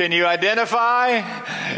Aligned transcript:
Can 0.00 0.12
you 0.12 0.24
identify? 0.24 1.20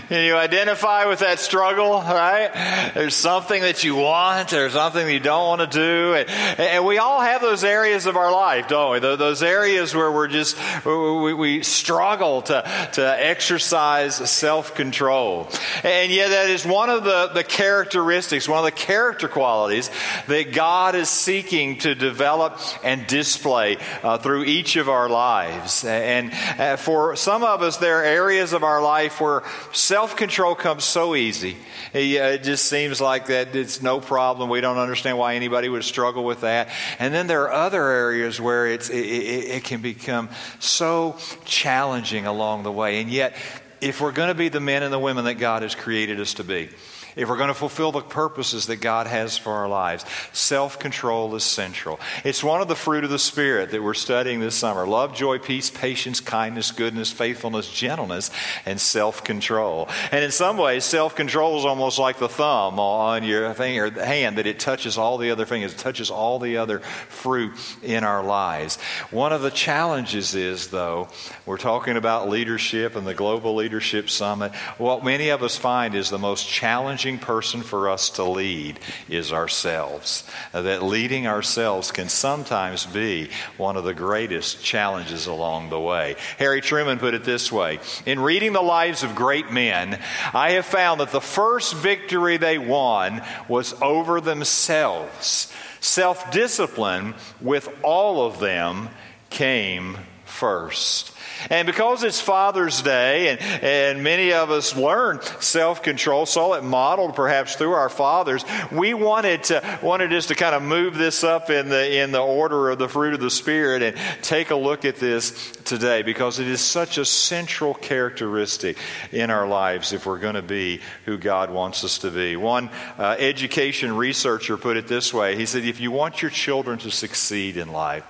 Can 0.08 0.24
you 0.24 0.36
identify 0.36 1.06
with 1.06 1.18
that 1.18 1.40
struggle, 1.40 1.94
right? 2.02 2.92
There's 2.94 3.16
something 3.16 3.62
that 3.62 3.82
you 3.82 3.96
want, 3.96 4.50
there's 4.50 4.74
something 4.74 5.10
you 5.10 5.18
don't 5.18 5.58
want 5.58 5.72
to 5.72 5.76
do. 5.76 6.14
And, 6.14 6.60
and 6.60 6.86
we 6.86 6.98
all 6.98 7.20
have 7.20 7.40
those 7.40 7.64
areas 7.64 8.06
of 8.06 8.16
our 8.16 8.30
life, 8.30 8.68
don't 8.68 8.92
we? 8.92 8.98
Those 9.00 9.42
areas 9.42 9.92
where 9.92 10.12
we're 10.12 10.28
just, 10.28 10.56
we, 10.86 11.34
we 11.34 11.64
struggle 11.64 12.42
to, 12.42 12.90
to 12.92 13.02
exercise 13.02 14.14
self 14.30 14.76
control. 14.76 15.48
And 15.82 16.12
yet, 16.12 16.28
that 16.28 16.48
is 16.48 16.64
one 16.64 16.90
of 16.90 17.02
the, 17.02 17.32
the 17.34 17.42
characteristics, 17.42 18.48
one 18.48 18.60
of 18.60 18.64
the 18.64 18.70
character 18.70 19.26
qualities 19.26 19.90
that 20.28 20.52
God 20.52 20.94
is 20.94 21.08
seeking 21.08 21.78
to 21.78 21.96
develop 21.96 22.60
and 22.84 23.04
display 23.08 23.78
uh, 24.04 24.18
through 24.18 24.44
each 24.44 24.76
of 24.76 24.88
our 24.88 25.08
lives. 25.08 25.84
And 25.84 26.32
uh, 26.32 26.76
for 26.76 27.16
some 27.16 27.42
of 27.42 27.62
us, 27.62 27.78
there 27.78 28.11
areas 28.12 28.52
of 28.52 28.62
our 28.62 28.82
life 28.82 29.20
where 29.20 29.42
self 29.72 30.16
control 30.16 30.54
comes 30.54 30.84
so 30.84 31.14
easy. 31.14 31.56
It 31.94 32.42
just 32.42 32.66
seems 32.66 33.00
like 33.00 33.26
that 33.26 33.56
it's 33.56 33.82
no 33.82 34.00
problem. 34.00 34.50
We 34.50 34.60
don't 34.60 34.78
understand 34.78 35.18
why 35.18 35.34
anybody 35.34 35.68
would 35.68 35.84
struggle 35.84 36.24
with 36.24 36.42
that. 36.42 36.68
And 36.98 37.12
then 37.12 37.26
there 37.26 37.42
are 37.42 37.52
other 37.52 37.82
areas 37.82 38.40
where 38.40 38.66
it's, 38.66 38.88
it, 38.90 39.04
it, 39.04 39.44
it 39.56 39.64
can 39.64 39.80
become 39.80 40.28
so 40.58 41.16
challenging 41.44 42.26
along 42.26 42.62
the 42.62 42.72
way. 42.72 43.00
And 43.00 43.10
yet, 43.10 43.34
if 43.80 44.00
we're 44.00 44.12
going 44.12 44.28
to 44.28 44.34
be 44.34 44.48
the 44.48 44.60
men 44.60 44.82
and 44.82 44.92
the 44.92 44.98
women 44.98 45.24
that 45.24 45.34
God 45.34 45.62
has 45.62 45.74
created 45.74 46.20
us 46.20 46.34
to 46.34 46.44
be, 46.44 46.68
if 47.16 47.28
we're 47.28 47.36
going 47.36 47.48
to 47.48 47.54
fulfill 47.54 47.92
the 47.92 48.00
purposes 48.00 48.66
that 48.66 48.76
God 48.76 49.06
has 49.06 49.36
for 49.36 49.52
our 49.52 49.68
lives, 49.68 50.04
self 50.32 50.78
control 50.78 51.34
is 51.34 51.44
central. 51.44 52.00
It's 52.24 52.42
one 52.42 52.60
of 52.60 52.68
the 52.68 52.76
fruit 52.76 53.04
of 53.04 53.10
the 53.10 53.18
Spirit 53.18 53.70
that 53.70 53.82
we're 53.82 53.94
studying 53.94 54.40
this 54.40 54.54
summer 54.54 54.86
love, 54.86 55.14
joy, 55.14 55.38
peace, 55.38 55.70
patience, 55.70 56.20
kindness, 56.20 56.70
goodness, 56.70 57.12
faithfulness, 57.12 57.70
gentleness, 57.70 58.30
and 58.64 58.80
self 58.80 59.24
control. 59.24 59.88
And 60.10 60.24
in 60.24 60.30
some 60.30 60.56
ways, 60.56 60.84
self 60.84 61.14
control 61.14 61.58
is 61.58 61.64
almost 61.64 61.98
like 61.98 62.18
the 62.18 62.28
thumb 62.28 62.78
on 62.78 63.24
your 63.24 63.52
finger, 63.54 63.90
hand 63.90 64.38
that 64.38 64.46
it 64.46 64.58
touches 64.58 64.96
all 64.96 65.18
the 65.18 65.30
other 65.30 65.46
fingers, 65.46 65.72
it 65.72 65.78
touches 65.78 66.10
all 66.10 66.38
the 66.38 66.56
other 66.56 66.80
fruit 66.80 67.52
in 67.82 68.04
our 68.04 68.24
lives. 68.24 68.76
One 69.10 69.32
of 69.32 69.42
the 69.42 69.50
challenges 69.50 70.34
is, 70.34 70.68
though, 70.68 71.08
we're 71.44 71.58
talking 71.58 71.96
about 71.96 72.28
leadership 72.28 72.96
and 72.96 73.06
the 73.06 73.14
Global 73.14 73.54
Leadership 73.54 74.08
Summit. 74.08 74.54
What 74.78 75.04
many 75.04 75.28
of 75.28 75.42
us 75.42 75.56
find 75.56 75.94
is 75.94 76.08
the 76.08 76.18
most 76.18 76.48
challenging 76.48 77.01
challenging 77.02 77.18
person 77.18 77.62
for 77.62 77.88
us 77.88 78.10
to 78.10 78.22
lead 78.22 78.78
is 79.08 79.32
ourselves. 79.32 80.22
Uh, 80.54 80.62
that 80.62 80.84
leading 80.84 81.26
ourselves 81.26 81.90
can 81.90 82.08
sometimes 82.08 82.86
be 82.86 83.28
one 83.56 83.76
of 83.76 83.82
the 83.82 83.92
greatest 83.92 84.62
challenges 84.62 85.26
along 85.26 85.68
the 85.68 85.80
way. 85.80 86.14
Harry 86.38 86.60
Truman 86.60 87.00
put 87.00 87.14
it 87.14 87.24
this 87.24 87.50
way 87.50 87.80
In 88.06 88.20
reading 88.20 88.52
the 88.52 88.62
lives 88.62 89.02
of 89.02 89.16
great 89.16 89.50
men, 89.50 89.98
I 90.32 90.52
have 90.52 90.64
found 90.64 91.00
that 91.00 91.10
the 91.10 91.20
first 91.20 91.74
victory 91.74 92.36
they 92.36 92.58
won 92.58 93.20
was 93.48 93.74
over 93.82 94.20
themselves. 94.20 95.52
Self 95.80 96.30
discipline 96.30 97.14
with 97.40 97.68
all 97.82 98.24
of 98.24 98.38
them 98.38 98.90
came 99.28 99.98
first. 100.24 101.12
And 101.50 101.66
because 101.66 102.02
it's 102.02 102.20
Father's 102.20 102.82
Day, 102.82 103.28
and, 103.28 103.40
and 103.62 104.02
many 104.02 104.32
of 104.32 104.50
us 104.50 104.76
learn 104.76 105.20
self 105.40 105.82
control, 105.82 106.26
saw 106.26 106.54
it 106.54 106.64
modeled 106.64 107.14
perhaps 107.14 107.56
through 107.56 107.72
our 107.72 107.88
fathers, 107.88 108.44
we 108.70 108.94
wanted 108.94 109.44
to 109.44 109.78
wanted 109.82 110.10
just 110.10 110.28
to 110.28 110.34
kind 110.34 110.54
of 110.54 110.62
move 110.62 110.96
this 110.96 111.24
up 111.24 111.50
in 111.50 111.68
the 111.68 112.02
in 112.02 112.12
the 112.12 112.20
order 112.20 112.70
of 112.70 112.78
the 112.78 112.88
fruit 112.88 113.14
of 113.14 113.20
the 113.20 113.30
Spirit 113.30 113.82
and 113.82 113.96
take 114.22 114.50
a 114.50 114.56
look 114.56 114.84
at 114.84 114.96
this 114.96 115.52
today 115.64 116.02
because 116.02 116.38
it 116.38 116.46
is 116.46 116.60
such 116.60 116.98
a 116.98 117.04
central 117.04 117.74
characteristic 117.74 118.76
in 119.10 119.30
our 119.30 119.46
lives 119.46 119.92
if 119.92 120.06
we're 120.06 120.18
going 120.18 120.34
to 120.34 120.42
be 120.42 120.80
who 121.04 121.18
God 121.18 121.50
wants 121.50 121.84
us 121.84 121.98
to 121.98 122.10
be. 122.10 122.36
One 122.36 122.70
uh, 122.98 123.16
education 123.18 123.96
researcher 123.96 124.56
put 124.56 124.76
it 124.76 124.86
this 124.88 125.12
way: 125.12 125.36
He 125.36 125.46
said, 125.46 125.64
"If 125.64 125.80
you 125.80 125.90
want 125.90 126.22
your 126.22 126.30
children 126.30 126.78
to 126.80 126.90
succeed 126.90 127.56
in 127.56 127.72
life." 127.72 128.04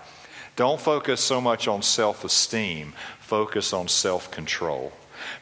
Don't 0.55 0.81
focus 0.81 1.23
so 1.23 1.41
much 1.41 1.67
on 1.67 1.81
self 1.81 2.25
esteem, 2.25 2.93
focus 3.33 3.73
on 3.73 3.89
self 3.89 4.31
control. 4.31 4.93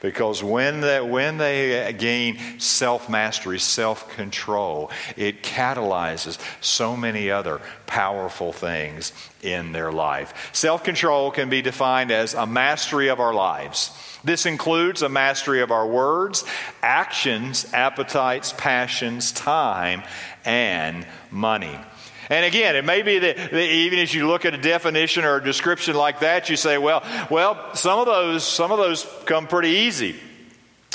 Because 0.00 0.44
when 0.44 0.80
they, 0.80 1.00
when 1.00 1.38
they 1.38 1.92
gain 1.98 2.60
self 2.60 3.10
mastery, 3.10 3.58
self 3.58 4.08
control, 4.10 4.92
it 5.16 5.42
catalyzes 5.42 6.38
so 6.60 6.96
many 6.96 7.32
other 7.32 7.60
powerful 7.88 8.52
things 8.52 9.12
in 9.42 9.72
their 9.72 9.90
life. 9.90 10.50
Self 10.52 10.84
control 10.84 11.32
can 11.32 11.50
be 11.50 11.62
defined 11.62 12.12
as 12.12 12.32
a 12.34 12.46
mastery 12.46 13.08
of 13.08 13.18
our 13.18 13.34
lives. 13.34 13.90
This 14.22 14.46
includes 14.46 15.02
a 15.02 15.08
mastery 15.08 15.60
of 15.60 15.72
our 15.72 15.88
words, 15.88 16.44
actions, 16.82 17.66
appetites, 17.72 18.54
passions, 18.56 19.32
time, 19.32 20.04
and 20.44 21.04
money. 21.32 21.76
And 22.30 22.46
again, 22.46 22.76
it 22.76 22.84
may 22.84 23.02
be 23.02 23.18
that, 23.18 23.36
that 23.36 23.54
even 23.54 23.98
as 23.98 24.14
you 24.14 24.28
look 24.28 24.44
at 24.44 24.54
a 24.54 24.58
definition 24.58 25.24
or 25.24 25.36
a 25.36 25.44
description 25.44 25.96
like 25.96 26.20
that, 26.20 26.48
you 26.48 26.56
say, 26.56 26.78
well, 26.78 27.02
well, 27.28 27.74
some 27.74 27.98
of 27.98 28.06
those, 28.06 28.44
some 28.44 28.70
of 28.70 28.78
those 28.78 29.04
come 29.24 29.48
pretty 29.48 29.70
easy. 29.70 30.14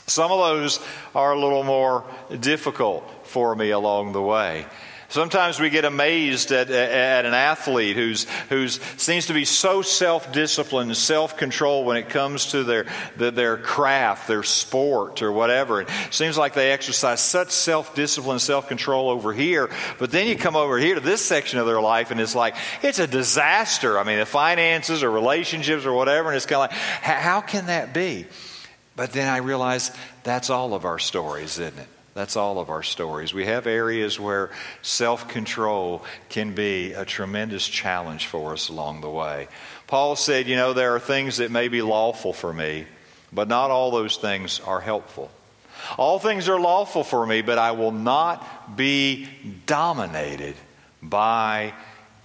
Some 0.07 0.31
of 0.31 0.39
those 0.39 0.79
are 1.13 1.33
a 1.33 1.39
little 1.39 1.63
more 1.63 2.05
difficult 2.39 3.03
for 3.25 3.53
me 3.53 3.71
along 3.71 4.13
the 4.13 4.21
way. 4.21 4.65
Sometimes 5.15 5.61
we 5.61 5.69
get 5.69 5.85
amazed 5.85 6.51
at, 6.51 6.69
at 6.69 7.23
an 7.25 7.33
athlete 7.33 7.95
who's, 7.95 8.25
who's 8.49 8.81
seems 8.97 9.27
to 9.27 9.33
be 9.33 9.45
so 9.45 9.81
self 9.81 10.33
disciplined 10.33 10.97
self 10.97 11.37
control 11.37 11.85
when 11.85 11.95
it 11.95 12.09
comes 12.09 12.47
to 12.47 12.65
their, 12.65 12.85
their 13.15 13.55
craft, 13.55 14.27
their 14.27 14.43
sport, 14.43 15.21
or 15.21 15.31
whatever. 15.31 15.79
It 15.79 15.89
seems 16.11 16.37
like 16.37 16.53
they 16.53 16.73
exercise 16.73 17.21
such 17.21 17.51
self 17.51 17.95
discipline, 17.95 18.39
self 18.39 18.67
control 18.67 19.07
over 19.07 19.31
here, 19.31 19.69
but 19.99 20.11
then 20.11 20.27
you 20.27 20.35
come 20.35 20.57
over 20.57 20.77
here 20.77 20.95
to 20.95 20.99
this 20.99 21.21
section 21.21 21.59
of 21.59 21.65
their 21.65 21.79
life 21.79 22.11
and 22.11 22.19
it's 22.19 22.35
like, 22.35 22.57
it's 22.83 22.99
a 22.99 23.07
disaster. 23.07 23.97
I 23.97 24.03
mean, 24.03 24.19
the 24.19 24.25
finances 24.25 25.01
or 25.01 25.09
relationships 25.09 25.85
or 25.85 25.93
whatever, 25.93 26.27
and 26.27 26.35
it's 26.35 26.45
kind 26.45 26.69
of 26.69 26.71
like, 26.71 26.77
how 26.77 27.39
can 27.39 27.67
that 27.67 27.93
be? 27.93 28.25
But 28.97 29.13
then 29.13 29.29
I 29.29 29.37
realize 29.37 29.95
that's 30.23 30.49
all 30.49 30.73
of 30.73 30.83
our 30.83 30.99
stories, 30.99 31.57
isn't 31.57 31.79
it? 31.79 31.87
That's 32.15 32.37
all 32.37 32.59
of 32.59 32.69
our 32.69 32.81
stories. 32.81 33.33
We 33.33 33.43
have 33.45 33.67
areas 33.67 34.17
where 34.17 34.49
self 34.81 35.27
control 35.27 36.05
can 36.29 36.55
be 36.55 36.93
a 36.93 37.03
tremendous 37.03 37.67
challenge 37.67 38.27
for 38.27 38.53
us 38.53 38.69
along 38.69 39.01
the 39.01 39.09
way. 39.09 39.49
Paul 39.85 40.15
said, 40.15 40.47
You 40.47 40.55
know, 40.55 40.71
there 40.71 40.95
are 40.95 40.99
things 40.99 41.37
that 41.37 41.51
may 41.51 41.67
be 41.67 41.81
lawful 41.81 42.31
for 42.31 42.53
me, 42.53 42.85
but 43.33 43.49
not 43.49 43.69
all 43.69 43.91
those 43.91 44.15
things 44.15 44.61
are 44.61 44.79
helpful. 44.79 45.29
All 45.97 46.17
things 46.17 46.47
are 46.47 46.59
lawful 46.59 47.03
for 47.03 47.25
me, 47.25 47.41
but 47.41 47.57
I 47.57 47.71
will 47.71 47.91
not 47.91 48.77
be 48.77 49.27
dominated 49.65 50.55
by 51.03 51.73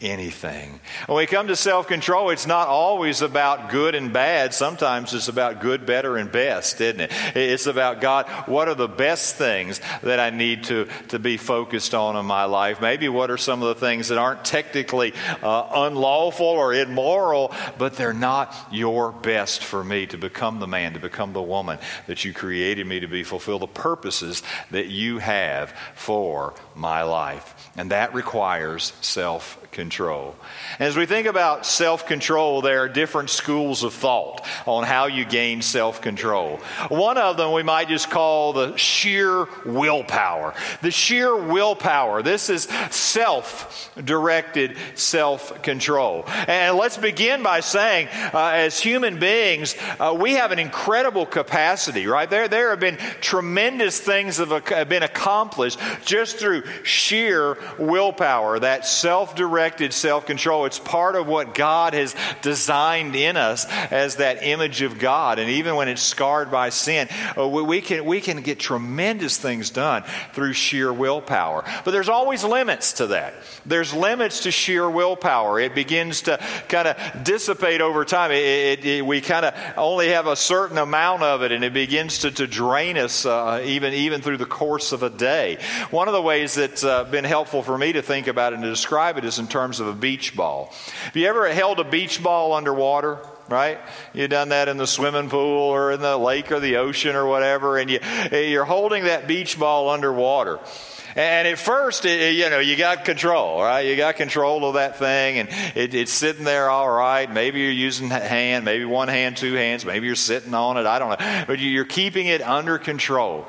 anything. 0.01 0.81
When 1.07 1.19
we 1.19 1.27
come 1.27 1.49
to 1.49 1.57
self 1.57 1.87
control, 1.87 2.31
it's 2.31 2.47
not 2.47 2.69
always 2.69 3.23
about 3.23 3.71
good 3.71 3.95
and 3.95 4.13
bad. 4.13 4.55
Sometimes 4.55 5.13
it's 5.15 5.29
about 5.29 5.61
good, 5.61 5.87
better, 5.87 6.17
and 6.17 6.31
best, 6.31 6.81
isn't 6.81 7.01
it? 7.01 7.13
It's 7.37 7.67
about 7.67 8.01
God, 8.01 8.27
what 8.47 8.69
are 8.69 8.75
the 8.75 8.89
best 8.89 9.37
things 9.37 9.81
that 10.03 10.19
I 10.19 10.31
need 10.31 10.65
to, 10.65 10.89
to 11.09 11.19
be 11.19 11.37
focused 11.37 11.95
on 11.95 12.17
in 12.17 12.25
my 12.27 12.45
life? 12.45 12.81
Maybe 12.81 13.09
what 13.09 13.31
are 13.31 13.37
some 13.37 13.63
of 13.63 13.69
the 13.69 13.75
things 13.75 14.09
that 14.09 14.19
aren't 14.19 14.45
technically 14.45 15.13
uh, 15.43 15.69
unlawful 15.73 16.47
or 16.47 16.73
immoral, 16.75 17.55
but 17.79 17.95
they're 17.95 18.13
not 18.13 18.55
your 18.71 19.13
best 19.13 19.63
for 19.65 19.85
me 19.85 20.07
to 20.07 20.19
become 20.19 20.61
the 20.61 20.67
man, 20.67 20.95
to 20.95 21.01
become 21.01 21.33
the 21.33 21.43
woman 21.43 21.79
that 22.07 22.25
you 22.25 22.33
created 22.33 22.87
me 22.87 23.01
to 23.01 23.07
be, 23.07 23.23
fulfill 23.23 23.59
the 23.59 23.67
purposes 23.67 24.43
that 24.71 24.87
you 24.87 25.19
have 25.19 25.75
for 25.95 26.55
my 26.75 27.03
life. 27.03 27.71
And 27.77 27.91
that 27.91 28.15
requires 28.15 28.93
self 29.01 29.59
control. 29.71 29.90
As 30.79 30.97
we 30.97 31.05
think 31.05 31.27
about 31.27 31.67
self 31.67 32.07
control, 32.07 32.63
there 32.63 32.83
are 32.85 32.89
different 32.89 33.29
schools 33.29 33.83
of 33.83 33.93
thought 33.93 34.47
on 34.67 34.85
how 34.85 35.07
you 35.07 35.25
gain 35.25 35.63
self 35.63 36.01
control. 36.01 36.59
One 36.89 37.19
of 37.19 37.37
them 37.37 37.53
we 37.53 37.63
might 37.63 37.89
just 37.89 38.11
call 38.11 38.53
the 38.53 38.77
sheer 38.77 39.47
willpower. 39.67 40.55
The 40.83 40.91
sheer 40.91 41.37
willpower. 41.37 42.23
This 42.23 42.51
is 42.51 42.65
self 42.91 43.91
directed 44.03 44.77
self 44.95 45.63
control. 45.63 46.25
And 46.47 46.77
let's 46.77 46.97
begin 46.97 47.43
by 47.43 47.61
saying, 47.61 48.09
uh, 48.33 48.53
as 48.55 48.79
human 48.79 49.19
beings, 49.19 49.75
uh, 49.99 50.17
we 50.19 50.35
have 50.35 50.53
an 50.53 50.59
incredible 50.59 51.27
capacity, 51.27 52.07
right? 52.07 52.31
There, 52.31 52.49
there 52.49 52.71
have 52.71 52.81
been 52.81 52.99
tremendous 53.21 53.99
things 53.99 54.37
that 54.37 54.49
have 54.69 54.89
been 54.89 55.03
accomplished 55.03 55.79
just 56.05 56.39
through 56.39 56.63
sheer 56.85 57.59
willpower, 57.79 58.61
that 58.61 58.87
self 58.87 59.35
directed 59.35 59.80
directed 59.81 59.95
self 59.97 60.27
control. 60.27 60.67
It's 60.67 60.79
part 60.79 61.17
of 61.17 61.27
what 61.27 61.55
God 61.55 61.95
has 61.95 62.15
designed 62.43 63.17
in 63.17 63.37
us 63.37 63.67
as 63.91 64.17
that 64.17 64.43
image 64.43 64.83
of 64.83 64.99
God. 64.99 65.39
And 65.39 65.51
even 65.51 65.75
when 65.75 65.89
it's 65.89 66.03
scarred 66.03 66.51
by 66.51 66.69
sin, 66.69 67.09
uh, 67.37 67.49
we 67.49 67.81
can, 67.81 68.05
we 68.05 68.21
can 68.21 68.43
get 68.43 68.59
tremendous 68.59 69.39
things 69.39 69.71
done 69.71 70.05
through 70.35 70.53
sheer 70.53 70.93
willpower. 70.93 71.65
But 71.85 71.93
there's 71.93 72.09
always 72.09 72.45
limits 72.45 72.95
to 72.95 73.09
that. 73.09 73.35
There's 73.65 73.95
limits 73.95 74.41
to 74.41 74.51
sheer 74.51 74.89
willpower. 74.89 75.59
It 75.61 75.75
begins 75.75 76.23
to 76.23 76.39
kind 76.69 76.89
of 76.89 77.25
dissipate 77.25 77.81
over 77.81 78.05
time. 78.05 78.31
It, 78.33 78.45
it, 78.45 78.85
it, 78.85 79.07
we 79.07 79.21
kind 79.21 79.47
of 79.47 79.55
only 79.77 80.09
have 80.09 80.27
a 80.27 80.37
certain 80.37 80.79
amount 80.79 81.23
of 81.23 81.43
it, 81.43 81.53
and 81.53 81.65
it 81.65 81.73
begins 81.73 82.19
to, 82.19 82.31
to 82.33 82.47
drain 82.47 82.99
us 82.99 83.25
uh, 83.25 83.63
even, 83.65 83.95
even 83.95 84.21
through 84.21 84.39
the 84.39 84.47
course 84.47 84.93
of 84.93 85.03
a 85.03 85.11
day. 85.11 85.59
One 85.91 86.09
of 86.09 86.15
the 86.15 86.23
ways 86.23 86.55
that's 86.55 86.85
uh, 86.85 87.05
been 87.05 87.25
helpful 87.25 87.63
for 87.63 87.77
me 87.77 87.93
to 87.93 88.03
think 88.03 88.27
about 88.27 88.53
it 88.53 88.57
and 88.57 88.65
to 88.65 88.71
describe 88.71 89.17
it 89.17 89.25
is 89.25 89.39
in 89.39 89.47
terms 89.49 89.70
of 89.79 89.87
a 89.87 89.93
beach 89.93 90.35
ball. 90.35 90.73
Have 91.05 91.17
you 91.17 91.29
ever 91.29 91.49
held 91.53 91.79
a 91.79 91.85
beach 91.85 92.21
ball 92.23 92.53
underwater? 92.53 93.19
right? 93.51 93.81
You've 94.15 94.31
done 94.31 94.51
that 94.51 94.69
in 94.69 94.77
the 94.77 94.87
swimming 94.87 95.29
pool 95.29 95.59
or 95.59 95.91
in 95.93 96.01
the 96.01 96.17
lake 96.17 96.53
or 96.53 96.61
the 96.61 96.77
ocean 96.77 97.17
or 97.17 97.27
whatever, 97.27 97.79
and 97.79 97.91
you, 97.91 97.99
eh, 98.01 98.43
you're 98.43 98.65
holding 98.65 99.05
that 99.05 99.27
beach 99.27 99.59
ball 99.59 99.91
underwater. 99.91 100.61
And 101.17 101.49
at 101.49 101.59
first, 101.59 102.05
it, 102.05 102.37
you 102.37 102.49
know, 102.49 102.61
you 102.61 102.77
got 102.77 103.05
control, 103.05 103.61
right? 103.61 103.81
You 103.81 103.97
got 103.97 104.15
control 104.15 104.65
of 104.67 104.75
that 104.75 104.99
thing, 104.99 105.39
and 105.39 105.49
it, 105.77 105.95
it's 105.95 106.13
sitting 106.13 106.45
there 106.45 106.71
all 106.71 106.89
right. 106.89 107.31
Maybe 107.31 107.61
you're 107.61 107.71
using 107.73 108.11
hand, 108.11 108.65
maybe 108.65 108.85
one 108.85 109.09
hand, 109.09 109.37
two 109.37 109.55
hands, 109.55 109.85
maybe 109.85 110.07
you're 110.07 110.15
sitting 110.15 110.55
on 110.55 110.77
it. 110.77 110.87
I 110.87 111.01
don't 111.01 111.19
know. 111.19 111.45
But 111.49 111.59
you're 111.59 111.85
keeping 111.85 112.29
it 112.29 112.43
under 112.43 112.79
control. 112.79 113.47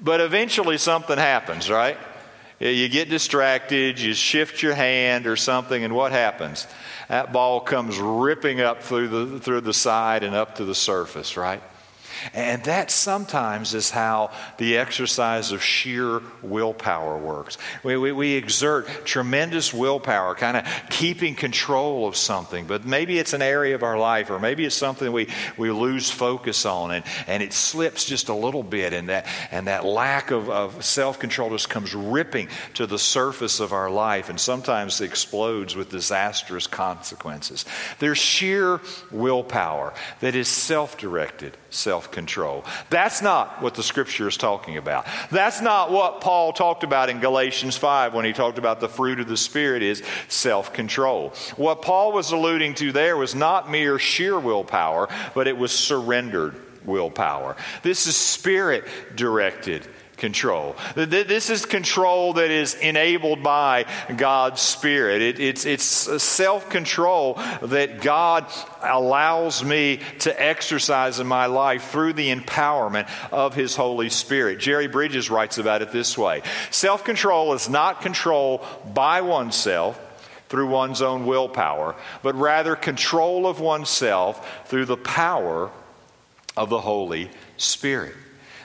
But 0.00 0.20
eventually, 0.20 0.78
something 0.78 1.18
happens, 1.18 1.68
right? 1.68 1.98
You 2.58 2.88
get 2.88 3.10
distracted, 3.10 4.00
you 4.00 4.14
shift 4.14 4.62
your 4.62 4.74
hand 4.74 5.26
or 5.26 5.36
something, 5.36 5.84
and 5.84 5.94
what 5.94 6.12
happens? 6.12 6.66
That 7.08 7.32
ball 7.32 7.60
comes 7.60 7.98
ripping 7.98 8.62
up 8.62 8.82
through 8.82 9.08
the, 9.08 9.40
through 9.40 9.60
the 9.60 9.74
side 9.74 10.22
and 10.22 10.34
up 10.34 10.56
to 10.56 10.64
the 10.64 10.74
surface, 10.74 11.36
right? 11.36 11.62
And 12.34 12.62
that 12.64 12.90
sometimes 12.90 13.74
is 13.74 13.90
how 13.90 14.30
the 14.58 14.76
exercise 14.78 15.52
of 15.52 15.62
sheer 15.62 16.20
willpower 16.42 17.18
works. 17.18 17.58
We, 17.82 17.96
we, 17.96 18.12
we 18.12 18.32
exert 18.34 18.88
tremendous 19.04 19.72
willpower, 19.72 20.34
kind 20.34 20.56
of 20.56 20.64
keeping 20.90 21.34
control 21.34 22.06
of 22.06 22.16
something, 22.16 22.66
but 22.66 22.84
maybe 22.84 23.18
it's 23.18 23.32
an 23.32 23.42
area 23.42 23.74
of 23.74 23.82
our 23.82 23.98
life, 23.98 24.30
or 24.30 24.38
maybe 24.38 24.64
it's 24.64 24.74
something 24.74 25.12
we, 25.12 25.28
we 25.56 25.70
lose 25.70 26.10
focus 26.10 26.66
on, 26.66 26.90
and, 26.90 27.04
and 27.26 27.42
it 27.42 27.52
slips 27.52 28.04
just 28.04 28.28
a 28.28 28.34
little 28.34 28.62
bit, 28.62 28.92
and 28.92 29.08
that, 29.08 29.26
and 29.50 29.66
that 29.66 29.84
lack 29.84 30.30
of, 30.30 30.50
of 30.50 30.84
self 30.84 31.18
control 31.18 31.50
just 31.50 31.68
comes 31.68 31.94
ripping 31.94 32.48
to 32.74 32.86
the 32.86 32.98
surface 32.98 33.60
of 33.60 33.72
our 33.72 33.90
life, 33.90 34.28
and 34.28 34.40
sometimes 34.40 35.00
explodes 35.00 35.76
with 35.76 35.90
disastrous 35.90 36.66
consequences. 36.66 37.64
There's 37.98 38.18
sheer 38.18 38.80
willpower 39.10 39.94
that 40.20 40.34
is 40.34 40.48
self 40.48 40.96
directed 40.98 41.56
self 41.76 42.10
control. 42.10 42.64
That's 42.90 43.22
not 43.22 43.62
what 43.62 43.74
the 43.74 43.82
scripture 43.82 44.28
is 44.28 44.36
talking 44.36 44.76
about. 44.76 45.06
That's 45.30 45.60
not 45.60 45.92
what 45.92 46.20
Paul 46.20 46.52
talked 46.52 46.82
about 46.82 47.10
in 47.10 47.20
Galatians 47.20 47.76
5 47.76 48.14
when 48.14 48.24
he 48.24 48.32
talked 48.32 48.58
about 48.58 48.80
the 48.80 48.88
fruit 48.88 49.20
of 49.20 49.28
the 49.28 49.36
Spirit 49.36 49.82
is 49.82 50.02
self 50.28 50.72
control. 50.72 51.32
What 51.56 51.82
Paul 51.82 52.12
was 52.12 52.32
alluding 52.32 52.74
to 52.76 52.92
there 52.92 53.16
was 53.16 53.34
not 53.34 53.70
mere 53.70 53.98
sheer 53.98 54.38
willpower, 54.38 55.08
but 55.34 55.46
it 55.46 55.56
was 55.56 55.72
surrendered 55.72 56.54
willpower. 56.84 57.56
This 57.82 58.06
is 58.06 58.16
spirit 58.16 58.84
directed 59.14 59.86
control. 60.16 60.76
This 60.94 61.50
is 61.50 61.66
control 61.66 62.34
that 62.34 62.50
is 62.50 62.74
enabled 62.74 63.42
by 63.42 63.84
God's 64.16 64.60
Spirit. 64.60 65.22
It, 65.22 65.40
it's 65.40 65.66
it's 65.66 65.84
self 65.84 66.70
control 66.70 67.34
that 67.62 68.00
God 68.00 68.46
allows 68.82 69.62
me 69.62 70.00
to 70.20 70.42
exercise 70.42 71.20
in 71.20 71.26
my 71.26 71.46
life 71.46 71.90
through 71.90 72.14
the 72.14 72.34
empowerment 72.34 73.08
of 73.30 73.54
His 73.54 73.76
Holy 73.76 74.08
Spirit. 74.08 74.58
Jerry 74.58 74.88
Bridges 74.88 75.30
writes 75.30 75.58
about 75.58 75.82
it 75.82 75.92
this 75.92 76.16
way 76.16 76.42
Self 76.70 77.04
control 77.04 77.52
is 77.52 77.68
not 77.68 78.00
control 78.00 78.64
by 78.94 79.20
oneself 79.20 80.00
through 80.48 80.68
one's 80.68 81.02
own 81.02 81.26
willpower, 81.26 81.96
but 82.22 82.34
rather 82.36 82.76
control 82.76 83.46
of 83.46 83.58
oneself 83.60 84.68
through 84.68 84.86
the 84.86 84.96
power 84.96 85.70
of 86.56 86.70
the 86.70 86.80
Holy 86.80 87.28
Spirit 87.56 88.14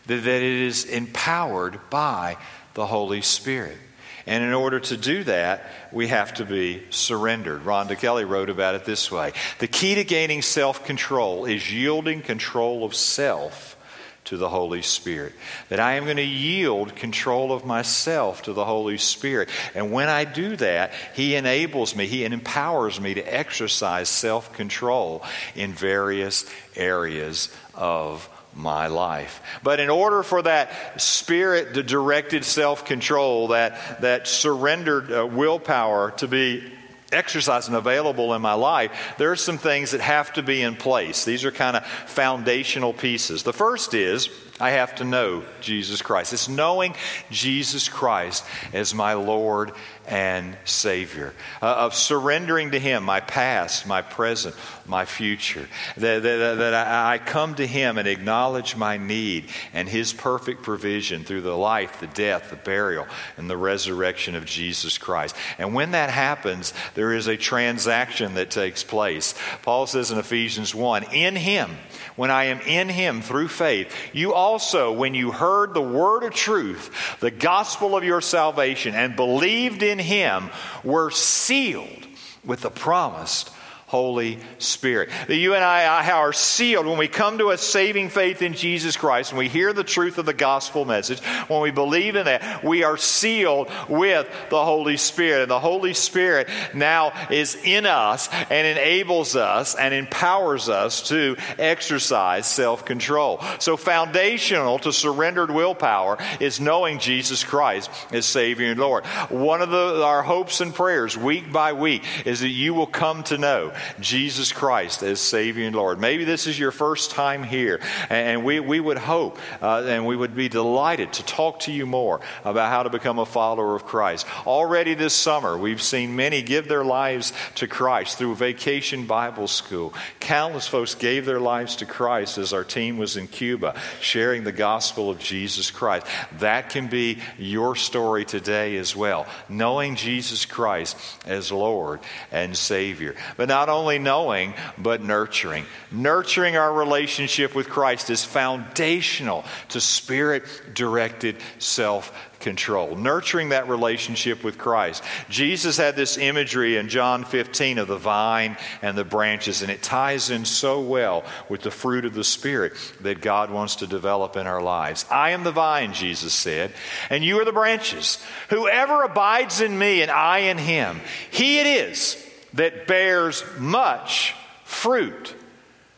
that 0.07 0.27
it 0.27 0.43
is 0.43 0.85
empowered 0.85 1.79
by 1.89 2.37
the 2.73 2.85
Holy 2.85 3.21
Spirit. 3.21 3.77
And 4.25 4.43
in 4.43 4.53
order 4.53 4.79
to 4.79 4.97
do 4.97 5.23
that, 5.23 5.69
we 5.91 6.07
have 6.07 6.35
to 6.35 6.45
be 6.45 6.83
surrendered. 6.89 7.63
Rhonda 7.63 7.97
Kelley 7.97 8.25
wrote 8.25 8.49
about 8.49 8.75
it 8.75 8.85
this 8.85 9.11
way 9.11 9.33
The 9.59 9.67
key 9.67 9.95
to 9.95 10.03
gaining 10.03 10.41
self 10.41 10.85
control 10.85 11.45
is 11.45 11.71
yielding 11.71 12.21
control 12.21 12.83
of 12.83 12.95
self 12.95 13.77
to 14.25 14.37
the 14.37 14.49
Holy 14.49 14.83
Spirit. 14.83 15.33
That 15.69 15.79
I 15.79 15.93
am 15.93 16.05
going 16.05 16.17
to 16.17 16.23
yield 16.23 16.95
control 16.95 17.51
of 17.51 17.65
myself 17.65 18.43
to 18.43 18.53
the 18.53 18.65
Holy 18.65 18.97
Spirit. 18.97 19.49
And 19.73 19.91
when 19.91 20.07
I 20.07 20.25
do 20.25 20.55
that, 20.57 20.93
He 21.15 21.35
enables 21.35 21.95
me, 21.95 22.05
He 22.05 22.23
empowers 22.23 23.01
me 23.01 23.15
to 23.15 23.21
exercise 23.21 24.07
self 24.07 24.53
control 24.53 25.23
in 25.55 25.73
various 25.73 26.45
areas 26.75 27.53
of 27.73 28.29
my 28.55 28.87
life. 28.87 29.41
But 29.63 29.79
in 29.79 29.89
order 29.89 30.23
for 30.23 30.41
that 30.41 31.01
spirit 31.01 31.73
the 31.73 31.83
directed 31.83 32.43
self 32.45 32.85
control, 32.85 33.49
that, 33.49 34.01
that 34.01 34.27
surrendered 34.27 35.11
uh, 35.11 35.25
willpower 35.25 36.11
to 36.17 36.27
be 36.27 36.63
exercised 37.11 37.67
and 37.67 37.77
available 37.77 38.33
in 38.33 38.41
my 38.41 38.53
life, 38.53 39.15
there 39.17 39.31
are 39.31 39.35
some 39.37 39.57
things 39.57 39.91
that 39.91 40.01
have 40.01 40.33
to 40.33 40.43
be 40.43 40.61
in 40.61 40.75
place. 40.75 41.25
These 41.25 41.45
are 41.45 41.51
kind 41.51 41.77
of 41.77 41.85
foundational 41.85 42.93
pieces. 42.93 43.43
The 43.43 43.53
first 43.53 43.93
is 43.93 44.29
I 44.59 44.71
have 44.71 44.95
to 44.95 45.03
know 45.03 45.43
Jesus 45.59 46.01
Christ. 46.01 46.33
It's 46.33 46.47
knowing 46.47 46.95
Jesus 47.31 47.89
Christ 47.89 48.45
as 48.73 48.93
my 48.93 49.13
Lord 49.13 49.71
and 50.07 50.57
Savior, 50.65 51.33
uh, 51.61 51.65
of 51.65 51.95
surrendering 51.95 52.71
to 52.71 52.79
Him 52.79 53.03
my 53.03 53.19
past, 53.19 53.85
my 53.85 54.01
present, 54.01 54.55
my 54.85 55.05
future. 55.05 55.67
That, 55.97 56.23
that, 56.23 56.57
that 56.57 56.73
I, 56.73 57.13
I 57.13 57.17
come 57.17 57.55
to 57.55 57.67
Him 57.67 57.97
and 57.97 58.07
acknowledge 58.07 58.75
my 58.75 58.97
need 58.97 59.49
and 59.73 59.87
His 59.87 60.11
perfect 60.11 60.63
provision 60.63 61.23
through 61.23 61.41
the 61.41 61.55
life, 61.55 61.99
the 61.99 62.07
death, 62.07 62.49
the 62.49 62.55
burial, 62.55 63.07
and 63.37 63.49
the 63.49 63.57
resurrection 63.57 64.35
of 64.35 64.45
Jesus 64.45 64.97
Christ. 64.97 65.35
And 65.57 65.73
when 65.73 65.91
that 65.91 66.09
happens, 66.09 66.73
there 66.95 67.13
is 67.13 67.27
a 67.27 67.37
transaction 67.37 68.33
that 68.35 68.51
takes 68.51 68.83
place. 68.83 69.33
Paul 69.61 69.87
says 69.87 70.11
in 70.11 70.17
Ephesians 70.17 70.75
1 70.75 71.13
In 71.13 71.35
Him, 71.35 71.71
when 72.15 72.31
I 72.31 72.45
am 72.45 72.59
in 72.61 72.89
Him 72.89 73.21
through 73.21 73.47
faith, 73.47 73.93
you 74.13 74.33
also, 74.33 74.91
when 74.91 75.13
you 75.13 75.31
heard 75.31 75.73
the 75.73 75.81
word 75.81 76.23
of 76.23 76.33
truth, 76.33 77.17
the 77.19 77.31
gospel 77.31 77.95
of 77.95 78.03
your 78.03 78.21
salvation, 78.21 78.95
and 78.95 79.15
believed 79.15 79.83
in 79.83 79.99
him 80.01 80.49
were 80.83 81.11
sealed 81.11 82.07
with 82.45 82.61
the 82.61 82.69
promised 82.69 83.51
Holy 83.91 84.39
Spirit. 84.57 85.09
That 85.27 85.35
you 85.35 85.53
and 85.53 85.65
I 85.65 86.09
are 86.11 86.31
sealed 86.31 86.85
when 86.85 86.97
we 86.97 87.09
come 87.09 87.39
to 87.39 87.49
a 87.49 87.57
saving 87.57 88.07
faith 88.07 88.41
in 88.41 88.53
Jesus 88.53 88.95
Christ, 88.95 89.33
when 89.33 89.39
we 89.39 89.49
hear 89.49 89.73
the 89.73 89.83
truth 89.83 90.17
of 90.17 90.25
the 90.25 90.33
gospel 90.33 90.85
message, 90.85 91.19
when 91.49 91.59
we 91.59 91.71
believe 91.71 92.15
in 92.15 92.23
that, 92.23 92.63
we 92.63 92.83
are 92.85 92.95
sealed 92.95 93.69
with 93.89 94.33
the 94.49 94.63
Holy 94.63 94.95
Spirit. 94.95 95.41
And 95.41 95.51
the 95.51 95.59
Holy 95.59 95.93
Spirit 95.93 96.47
now 96.73 97.11
is 97.29 97.55
in 97.65 97.85
us 97.85 98.29
and 98.49 98.65
enables 98.65 99.35
us 99.35 99.75
and 99.75 99.93
empowers 99.93 100.69
us 100.69 101.09
to 101.09 101.35
exercise 101.59 102.47
self 102.47 102.85
control. 102.85 103.43
So, 103.59 103.75
foundational 103.75 104.79
to 104.79 104.93
surrendered 104.93 105.51
willpower 105.51 106.17
is 106.39 106.61
knowing 106.61 106.99
Jesus 106.99 107.43
Christ 107.43 107.91
as 108.13 108.25
Savior 108.25 108.71
and 108.71 108.79
Lord. 108.79 109.05
One 109.27 109.61
of 109.61 109.69
the, 109.69 110.01
our 110.05 110.23
hopes 110.23 110.61
and 110.61 110.73
prayers, 110.73 111.17
week 111.17 111.51
by 111.51 111.73
week, 111.73 112.05
is 112.25 112.39
that 112.39 112.47
you 112.47 112.73
will 112.73 112.87
come 112.87 113.23
to 113.23 113.37
know 113.37 113.73
Jesus 113.99 114.51
Christ 114.51 115.03
as 115.03 115.19
Savior 115.19 115.65
and 115.65 115.75
Lord. 115.75 115.99
Maybe 115.99 116.23
this 116.23 116.47
is 116.47 116.57
your 116.57 116.71
first 116.71 117.11
time 117.11 117.43
here, 117.43 117.79
and 118.09 118.43
we, 118.43 118.59
we 118.59 118.79
would 118.79 118.97
hope 118.97 119.37
uh, 119.61 119.83
and 119.87 120.05
we 120.05 120.15
would 120.15 120.35
be 120.35 120.49
delighted 120.49 121.13
to 121.13 121.25
talk 121.25 121.61
to 121.61 121.71
you 121.71 121.85
more 121.85 122.21
about 122.43 122.69
how 122.69 122.83
to 122.83 122.89
become 122.89 123.19
a 123.19 123.25
follower 123.25 123.75
of 123.75 123.85
Christ. 123.85 124.25
Already 124.45 124.93
this 124.93 125.13
summer, 125.13 125.57
we've 125.57 125.81
seen 125.81 126.15
many 126.15 126.41
give 126.41 126.67
their 126.67 126.83
lives 126.83 127.33
to 127.55 127.67
Christ 127.67 128.17
through 128.17 128.35
Vacation 128.35 129.05
Bible 129.05 129.47
School. 129.47 129.93
Countless 130.19 130.67
folks 130.67 130.95
gave 130.95 131.25
their 131.25 131.39
lives 131.39 131.77
to 131.77 131.85
Christ 131.85 132.37
as 132.37 132.53
our 132.53 132.63
team 132.63 132.97
was 132.97 133.17
in 133.17 133.27
Cuba 133.27 133.79
sharing 133.99 134.43
the 134.43 134.51
gospel 134.51 135.09
of 135.09 135.19
Jesus 135.19 135.71
Christ. 135.71 136.05
That 136.39 136.69
can 136.69 136.87
be 136.87 137.19
your 137.37 137.75
story 137.75 138.25
today 138.25 138.77
as 138.77 138.95
well, 138.95 139.25
knowing 139.49 139.95
Jesus 139.95 140.45
Christ 140.45 140.97
as 141.25 141.51
Lord 141.51 141.99
and 142.31 142.55
Savior. 142.55 143.15
But 143.37 143.49
not 143.49 143.69
only 143.71 143.97
knowing, 143.97 144.53
but 144.77 145.01
nurturing. 145.01 145.65
Nurturing 145.91 146.55
our 146.57 146.71
relationship 146.71 147.55
with 147.55 147.69
Christ 147.69 148.09
is 148.09 148.23
foundational 148.23 149.43
to 149.69 149.81
spirit 149.81 150.43
directed 150.75 151.37
self 151.57 152.13
control, 152.41 152.95
nurturing 152.95 153.49
that 153.49 153.69
relationship 153.69 154.43
with 154.43 154.57
Christ. 154.57 155.03
Jesus 155.29 155.77
had 155.77 155.95
this 155.95 156.17
imagery 156.17 156.75
in 156.75 156.89
John 156.89 157.23
15 157.23 157.77
of 157.77 157.87
the 157.87 157.97
vine 157.97 158.57
and 158.81 158.97
the 158.97 159.05
branches, 159.05 159.61
and 159.61 159.71
it 159.71 159.81
ties 159.81 160.29
in 160.29 160.43
so 160.43 160.81
well 160.81 161.23
with 161.47 161.61
the 161.61 161.71
fruit 161.71 162.03
of 162.03 162.13
the 162.13 162.23
Spirit 162.23 162.73
that 163.01 163.21
God 163.21 163.49
wants 163.49 163.77
to 163.77 163.87
develop 163.87 164.35
in 164.35 164.47
our 164.47 164.61
lives. 164.61 165.05
I 165.09 165.31
am 165.31 165.43
the 165.43 165.51
vine, 165.51 165.93
Jesus 165.93 166.33
said, 166.33 166.73
and 167.09 167.23
you 167.23 167.39
are 167.39 167.45
the 167.45 167.51
branches. 167.53 168.21
Whoever 168.49 169.03
abides 169.03 169.61
in 169.61 169.77
me 169.77 170.01
and 170.01 170.11
I 170.11 170.39
in 170.39 170.57
him, 170.57 170.99
he 171.29 171.59
it 171.59 171.67
is 171.67 172.27
that 172.53 172.87
bears 172.87 173.43
much 173.57 174.35
fruit. 174.63 175.35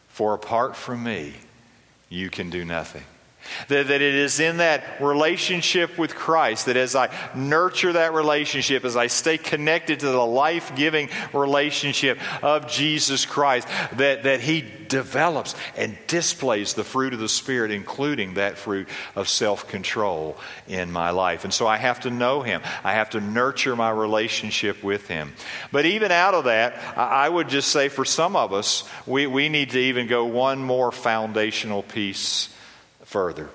For 0.07 0.35
apart 0.35 0.75
from 0.75 1.03
me, 1.03 1.33
you 2.09 2.29
can 2.29 2.51
do 2.51 2.63
nothing. 2.63 3.03
That, 3.67 3.87
that 3.87 4.01
it 4.01 4.15
is 4.15 4.39
in 4.39 4.57
that 4.57 5.01
relationship 5.01 5.97
with 5.97 6.15
Christ 6.15 6.65
that 6.65 6.77
as 6.77 6.95
I 6.95 7.09
nurture 7.35 7.93
that 7.93 8.13
relationship, 8.13 8.85
as 8.85 8.95
I 8.95 9.07
stay 9.07 9.37
connected 9.37 10.01
to 10.01 10.07
the 10.07 10.25
life 10.25 10.75
giving 10.75 11.09
relationship 11.33 12.19
of 12.43 12.67
Jesus 12.67 13.25
Christ, 13.25 13.67
that, 13.93 14.23
that 14.23 14.41
He 14.41 14.63
develops 14.93 15.55
and 15.75 15.97
displays 16.05 16.75
the 16.75 16.83
fruit 16.83 17.13
of 17.13 17.19
the 17.19 17.29
Spirit, 17.29 17.71
including 17.71 18.35
that 18.35 18.57
fruit 18.57 18.87
of 19.15 19.27
self 19.27 19.67
control 19.67 20.37
in 20.67 20.91
my 20.91 21.09
life. 21.09 21.43
And 21.43 21.53
so 21.53 21.65
I 21.65 21.77
have 21.77 22.01
to 22.01 22.11
know 22.11 22.41
Him, 22.41 22.61
I 22.83 22.93
have 22.93 23.11
to 23.11 23.21
nurture 23.21 23.75
my 23.75 23.89
relationship 23.89 24.83
with 24.83 25.07
Him. 25.07 25.33
But 25.71 25.85
even 25.85 26.11
out 26.11 26.33
of 26.33 26.45
that, 26.45 26.75
I 26.97 27.27
would 27.27 27.49
just 27.49 27.69
say 27.69 27.89
for 27.89 28.05
some 28.05 28.35
of 28.35 28.53
us, 28.53 28.87
we, 29.05 29.27
we 29.27 29.49
need 29.49 29.71
to 29.71 29.79
even 29.79 30.07
go 30.07 30.25
one 30.25 30.59
more 30.59 30.91
foundational 30.91 31.83
piece 31.83 32.49
further. 33.13 33.47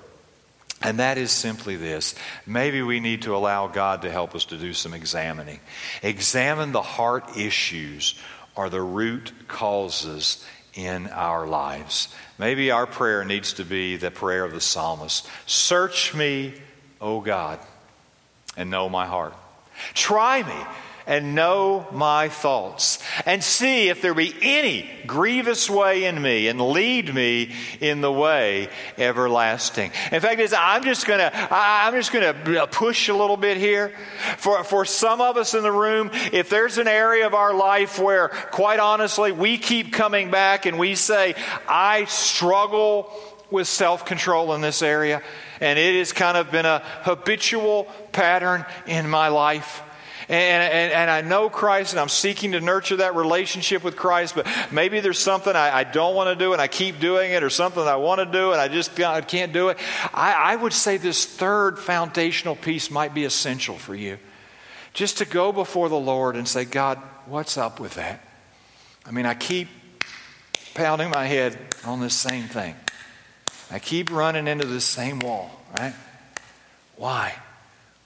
And 0.81 0.99
that 0.99 1.17
is 1.17 1.31
simply 1.31 1.75
this. 1.75 2.15
Maybe 2.45 2.81
we 2.81 3.01
need 3.01 3.23
to 3.23 3.35
allow 3.35 3.67
God 3.67 4.03
to 4.03 4.09
help 4.09 4.33
us 4.35 4.45
to 4.45 4.57
do 4.57 4.73
some 4.73 4.93
examining. 4.93 5.59
Examine 6.01 6.71
the 6.71 6.81
heart 6.81 7.35
issues 7.35 8.15
or 8.55 8.69
the 8.69 8.81
root 8.81 9.33
causes 9.49 10.45
in 10.75 11.07
our 11.07 11.45
lives. 11.45 12.07
Maybe 12.37 12.71
our 12.71 12.87
prayer 12.87 13.25
needs 13.25 13.51
to 13.53 13.65
be 13.65 13.97
the 13.97 14.11
prayer 14.11 14.45
of 14.45 14.53
the 14.53 14.61
psalmist 14.61 15.27
Search 15.45 16.15
me, 16.15 16.53
O 17.01 17.19
God, 17.19 17.59
and 18.55 18.69
know 18.69 18.87
my 18.87 19.05
heart. 19.05 19.33
Try 19.93 20.41
me 20.43 20.67
and 21.09 21.33
know 21.33 21.87
my 21.91 22.29
thoughts, 22.29 22.99
and 23.25 23.43
see 23.43 23.89
if 23.89 23.99
there 24.03 24.13
be 24.13 24.33
any 24.43 24.87
grievous 25.07 25.67
way 25.67 26.05
in 26.05 26.21
me, 26.21 26.47
and 26.47 26.61
lead 26.61 27.13
me 27.13 27.51
in 27.81 28.01
the 28.01 28.11
way 28.11 28.69
everlasting. 28.95 29.91
In 30.11 30.21
fact, 30.21 30.39
I'm 30.55 30.83
just 30.83 31.07
gonna 31.07 31.31
I'm 31.33 31.95
just 31.95 32.13
gonna 32.13 32.67
push 32.67 33.09
a 33.09 33.15
little 33.15 33.37
bit 33.37 33.57
here. 33.57 33.91
For 34.37 34.63
for 34.63 34.85
some 34.85 35.19
of 35.19 35.35
us 35.35 35.55
in 35.55 35.63
the 35.63 35.71
room, 35.71 36.11
if 36.31 36.49
there's 36.49 36.77
an 36.77 36.87
area 36.87 37.25
of 37.25 37.33
our 37.33 37.55
life 37.55 37.97
where, 37.97 38.27
quite 38.29 38.79
honestly, 38.79 39.31
we 39.31 39.57
keep 39.57 39.91
coming 39.91 40.29
back 40.29 40.67
and 40.67 40.77
we 40.77 40.93
say, 40.93 41.33
I 41.67 42.05
struggle 42.05 43.11
with 43.49 43.67
self 43.67 44.05
control 44.05 44.53
in 44.53 44.61
this 44.61 44.83
area, 44.83 45.23
and 45.59 45.79
it 45.79 45.97
has 45.97 46.13
kind 46.13 46.37
of 46.37 46.51
been 46.51 46.67
a 46.67 46.83
habitual 47.01 47.85
pattern 48.11 48.63
in 48.85 49.09
my 49.09 49.29
life 49.29 49.81
and, 50.29 50.63
and, 50.71 50.93
and, 50.93 51.09
I 51.09 51.21
know 51.21 51.49
Christ 51.49 51.93
and 51.93 51.99
I'm 51.99 52.07
seeking 52.07 52.51
to 52.51 52.61
nurture 52.61 52.97
that 52.97 53.15
relationship 53.15 53.83
with 53.83 53.95
Christ, 53.95 54.35
but 54.35 54.45
maybe 54.71 54.99
there's 54.99 55.17
something 55.17 55.55
I, 55.55 55.77
I 55.77 55.83
don't 55.83 56.13
want 56.13 56.29
to 56.29 56.35
do 56.35 56.53
and 56.53 56.61
I 56.61 56.67
keep 56.67 56.99
doing 56.99 57.31
it, 57.31 57.41
or 57.41 57.49
something 57.49 57.81
I 57.81 57.95
want 57.95 58.19
to 58.19 58.25
do 58.25 58.51
and 58.51 58.61
I 58.61 58.67
just 58.67 58.95
God, 58.95 59.27
can't 59.27 59.51
do 59.51 59.69
it. 59.69 59.79
I, 60.13 60.33
I 60.33 60.55
would 60.55 60.73
say 60.73 60.97
this 60.97 61.25
third 61.25 61.79
foundational 61.79 62.55
piece 62.55 62.91
might 62.91 63.15
be 63.15 63.25
essential 63.25 63.75
for 63.75 63.95
you. 63.95 64.19
Just 64.93 65.17
to 65.17 65.25
go 65.25 65.51
before 65.51 65.89
the 65.89 65.99
Lord 65.99 66.35
and 66.35 66.47
say, 66.47 66.63
God, 66.63 66.99
what's 67.25 67.57
up 67.57 67.79
with 67.79 67.95
that? 67.95 68.23
I 69.07 69.11
mean, 69.11 69.25
I 69.25 69.33
keep 69.33 69.67
pounding 70.75 71.09
my 71.09 71.25
head 71.25 71.57
on 71.85 72.01
this 72.01 72.13
same 72.13 72.43
thing. 72.43 72.75
I 73.71 73.79
keep 73.79 74.11
running 74.11 74.47
into 74.47 74.67
this 74.67 74.85
same 74.85 75.19
wall, 75.19 75.49
right? 75.79 75.95
Why? 76.97 77.33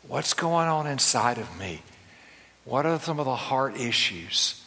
What's 0.08 0.34
going 0.34 0.70
on 0.70 0.88
inside 0.88 1.38
of 1.38 1.60
me? 1.60 1.82
What 2.66 2.86
are 2.86 3.00
some 3.00 3.20
of 3.20 3.26
the 3.26 3.36
heart 3.36 3.78
issues? 3.80 4.64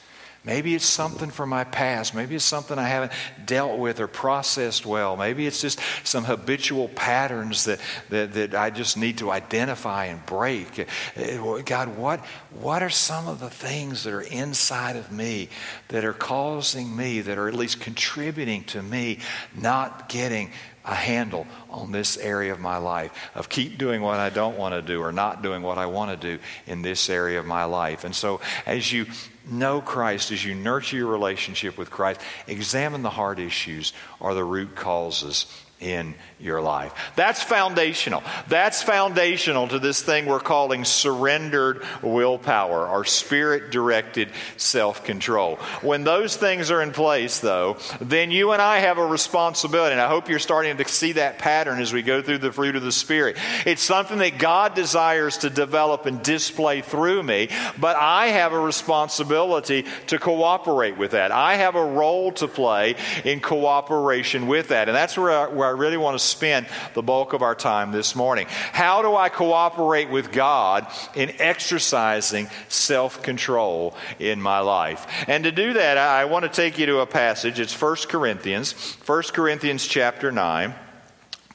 Maybe 0.46 0.76
it's 0.76 0.86
something 0.86 1.30
from 1.30 1.48
my 1.48 1.64
past. 1.64 2.14
Maybe 2.14 2.36
it's 2.36 2.44
something 2.44 2.78
I 2.78 2.86
haven't 2.86 3.10
dealt 3.44 3.80
with 3.80 3.98
or 3.98 4.06
processed 4.06 4.86
well. 4.86 5.16
Maybe 5.16 5.44
it's 5.44 5.60
just 5.60 5.80
some 6.04 6.22
habitual 6.22 6.86
patterns 6.88 7.64
that, 7.64 7.80
that, 8.10 8.32
that 8.34 8.54
I 8.54 8.70
just 8.70 8.96
need 8.96 9.18
to 9.18 9.32
identify 9.32 10.04
and 10.04 10.24
break. 10.24 10.78
Eh, 10.78 10.84
eh, 11.16 11.62
God, 11.64 11.96
what, 11.96 12.20
what 12.60 12.84
are 12.84 12.90
some 12.90 13.26
of 13.26 13.40
the 13.40 13.50
things 13.50 14.04
that 14.04 14.12
are 14.12 14.20
inside 14.20 14.94
of 14.94 15.10
me 15.10 15.48
that 15.88 16.04
are 16.04 16.12
causing 16.12 16.94
me, 16.94 17.22
that 17.22 17.38
are 17.38 17.48
at 17.48 17.54
least 17.54 17.80
contributing 17.80 18.62
to 18.64 18.80
me 18.80 19.18
not 19.60 20.08
getting 20.08 20.52
a 20.87 20.95
handle 20.95 21.47
on 21.69 21.93
this 21.93 22.16
area 22.16 22.52
of 22.52 22.61
my 22.61 22.76
life, 22.78 23.12
of 23.35 23.49
keep 23.49 23.76
doing 23.76 24.00
what 24.00 24.19
I 24.19 24.31
don't 24.31 24.57
want 24.57 24.75
to 24.75 24.83
do 24.83 25.00
or 25.02 25.12
not 25.12 25.43
doing 25.43 25.62
what 25.62 25.78
I 25.78 25.87
want 25.87 26.19
to 26.19 26.37
do 26.37 26.43
in 26.66 26.83
this 26.83 27.11
area 27.11 27.38
of 27.38 27.47
my 27.47 27.64
life. 27.64 28.05
And 28.05 28.14
so, 28.14 28.40
as 28.64 28.93
you 28.93 29.07
know 29.49 29.81
Christ, 29.81 30.31
as 30.31 30.45
you 30.45 30.55
nurture 30.55 30.97
your 30.97 31.09
relationship 31.09 31.76
with 31.76 31.90
Christ, 31.90 32.21
examine 32.47 33.02
the 33.02 33.11
heart 33.11 33.38
issues 33.38 33.93
or 34.21 34.35
the 34.35 34.45
root 34.45 34.75
causes 34.75 35.47
in 35.81 36.14
your 36.38 36.61
life. 36.61 36.93
That's 37.16 37.43
foundational. 37.43 38.23
That's 38.49 38.83
foundational 38.83 39.69
to 39.69 39.78
this 39.78 40.02
thing 40.02 40.26
we're 40.26 40.38
calling 40.38 40.85
surrendered 40.85 41.83
willpower 42.02 42.87
or 42.87 43.07
spirit 43.07 43.71
directed 43.71 44.31
self 44.59 45.02
control. 45.02 45.57
When 45.81 46.05
those 46.05 46.37
things 46.37 46.71
are 46.71 46.83
in 46.83 46.93
place, 46.93 47.40
though, 47.40 47.78
then 48.00 48.31
you 48.31 48.52
and 48.52 48.61
I 48.61 48.81
have 48.81 48.99
a 48.99 49.07
responsibility. 49.07 49.93
And 49.93 50.00
I 50.00 50.09
hope 50.09 50.28
you're 50.28 50.38
starting 50.38 50.76
to 50.76 50.88
see 50.88 51.12
that 51.12 51.38
pattern 51.38 51.81
as 51.81 51.93
we 51.93 52.02
go 52.02 52.21
through 52.21 52.38
the 52.38 52.52
fruit 52.52 52.76
of 52.76 52.83
the 52.83 52.93
Spirit. 52.93 53.38
It's 53.64 53.83
something 53.83 54.19
that 54.19 54.38
God 54.38 54.75
desires 54.75 55.38
to 55.38 55.50
develop 55.50 56.05
and 56.05 56.23
display 56.23 56.83
through 56.83 57.23
me, 57.23 57.49
but 57.78 57.97
I 57.97 58.28
have 58.28 58.52
a 58.52 58.61
responsibility 58.61 59.87
to 60.09 60.19
cooperate 60.19 60.99
with 60.99 61.12
that. 61.12 61.33
I 61.33 61.57
have 61.57 61.76
a 61.76 61.85
role 61.85 62.33
to 62.33 62.47
play 62.47 62.97
in 63.25 63.40
cooperation 63.40 64.47
with 64.47 64.69
that. 64.69 64.88
And 64.88 64.97
that's 64.97 65.16
where 65.16 65.31
I, 65.31 65.49
where 65.49 65.66
I 65.69 65.71
really 65.71 65.97
want 65.97 66.19
to 66.19 66.25
spend 66.26 66.66
the 66.95 67.02
bulk 67.02 67.33
of 67.33 67.42
our 67.42 67.54
time 67.54 67.92
this 67.92 68.14
morning. 68.14 68.47
How 68.49 69.02
do 69.02 69.16
I 69.16 69.28
cooperate 69.28 70.11
with 70.11 70.33
God 70.33 70.87
in 71.14 71.33
exercising 71.38 72.49
self 72.68 73.23
control 73.23 73.95
in 74.18 74.40
my 74.40 74.61
life? 74.61 75.06
And 75.28 75.45
to 75.45 75.52
do 75.52 75.75
that, 75.75 75.99
I 75.99 76.25
want 76.26 76.45
to 76.45 76.49
take 76.49 76.78
you 76.78 76.87
to 76.87 76.99
a 77.00 77.06
passage. 77.06 77.61
It's 77.61 77.80
1 77.80 77.97
Corinthians, 78.09 78.73
1 79.06 79.23
Corinthians 79.33 79.87
chapter 79.87 80.30
9. 80.30 80.75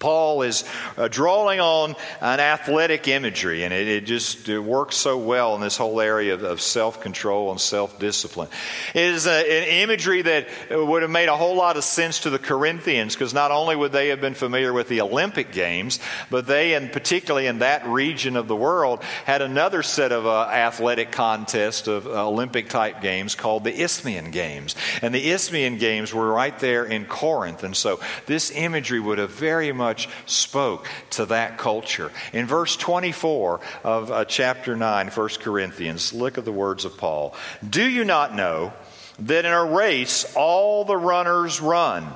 Paul 0.01 0.41
is 0.41 0.65
uh, 0.97 1.07
drawing 1.07 1.61
on 1.61 1.95
an 2.19 2.39
athletic 2.41 3.07
imagery, 3.07 3.63
and 3.63 3.73
it, 3.73 3.87
it 3.87 4.05
just 4.05 4.49
it 4.49 4.59
works 4.59 4.97
so 4.97 5.17
well 5.17 5.55
in 5.55 5.61
this 5.61 5.77
whole 5.77 6.01
area 6.01 6.33
of, 6.33 6.43
of 6.43 6.59
self 6.59 6.99
control 6.99 7.51
and 7.51 7.61
self 7.61 7.99
discipline. 7.99 8.49
It 8.93 9.03
is 9.03 9.27
a, 9.27 9.31
an 9.31 9.83
imagery 9.83 10.23
that 10.23 10.47
would 10.71 11.03
have 11.03 11.11
made 11.11 11.29
a 11.29 11.37
whole 11.37 11.55
lot 11.55 11.77
of 11.77 11.83
sense 11.83 12.21
to 12.21 12.31
the 12.31 12.39
Corinthians 12.39 13.13
because 13.13 13.33
not 13.33 13.51
only 13.51 13.75
would 13.75 13.91
they 13.91 14.09
have 14.09 14.19
been 14.19 14.33
familiar 14.33 14.73
with 14.73 14.87
the 14.87 15.01
Olympic 15.01 15.51
Games, 15.51 15.99
but 16.31 16.47
they, 16.47 16.73
and 16.73 16.91
particularly 16.91 17.45
in 17.45 17.59
that 17.59 17.85
region 17.85 18.35
of 18.35 18.47
the 18.47 18.55
world, 18.55 19.03
had 19.25 19.43
another 19.43 19.83
set 19.83 20.11
of 20.11 20.25
uh, 20.25 20.45
athletic 20.45 21.11
contests 21.11 21.87
of 21.87 22.07
uh, 22.07 22.27
Olympic 22.27 22.69
type 22.69 23.01
games 23.01 23.35
called 23.35 23.63
the 23.63 23.81
Isthmian 23.81 24.31
Games. 24.31 24.75
And 25.03 25.13
the 25.13 25.29
Isthmian 25.29 25.77
Games 25.77 26.11
were 26.11 26.31
right 26.31 26.57
there 26.57 26.85
in 26.85 27.05
Corinth. 27.05 27.63
And 27.63 27.77
so 27.77 27.99
this 28.25 28.49
imagery 28.49 28.99
would 28.99 29.19
have 29.19 29.31
very 29.31 29.71
much 29.71 29.90
much 29.91 30.07
spoke 30.25 30.87
to 31.09 31.25
that 31.25 31.57
culture. 31.57 32.13
In 32.31 32.45
verse 32.45 32.77
24 32.77 33.59
of 33.83 34.09
uh, 34.09 34.23
chapter 34.23 34.77
9, 34.77 35.09
1 35.09 35.29
Corinthians, 35.41 36.13
look 36.13 36.37
at 36.37 36.45
the 36.45 36.51
words 36.51 36.85
of 36.85 36.97
Paul. 36.97 37.35
Do 37.67 37.83
you 37.83 38.05
not 38.05 38.33
know 38.33 38.71
that 39.19 39.43
in 39.43 39.51
a 39.51 39.65
race 39.65 40.33
all 40.33 40.85
the 40.85 40.95
runners 40.95 41.59
run, 41.59 42.07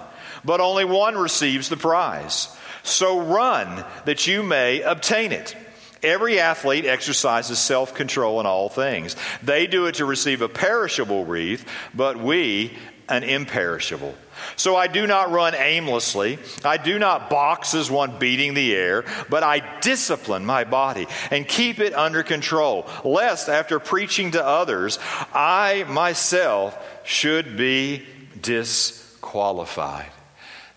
but 0.45 0.61
only 0.61 0.85
one 0.85 1.17
receives 1.17 1.67
the 1.67 1.75
prize? 1.75 2.55
So 2.83 3.19
run 3.19 3.83
that 4.05 4.25
you 4.25 4.41
may 4.41 4.81
obtain 4.81 5.33
it. 5.33 5.53
Every 6.01 6.39
athlete 6.39 6.85
exercises 6.85 7.59
self 7.59 7.93
control 7.93 8.39
in 8.39 8.45
all 8.45 8.69
things. 8.69 9.17
They 9.43 9.67
do 9.67 9.87
it 9.87 9.95
to 9.95 10.05
receive 10.05 10.41
a 10.41 10.47
perishable 10.47 11.25
wreath, 11.25 11.65
but 11.93 12.17
we 12.17 12.77
an 13.09 13.23
imperishable. 13.23 14.15
So 14.55 14.75
I 14.75 14.87
do 14.87 15.07
not 15.07 15.31
run 15.31 15.55
aimlessly. 15.55 16.39
I 16.63 16.77
do 16.77 16.99
not 16.99 17.29
box 17.29 17.73
as 17.73 17.89
one 17.89 18.19
beating 18.19 18.53
the 18.53 18.75
air, 18.75 19.05
but 19.29 19.43
I 19.43 19.79
discipline 19.79 20.45
my 20.45 20.63
body 20.63 21.07
and 21.31 21.47
keep 21.47 21.79
it 21.79 21.93
under 21.93 22.23
control, 22.23 22.87
lest 23.03 23.49
after 23.49 23.79
preaching 23.79 24.31
to 24.31 24.45
others, 24.45 24.99
I 25.33 25.85
myself 25.87 26.77
should 27.05 27.57
be 27.57 28.05
disqualified. 28.41 30.11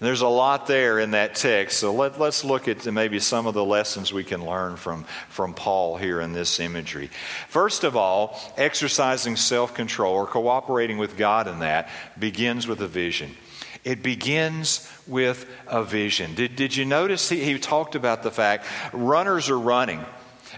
There's 0.01 0.21
a 0.21 0.29
lot 0.29 0.69
there 0.69 1.01
in 1.01 1.11
that 1.11 1.35
text. 1.35 1.79
So 1.79 1.93
let, 1.93 2.21
us 2.21 2.45
look 2.45 2.69
at 2.69 2.87
maybe 2.87 3.19
some 3.19 3.47
of 3.49 3.55
the 3.55 3.65
lessons 3.65 4.13
we 4.13 4.23
can 4.23 4.47
learn 4.47 4.77
from, 4.77 5.05
from 5.29 5.55
Paul 5.55 5.97
here 5.97 6.21
in 6.21 6.33
this 6.33 6.61
imagery. 6.61 7.11
First 7.49 7.83
of 7.83 7.97
all, 7.97 8.39
exercising 8.57 9.35
self 9.35 9.75
control 9.75 10.15
or 10.15 10.27
cooperating 10.27 10.99
with 10.99 11.17
God 11.17 11.49
in 11.49 11.61
that 11.61 11.91
begins 12.17 12.69
with 12.69 12.81
a 12.81 12.87
vision. 12.87 13.35
It 13.83 14.03
begins 14.03 14.89
with 15.09 15.47
a 15.67 15.83
vision. 15.83 16.35
Did, 16.35 16.55
did 16.55 16.77
you 16.77 16.85
notice 16.85 17.29
he, 17.29 17.43
he 17.43 17.59
talked 17.59 17.97
about 17.97 18.23
the 18.23 18.31
fact 18.31 18.67
runners 18.93 19.51
are 19.51 19.59
running? 19.59 20.05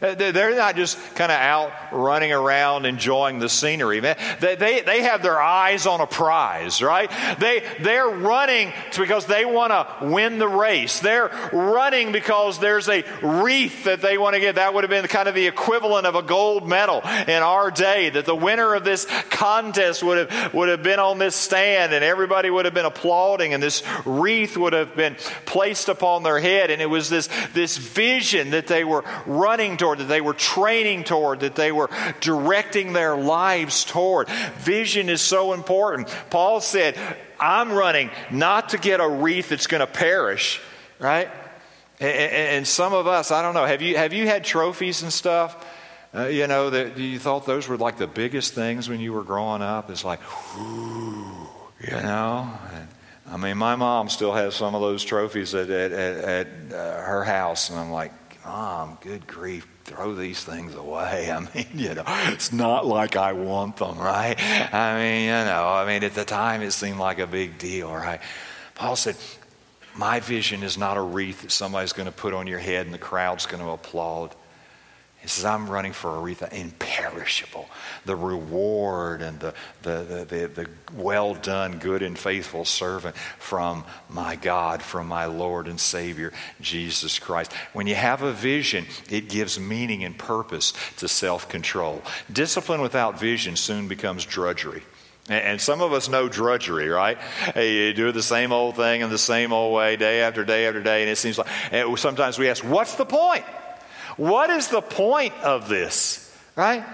They're 0.00 0.56
not 0.56 0.76
just 0.76 0.98
kind 1.14 1.30
of 1.30 1.38
out 1.38 1.72
running 1.92 2.32
around 2.32 2.86
enjoying 2.86 3.38
the 3.38 3.48
scenery. 3.48 4.00
They, 4.00 4.16
they, 4.40 4.80
they 4.80 5.02
have 5.02 5.22
their 5.22 5.40
eyes 5.40 5.86
on 5.86 6.00
a 6.00 6.06
prize, 6.06 6.82
right? 6.82 7.10
They, 7.38 7.62
they're 7.80 8.08
running 8.08 8.72
because 8.96 9.26
they 9.26 9.44
want 9.44 9.72
to 9.72 10.06
win 10.06 10.38
the 10.38 10.48
race. 10.48 11.00
They're 11.00 11.30
running 11.52 12.12
because 12.12 12.58
there's 12.58 12.88
a 12.88 13.04
wreath 13.22 13.84
that 13.84 14.00
they 14.00 14.16
want 14.16 14.34
to 14.34 14.40
get. 14.40 14.54
That 14.54 14.72
would 14.72 14.84
have 14.84 14.90
been 14.90 15.06
kind 15.06 15.28
of 15.28 15.34
the 15.34 15.46
equivalent 15.46 16.06
of 16.06 16.14
a 16.14 16.22
gold 16.22 16.66
medal 16.66 17.02
in 17.28 17.42
our 17.42 17.70
day, 17.70 18.10
that 18.10 18.24
the 18.24 18.34
winner 18.34 18.74
of 18.74 18.84
this 18.84 19.06
contest 19.28 20.02
would 20.02 20.30
have, 20.30 20.54
would 20.54 20.68
have 20.68 20.82
been 20.82 20.98
on 20.98 21.18
this 21.18 21.36
stand 21.36 21.92
and 21.92 22.02
everybody 22.04 22.48
would 22.48 22.64
have 22.64 22.74
been 22.74 22.86
applauding 22.86 23.52
and 23.54 23.62
this 23.62 23.82
wreath 24.04 24.56
would 24.56 24.72
have 24.72 24.96
been 24.96 25.16
placed 25.44 25.88
upon 25.88 26.22
their 26.22 26.40
head. 26.40 26.70
And 26.70 26.80
it 26.80 26.86
was 26.86 27.10
this, 27.10 27.28
this 27.52 27.76
vision 27.76 28.50
that 28.50 28.66
they 28.66 28.84
were 28.84 29.04
running 29.26 29.76
toward, 29.76 29.89
that 29.98 30.04
they 30.04 30.20
were 30.20 30.34
training 30.34 31.04
toward, 31.04 31.40
that 31.40 31.56
they 31.56 31.72
were 31.72 31.90
directing 32.20 32.92
their 32.92 33.16
lives 33.16 33.84
toward. 33.84 34.28
Vision 34.58 35.08
is 35.08 35.20
so 35.20 35.52
important. 35.52 36.08
Paul 36.30 36.60
said, 36.60 36.96
I'm 37.38 37.72
running 37.72 38.10
not 38.30 38.70
to 38.70 38.78
get 38.78 39.00
a 39.00 39.08
wreath 39.08 39.48
that's 39.48 39.66
going 39.66 39.80
to 39.80 39.86
perish, 39.86 40.60
right? 40.98 41.28
And 42.00 42.66
some 42.66 42.94
of 42.94 43.06
us, 43.06 43.30
I 43.30 43.42
don't 43.42 43.54
know, 43.54 43.66
have 43.66 43.82
you, 43.82 43.96
have 43.96 44.12
you 44.12 44.26
had 44.26 44.44
trophies 44.44 45.02
and 45.02 45.12
stuff? 45.12 45.66
Uh, 46.12 46.24
you 46.26 46.46
know, 46.46 46.70
that 46.70 46.98
you 46.98 47.18
thought 47.18 47.46
those 47.46 47.68
were 47.68 47.76
like 47.76 47.96
the 47.96 48.06
biggest 48.06 48.54
things 48.54 48.88
when 48.88 49.00
you 49.00 49.12
were 49.12 49.22
growing 49.22 49.62
up. 49.62 49.90
It's 49.90 50.04
like, 50.04 50.20
you 50.56 51.90
know. 51.90 52.50
And, 52.72 52.88
I 53.30 53.36
mean, 53.36 53.58
my 53.58 53.76
mom 53.76 54.08
still 54.08 54.32
has 54.32 54.56
some 54.56 54.74
of 54.74 54.80
those 54.80 55.04
trophies 55.04 55.54
at, 55.54 55.70
at, 55.70 55.92
at, 55.92 56.24
at 56.24 56.46
uh, 56.72 57.02
her 57.02 57.22
house, 57.22 57.70
and 57.70 57.78
I'm 57.78 57.92
like, 57.92 58.12
Mom, 58.44 58.98
good 59.00 59.26
grief, 59.26 59.66
throw 59.84 60.14
these 60.14 60.42
things 60.42 60.74
away. 60.74 61.30
I 61.32 61.40
mean, 61.40 61.66
you 61.74 61.94
know, 61.94 62.04
it's 62.06 62.52
not 62.52 62.86
like 62.86 63.16
I 63.16 63.32
want 63.32 63.76
them, 63.76 63.98
right? 63.98 64.36
I 64.72 64.98
mean, 64.98 65.24
you 65.24 65.30
know, 65.30 65.68
I 65.68 65.86
mean, 65.86 66.04
at 66.04 66.14
the 66.14 66.24
time 66.24 66.62
it 66.62 66.72
seemed 66.72 66.98
like 66.98 67.18
a 67.18 67.26
big 67.26 67.58
deal, 67.58 67.92
right? 67.92 68.20
Paul 68.74 68.96
said, 68.96 69.16
My 69.94 70.20
vision 70.20 70.62
is 70.62 70.78
not 70.78 70.96
a 70.96 71.02
wreath 71.02 71.42
that 71.42 71.52
somebody's 71.52 71.92
going 71.92 72.06
to 72.06 72.12
put 72.12 72.32
on 72.32 72.46
your 72.46 72.58
head 72.58 72.86
and 72.86 72.94
the 72.94 72.98
crowd's 72.98 73.46
going 73.46 73.62
to 73.62 73.70
applaud. 73.70 74.34
He 75.20 75.28
says, 75.28 75.44
I'm 75.44 75.68
running 75.68 75.92
for 75.92 76.16
a 76.16 76.18
wreath 76.18 76.42
imperishable. 76.50 77.68
The 78.06 78.16
reward 78.16 79.20
and 79.20 79.38
the, 79.38 79.54
the, 79.82 80.26
the, 80.26 80.46
the, 80.46 80.70
well 80.94 81.34
done, 81.34 81.78
good 81.78 82.02
and 82.02 82.18
faithful 82.18 82.64
servant 82.64 83.16
from 83.38 83.84
my 84.08 84.36
God, 84.36 84.82
from 84.82 85.08
my 85.08 85.26
Lord 85.26 85.68
and 85.68 85.78
Savior, 85.78 86.32
Jesus 86.62 87.18
Christ. 87.18 87.52
When 87.74 87.86
you 87.86 87.96
have 87.96 88.22
a 88.22 88.32
vision, 88.32 88.86
it 89.10 89.28
gives 89.28 89.60
meaning 89.60 90.04
and 90.04 90.16
purpose 90.16 90.72
to 90.96 91.06
self 91.06 91.50
control. 91.50 92.02
Discipline 92.32 92.80
without 92.80 93.20
vision 93.20 93.56
soon 93.56 93.88
becomes 93.88 94.24
drudgery. 94.24 94.82
And 95.28 95.60
some 95.60 95.82
of 95.82 95.92
us 95.92 96.08
know 96.08 96.28
drudgery, 96.28 96.88
right? 96.88 97.18
You 97.54 97.92
do 97.92 98.10
the 98.10 98.22
same 98.22 98.52
old 98.52 98.74
thing 98.74 99.02
in 99.02 99.10
the 99.10 99.18
same 99.18 99.52
old 99.52 99.74
way 99.74 99.96
day 99.96 100.22
after 100.22 100.44
day 100.44 100.66
after 100.66 100.82
day, 100.82 101.02
and 101.02 101.10
it 101.10 101.16
seems 101.16 101.36
like 101.38 101.46
sometimes 101.98 102.38
we 102.38 102.48
ask, 102.48 102.64
What's 102.64 102.94
the 102.94 103.04
point? 103.04 103.44
What 104.20 104.50
is 104.50 104.68
the 104.68 104.82
point 104.82 105.32
of 105.42 105.70
this? 105.70 106.30
Right? 106.54 106.84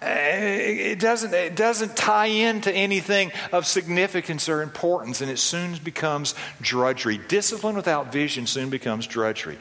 Eh, 0.00 0.90
it 0.90 0.98
doesn't, 0.98 1.32
it 1.32 1.54
doesn't 1.54 1.96
tie 1.96 2.26
into 2.26 2.72
anything 2.72 3.30
of 3.52 3.68
significance 3.68 4.48
or 4.48 4.62
importance, 4.62 5.20
and 5.20 5.30
it 5.30 5.38
soon 5.38 5.76
becomes 5.84 6.34
drudgery. 6.60 7.18
Discipline 7.28 7.76
without 7.76 8.12
vision 8.12 8.48
soon 8.48 8.68
becomes 8.68 9.06
drudgery. 9.06 9.58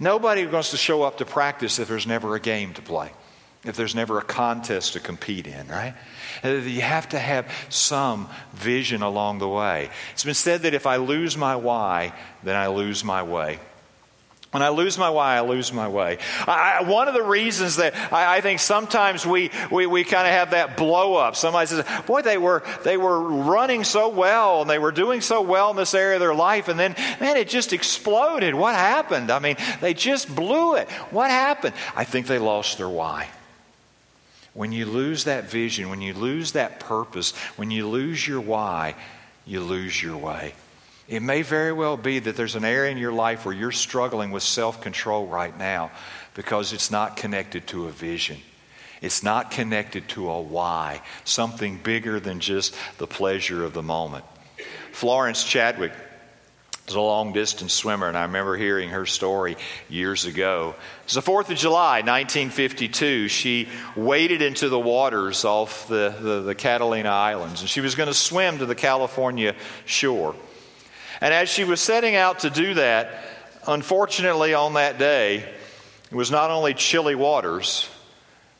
Nobody 0.00 0.44
wants 0.44 0.72
to 0.72 0.76
show 0.76 1.04
up 1.04 1.18
to 1.18 1.24
practice 1.24 1.78
if 1.78 1.86
there's 1.86 2.04
never 2.04 2.34
a 2.34 2.40
game 2.40 2.74
to 2.74 2.82
play, 2.82 3.12
if 3.64 3.76
there's 3.76 3.94
never 3.94 4.18
a 4.18 4.24
contest 4.24 4.94
to 4.94 5.00
compete 5.00 5.46
in, 5.46 5.68
right? 5.68 5.94
Eh, 6.42 6.62
you 6.62 6.80
have 6.80 7.08
to 7.10 7.18
have 7.20 7.48
some 7.68 8.28
vision 8.54 9.02
along 9.02 9.38
the 9.38 9.48
way. 9.48 9.88
It's 10.14 10.24
been 10.24 10.34
said 10.34 10.62
that 10.62 10.74
if 10.74 10.84
I 10.84 10.96
lose 10.96 11.36
my 11.36 11.54
why, 11.54 12.12
then 12.42 12.56
I 12.56 12.66
lose 12.66 13.04
my 13.04 13.22
way. 13.22 13.60
When 14.56 14.62
I 14.62 14.70
lose 14.70 14.96
my 14.96 15.10
why, 15.10 15.36
I 15.36 15.42
lose 15.42 15.70
my 15.70 15.86
way. 15.86 16.16
I, 16.46 16.82
one 16.82 17.08
of 17.08 17.12
the 17.12 17.22
reasons 17.22 17.76
that 17.76 17.94
I, 18.10 18.38
I 18.38 18.40
think 18.40 18.58
sometimes 18.58 19.26
we, 19.26 19.50
we, 19.70 19.84
we 19.84 20.02
kind 20.02 20.26
of 20.26 20.32
have 20.32 20.52
that 20.52 20.78
blow 20.78 21.16
up. 21.16 21.36
Somebody 21.36 21.66
says, 21.66 21.84
Boy, 22.06 22.22
they 22.22 22.38
were, 22.38 22.62
they 22.82 22.96
were 22.96 23.20
running 23.20 23.84
so 23.84 24.08
well 24.08 24.62
and 24.62 24.70
they 24.70 24.78
were 24.78 24.92
doing 24.92 25.20
so 25.20 25.42
well 25.42 25.72
in 25.72 25.76
this 25.76 25.92
area 25.92 26.16
of 26.16 26.20
their 26.20 26.34
life, 26.34 26.68
and 26.68 26.80
then, 26.80 26.94
man, 27.20 27.36
it 27.36 27.50
just 27.50 27.74
exploded. 27.74 28.54
What 28.54 28.74
happened? 28.74 29.30
I 29.30 29.40
mean, 29.40 29.56
they 29.82 29.92
just 29.92 30.34
blew 30.34 30.76
it. 30.76 30.88
What 31.10 31.28
happened? 31.28 31.74
I 31.94 32.04
think 32.04 32.26
they 32.26 32.38
lost 32.38 32.78
their 32.78 32.88
why. 32.88 33.28
When 34.54 34.72
you 34.72 34.86
lose 34.86 35.24
that 35.24 35.50
vision, 35.50 35.90
when 35.90 36.00
you 36.00 36.14
lose 36.14 36.52
that 36.52 36.80
purpose, 36.80 37.36
when 37.56 37.70
you 37.70 37.86
lose 37.86 38.26
your 38.26 38.40
why, 38.40 38.94
you 39.44 39.60
lose 39.60 40.02
your 40.02 40.16
way. 40.16 40.54
It 41.08 41.22
may 41.22 41.42
very 41.42 41.72
well 41.72 41.96
be 41.96 42.18
that 42.18 42.36
there's 42.36 42.56
an 42.56 42.64
area 42.64 42.90
in 42.90 42.98
your 42.98 43.12
life 43.12 43.44
where 43.44 43.54
you're 43.54 43.72
struggling 43.72 44.32
with 44.32 44.42
self 44.42 44.80
control 44.80 45.26
right 45.26 45.56
now 45.56 45.92
because 46.34 46.72
it's 46.72 46.90
not 46.90 47.16
connected 47.16 47.66
to 47.68 47.86
a 47.86 47.90
vision. 47.90 48.38
It's 49.00 49.22
not 49.22 49.50
connected 49.50 50.08
to 50.10 50.30
a 50.30 50.40
why, 50.40 51.02
something 51.24 51.78
bigger 51.78 52.18
than 52.18 52.40
just 52.40 52.74
the 52.98 53.06
pleasure 53.06 53.64
of 53.64 53.72
the 53.72 53.82
moment. 53.82 54.24
Florence 54.92 55.44
Chadwick 55.44 55.92
is 56.88 56.94
a 56.94 57.00
long 57.00 57.32
distance 57.32 57.74
swimmer, 57.74 58.08
and 58.08 58.16
I 58.16 58.22
remember 58.22 58.56
hearing 58.56 58.90
her 58.90 59.06
story 59.06 59.56
years 59.88 60.24
ago. 60.24 60.74
It 61.00 61.04
was 61.04 61.14
the 61.14 61.22
4th 61.22 61.50
of 61.50 61.58
July, 61.58 62.00
1952. 62.00 63.28
She 63.28 63.68
waded 63.94 64.40
into 64.40 64.68
the 64.68 64.78
waters 64.78 65.44
off 65.44 65.88
the, 65.88 66.14
the, 66.18 66.40
the 66.40 66.54
Catalina 66.54 67.10
Islands, 67.10 67.60
and 67.60 67.68
she 67.68 67.80
was 67.80 67.94
going 67.94 68.08
to 68.08 68.14
swim 68.14 68.58
to 68.58 68.66
the 68.66 68.74
California 68.74 69.54
shore. 69.84 70.34
And 71.20 71.32
as 71.32 71.48
she 71.48 71.64
was 71.64 71.80
setting 71.80 72.14
out 72.14 72.40
to 72.40 72.50
do 72.50 72.74
that, 72.74 73.10
unfortunately, 73.66 74.54
on 74.54 74.74
that 74.74 74.98
day, 74.98 75.38
it 76.10 76.14
was 76.14 76.30
not 76.30 76.50
only 76.50 76.74
chilly 76.74 77.14
waters, 77.14 77.88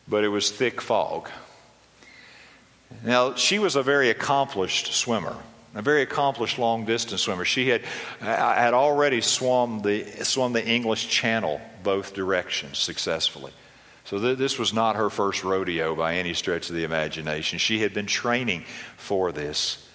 but 0.09 0.25
it 0.25 0.29
was 0.29 0.51
thick 0.51 0.81
fog. 0.81 1.29
Now, 3.05 3.35
she 3.35 3.59
was 3.59 3.77
a 3.77 3.83
very 3.83 4.11
accomplished 4.11 4.93
swimmer, 4.93 5.37
a 5.75 5.83
very 5.83 6.03
accomplished 6.03 6.59
long 6.59 6.85
distance 6.85 7.23
swimmer. 7.23 7.45
She 7.45 7.69
had, 7.69 7.83
uh, 8.21 8.27
had 8.27 8.75
already 8.75 9.21
swum 9.21 9.83
the, 9.83 10.05
swum 10.25 10.53
the 10.53 10.67
English 10.67 11.09
Channel 11.09 11.61
both 11.83 12.15
directions 12.15 12.79
successfully. 12.79 13.53
So, 14.05 14.19
th- 14.21 14.39
this 14.39 14.59
was 14.59 14.73
not 14.73 14.97
her 14.97 15.11
first 15.11 15.43
rodeo 15.43 15.97
by 15.97 16.15
any 16.15 16.33
stretch 16.33 16.71
of 16.71 16.77
the 16.77 16.85
imagination. 16.85 17.59
She 17.59 17.81
had 17.81 17.93
been 17.93 18.07
training 18.07 18.65
for 18.97 19.33
this. 19.33 19.86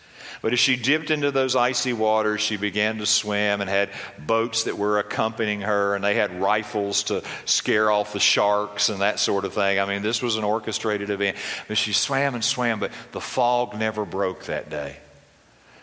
But 0.42 0.54
as 0.54 0.60
she 0.60 0.76
dipped 0.76 1.12
into 1.12 1.30
those 1.30 1.56
icy 1.56 1.94
waters, 1.94 2.42
she 2.42 2.58
began 2.58 2.98
to 2.98 3.06
swim 3.06 3.62
and 3.62 3.70
had 3.70 3.92
boats 4.18 4.64
that 4.64 4.76
were 4.76 4.98
accompanying 4.98 5.62
her, 5.62 5.94
and 5.94 6.04
they 6.04 6.16
had 6.16 6.42
rifles 6.42 7.04
to 7.04 7.24
scare 7.46 7.92
off 7.92 8.14
the 8.14 8.20
sharks 8.20 8.90
and 8.90 9.02
that 9.02 9.20
sort 9.20 9.46
of 9.46 9.54
thing. 9.54 9.80
I 9.80 9.86
mean, 9.86 10.02
this 10.02 10.22
was 10.22 10.38
an 10.38 10.44
orchestrated 10.44 11.12
event. 11.12 11.38
But 11.68 11.78
she 11.78 11.94
swam 11.94 12.34
and 12.34 12.44
swam, 12.44 12.80
but 12.80 12.92
the 13.12 13.22
fog 13.22 13.78
never 13.78 14.04
broke 14.04 14.46
that 14.46 14.72
day. 14.72 14.98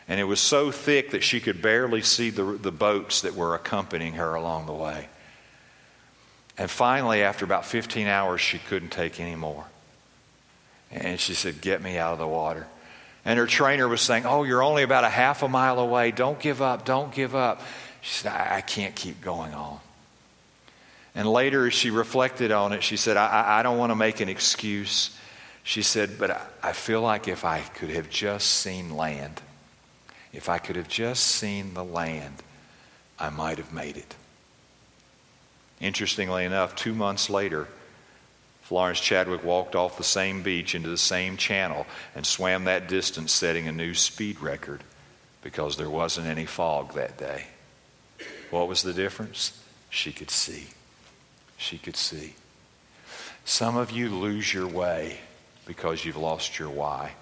And 0.09 0.19
it 0.19 0.25
was 0.25 0.41
so 0.41 0.73
thick 0.73 1.13
that 1.13 1.23
she 1.23 1.39
could 1.39 1.63
barely 1.63 2.03
see 2.03 2.31
the, 2.31 2.43
the 2.43 2.73
boats 2.73 3.21
that 3.21 3.37
were 3.37 3.55
accompanying 3.55 4.15
her 4.15 4.35
along 4.35 4.67
the 4.67 4.73
way. 4.73 5.09
And 6.57 6.69
finally, 6.69 7.23
after 7.23 7.45
about 7.45 7.65
15 7.65 8.09
hours, 8.09 8.41
she 8.41 8.59
couldn't 8.59 8.91
take 8.91 9.21
any 9.21 9.37
more. 9.37 9.67
And 10.91 11.21
she 11.21 11.35
said, 11.35 11.61
Get 11.61 11.81
me 11.81 11.97
out 11.97 12.15
of 12.15 12.19
the 12.19 12.27
water. 12.27 12.67
And 13.25 13.39
her 13.39 13.47
trainer 13.47 13.89
was 13.89 14.01
saying, 14.01 14.25
Oh, 14.27 14.45
you're 14.45 14.63
only 14.63 14.83
about 14.83 15.05
a 15.05 15.09
half 15.09 15.43
a 15.43 15.49
mile 15.49 15.79
away. 15.79 16.11
Don't 16.11 16.39
give 16.39 16.63
up. 16.63 16.85
Don't 16.85 17.13
give 17.13 17.35
up. 17.35 17.61
She 18.01 18.23
said, 18.23 18.33
I, 18.33 18.57
I 18.57 18.61
can't 18.61 18.95
keep 18.95 19.21
going 19.21 19.53
on. 19.55 19.81
And 21.15 21.29
later, 21.29 21.67
as 21.67 21.75
she 21.75 21.91
reflected 21.91 22.53
on 22.53 22.73
it, 22.73 22.83
she 22.83 22.97
said, 22.97 23.17
I, 23.17 23.59
I 23.59 23.63
don't 23.63 23.79
want 23.79 23.91
to 23.91 23.97
make 23.97 24.21
an 24.21 24.29
excuse. 24.29 25.17
She 25.65 25.83
said, 25.83 26.19
But 26.19 26.31
I, 26.31 26.41
I 26.63 26.73
feel 26.73 27.01
like 27.01 27.29
if 27.29 27.45
I 27.45 27.61
could 27.61 27.91
have 27.91 28.09
just 28.09 28.49
seen 28.49 28.97
land, 28.97 29.43
if 30.33 30.49
I 30.49 30.59
could 30.59 30.77
have 30.77 30.89
just 30.89 31.27
seen 31.27 31.75
the 31.75 31.85
land, 31.85 32.43
I 33.19 33.31
might 33.31 33.59
have 33.59 33.73
made 33.73 33.97
it. 33.97 34.15
Interestingly 35.81 36.45
enough, 36.45 36.75
two 36.75 36.95
months 36.95 37.29
later, 37.31 37.69
Florence 38.69 39.01
Chadwick 39.01 39.43
walked 39.45 39.75
off 39.75 39.97
the 39.97 40.05
same 40.05 40.43
beach 40.43 40.75
into 40.75 40.91
the 40.91 40.99
same 40.99 41.39
channel 41.39 41.87
and 42.15 42.27
swam 42.27 42.65
that 42.65 42.87
distance, 42.87 43.33
setting 43.33 43.67
a 43.67 43.73
new 43.73 43.95
speed 43.95 44.41
record 44.41 44.85
because 45.43 45.79
there 45.79 45.89
wasn't 45.89 46.27
any 46.27 46.45
fog 46.45 46.93
that 46.93 47.17
day. 47.17 47.47
What 48.51 48.69
was 48.69 48.83
the 48.83 48.93
difference? 48.93 49.59
She 49.89 50.13
could 50.13 50.31
see. 50.31 50.67
She 51.57 51.79
could 51.79 51.97
see. 51.97 52.35
Some 53.47 53.75
of 53.79 53.91
you 53.91 54.11
lose 54.11 54.53
your 54.53 54.67
way 54.67 55.21
because 55.65 56.05
you've 56.05 56.19
lost 56.19 56.59
your 56.59 56.69
why. 56.69 57.13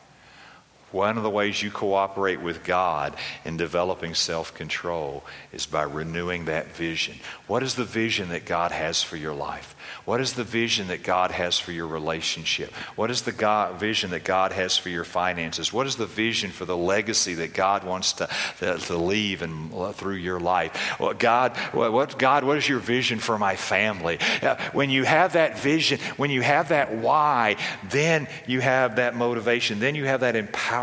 One 0.92 1.16
of 1.16 1.25
the 1.25 1.31
ways 1.31 1.62
you 1.62 1.72
cooperate 1.72 2.40
with 2.40 2.62
God 2.62 3.16
in 3.44 3.57
developing 3.57 4.14
self 4.14 4.55
control 4.55 5.25
is 5.53 5.66
by 5.66 5.83
renewing 5.83 6.44
that 6.44 6.68
vision. 6.77 7.16
What 7.49 7.64
is 7.64 7.75
the 7.75 7.85
vision 7.85 8.29
that 8.29 8.44
God 8.44 8.70
has 8.70 9.03
for 9.03 9.16
your 9.16 9.35
life? 9.35 9.75
What 10.05 10.20
is 10.20 10.35
the 10.35 10.44
vision 10.44 10.88
that 10.88 11.03
God 11.03 11.33
has 11.33 11.59
for 11.59 11.72
your 11.72 11.88
relationship? 11.88 12.72
What 12.94 13.11
is 13.11 13.22
the 13.22 13.33
God, 13.33 13.81
vision 13.81 14.11
that 14.11 14.22
God 14.22 14.53
has 14.53 14.79
for 14.79 14.88
your 14.88 15.03
finances? 15.03 15.72
What 15.72 15.88
is 15.88 15.96
the 15.96 16.07
vision 16.07 16.51
for 16.51 16.64
the 16.64 16.77
legacy 16.77 17.35
that 17.35 17.53
God 17.53 17.83
wants 17.83 18.12
to, 18.14 18.29
to, 18.61 18.79
to 18.79 18.96
leave 18.96 19.42
and 19.42 19.72
through 19.94 20.14
your 20.14 20.38
life? 20.38 20.77
What 21.01 21.18
God, 21.18 21.57
what, 21.72 22.16
God, 22.16 22.44
what 22.44 22.59
is 22.59 22.68
your 22.68 22.79
vision 22.79 23.18
for 23.18 23.38
my 23.38 23.57
family? 23.57 24.18
Uh, 24.40 24.57
when 24.72 24.90
you 24.90 25.03
have 25.03 25.33
that 25.33 25.59
vision, 25.59 25.99
when 26.16 26.31
you 26.31 26.42
have 26.42 26.68
that 26.68 26.94
why, 26.94 27.57
then 27.90 28.29
you 28.46 28.61
have 28.61 28.96
that 28.96 29.16
motivation. 29.16 29.81
Then 29.81 29.96
you 29.96 30.05
have 30.05 30.20
that 30.20 30.37
empowerment 30.37 30.75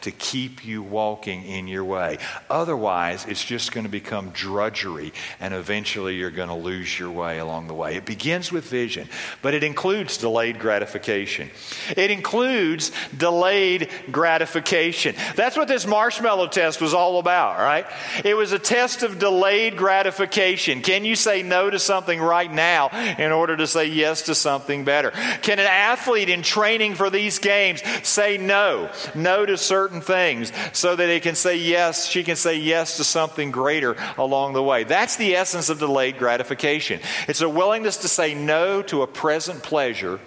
to 0.00 0.10
keep 0.10 0.64
you 0.64 0.82
walking 0.82 1.44
in 1.44 1.68
your 1.68 1.84
way. 1.84 2.16
Otherwise, 2.48 3.26
it's 3.26 3.44
just 3.44 3.72
going 3.72 3.84
to 3.84 3.90
become 3.90 4.30
drudgery, 4.30 5.12
and 5.40 5.52
eventually 5.52 6.16
you're 6.16 6.30
going 6.30 6.48
to 6.48 6.54
lose 6.54 6.98
your 6.98 7.10
way 7.10 7.38
along 7.38 7.66
the 7.66 7.74
way. 7.74 7.96
It 7.96 8.06
begins 8.06 8.50
with 8.50 8.62
with 8.62 8.70
vision, 8.70 9.08
but 9.42 9.54
it 9.54 9.64
includes 9.64 10.16
delayed 10.16 10.58
gratification. 10.58 11.50
It 11.96 12.10
includes 12.10 12.92
delayed 13.16 13.88
gratification. 14.10 15.14
That's 15.34 15.56
what 15.56 15.68
this 15.68 15.86
marshmallow 15.86 16.48
test 16.48 16.80
was 16.80 16.94
all 16.94 17.18
about, 17.18 17.58
right? 17.58 17.86
It 18.24 18.36
was 18.36 18.52
a 18.52 18.58
test 18.58 19.02
of 19.02 19.18
delayed 19.18 19.76
gratification. 19.76 20.80
Can 20.82 21.04
you 21.04 21.16
say 21.16 21.42
no 21.42 21.70
to 21.70 21.78
something 21.78 22.20
right 22.20 22.52
now 22.52 22.88
in 23.18 23.32
order 23.32 23.56
to 23.56 23.66
say 23.66 23.86
yes 23.86 24.22
to 24.22 24.34
something 24.34 24.84
better? 24.84 25.10
Can 25.42 25.58
an 25.58 25.66
athlete 25.66 26.28
in 26.28 26.42
training 26.42 26.94
for 26.94 27.10
these 27.10 27.38
games 27.38 27.82
say 28.02 28.38
no, 28.38 28.90
no 29.14 29.31
to 29.44 29.58
certain 29.58 30.00
things 30.00 30.52
so 30.72 30.96
that 30.96 31.08
it 31.08 31.22
can 31.22 31.34
say 31.34 31.56
yes, 31.56 32.06
she 32.06 32.24
can 32.24 32.36
say 32.36 32.58
yes 32.58 32.96
to 32.98 33.04
something 33.04 33.50
greater 33.50 33.96
along 34.16 34.52
the 34.52 34.62
way? 34.62 34.84
That's 34.84 35.16
the 35.16 35.36
essence 35.36 35.68
of 35.68 35.78
delayed 35.78 36.18
gratification. 36.18 37.00
It's 37.28 37.40
a 37.40 37.48
willingness 37.48 37.98
to 37.98 38.08
say 38.08 38.34
no 38.34 38.52
no 38.52 38.82
to 38.82 39.00
a 39.00 39.06
present 39.06 39.62
pleasure 39.62 40.20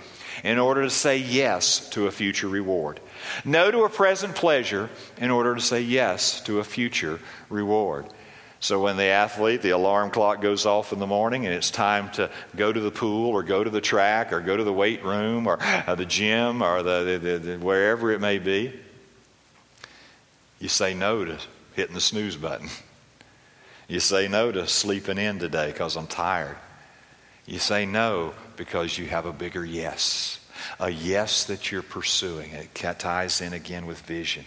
in 0.44 0.58
order 0.58 0.82
to 0.82 0.90
say 0.90 1.18
yes 1.18 1.90
to 1.92 2.08
a 2.08 2.12
future 2.12 2.48
reward. 2.48 3.00
No 3.44 3.70
to 3.72 3.84
a 3.84 3.90
present 3.90 4.36
pleasure 4.36 4.90
in 5.18 5.30
order 5.30 5.54
to 5.54 5.62
say 5.62 5.82
yes 5.82 6.42
to 6.42 6.60
a 6.60 6.64
future 6.64 7.20
reward. 7.50 8.08
So 8.60 8.82
when 8.82 8.98
the 8.98 9.04
athlete, 9.04 9.62
the 9.62 9.70
alarm 9.72 10.10
clock 10.10 10.42
goes 10.42 10.66
off 10.66 10.92
in 10.92 10.98
the 10.98 11.06
morning 11.06 11.46
and 11.46 11.54
it's 11.54 11.70
time 11.70 12.10
to 12.12 12.32
go 12.56 12.74
to 12.74 12.80
the 12.80 12.90
pool 12.90 13.30
or 13.30 13.44
go 13.44 13.64
to 13.64 13.70
the 13.70 13.82
track 13.82 14.34
or 14.34 14.42
go 14.42 14.58
to 14.58 14.64
the 14.64 14.74
weight 14.74 15.04
room 15.04 15.46
or 15.46 15.58
uh, 15.62 15.94
the 15.94 16.06
gym 16.06 16.64
or 16.64 16.82
the, 16.82 17.20
the, 17.22 17.38
the, 17.38 17.58
wherever 17.60 18.12
it 18.12 18.20
may 18.20 18.40
be, 18.40 18.74
you 20.60 20.70
say 20.70 20.94
no 20.94 21.26
to 21.26 21.38
hitting 21.74 21.96
the 21.96 22.02
snooze 22.02 22.38
button. 22.38 22.70
You 23.88 24.00
say 24.00 24.28
no 24.28 24.52
to 24.52 24.68
sleeping 24.68 25.18
in 25.18 25.40
today 25.40 25.72
because 25.72 25.96
I'm 25.96 26.08
tired. 26.08 26.58
You 27.46 27.60
say 27.60 27.86
no 27.86 28.34
because 28.56 28.98
you 28.98 29.06
have 29.08 29.26
a 29.26 29.34
bigger 29.34 29.64
yes, 29.64 30.40
a 30.80 30.90
yes 30.90 31.44
that 31.46 31.72
you're 31.72 31.84
pursuing. 31.84 32.52
It 32.52 32.74
ties 32.74 33.42
in 33.42 33.54
again 33.54 33.86
with 33.86 34.02
vision. 34.02 34.46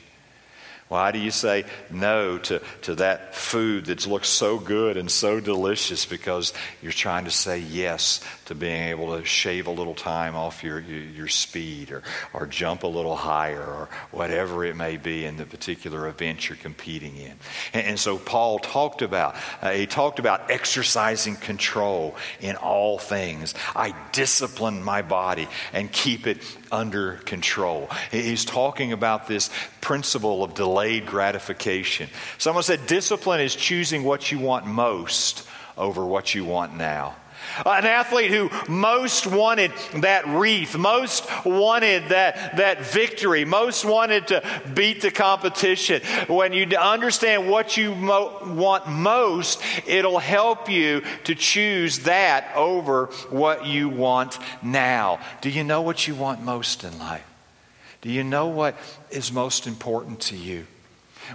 Why 0.89 1.13
do 1.13 1.19
you 1.19 1.31
say 1.31 1.65
no 1.91 2.39
to, 2.39 2.63
to 2.83 2.95
that 2.97 3.35
food 3.35 3.87
that 3.87 4.07
looks 4.07 4.29
so 4.29 4.59
good 4.59 4.97
and 4.97 5.11
so 5.11 5.39
delicious? 5.39 6.07
Because 6.07 6.55
you're 6.83 6.93
trying 6.93 7.27
to 7.27 7.31
say 7.31 7.59
yes 7.59 8.21
to 8.47 8.55
being 8.55 8.85
able 8.85 9.19
to 9.19 9.25
shave 9.25 9.67
a 9.67 9.71
little 9.71 9.95
time 9.95 10.35
off 10.35 10.65
your, 10.65 10.81
your, 10.81 11.03
your, 11.03 11.29
speed 11.29 11.93
or, 11.93 12.03
or 12.33 12.47
jump 12.47 12.83
a 12.83 12.87
little 12.87 13.17
higher 13.17 13.61
or 13.63 13.91
whatever 14.11 14.65
it 14.65 14.75
may 14.75 14.97
be 14.97 15.27
in 15.27 15.37
the 15.37 15.45
particular 15.45 16.09
event 16.09 16.49
you're 16.49 16.57
competing 16.57 17.17
in. 17.17 17.35
And, 17.75 17.87
and 17.87 18.01
so 18.01 18.17
Paul 18.17 18.59
talked 18.59 19.03
about, 19.03 19.37
uh, 19.61 19.73
he 19.73 19.87
talked 19.87 20.19
about 20.19 20.51
exercising 20.51 21.37
control 21.37 22.17
in 22.41 22.57
all 22.57 22.99
things. 22.99 23.55
I 23.77 23.95
discipline 24.13 24.83
my 24.83 25.03
body 25.03 25.49
and 25.75 25.93
keep 25.93 26.27
it 26.27 26.39
under 26.73 27.15
control. 27.25 27.89
He's 28.11 28.45
talking 28.45 28.93
about 28.93 29.27
this 29.27 29.51
principle 29.81 30.45
of 30.45 30.55
delayed 30.55 31.07
gratification. 31.07 32.09
Someone 32.39 32.63
said 32.63 32.87
discipline 32.87 33.41
is 33.41 33.55
choosing 33.55 34.05
what 34.05 34.31
you 34.33 34.39
want 34.39 34.67
most 34.67 35.47
over 35.77 36.05
what 36.05 36.35
you 36.35 36.45
want 36.45 36.77
now. 36.77 37.17
An 37.65 37.87
athlete 37.87 38.31
who 38.31 38.51
most 38.69 39.27
wanted 39.27 39.73
that 39.97 40.27
wreath, 40.27 40.77
most 40.77 41.29
wanted 41.45 42.09
that, 42.11 42.57
that 42.57 42.85
victory, 42.85 43.45
most 43.45 43.85
wanted 43.85 44.29
to 44.29 44.43
beat 44.75 45.01
the 45.01 45.11
competition. 45.11 46.03
When 46.29 46.53
you 46.53 46.67
understand 46.77 47.49
what 47.49 47.77
you 47.77 47.95
mo- 47.95 48.39
want 48.47 48.89
most, 48.89 49.63
it'll 49.87 50.19
help 50.19 50.69
you 50.71 51.03
to 51.25 51.35
choose 51.35 52.01
that 52.01 52.55
over 52.55 53.07
what 53.31 53.67
you 53.67 53.89
want 53.89 54.39
now. 54.63 55.21
Do 55.41 55.51
you 55.51 55.65
know 55.65 55.83
what 55.83 56.07
you 56.07 56.15
want 56.15 56.43
most 56.43 56.85
in 56.85 56.99
life? 56.99 57.25
Do 58.01 58.11
you 58.11 58.23
know 58.23 58.47
what 58.47 58.77
is 59.11 59.33
most 59.33 59.67
important 59.67 60.21
to 60.21 60.37
you? 60.37 60.67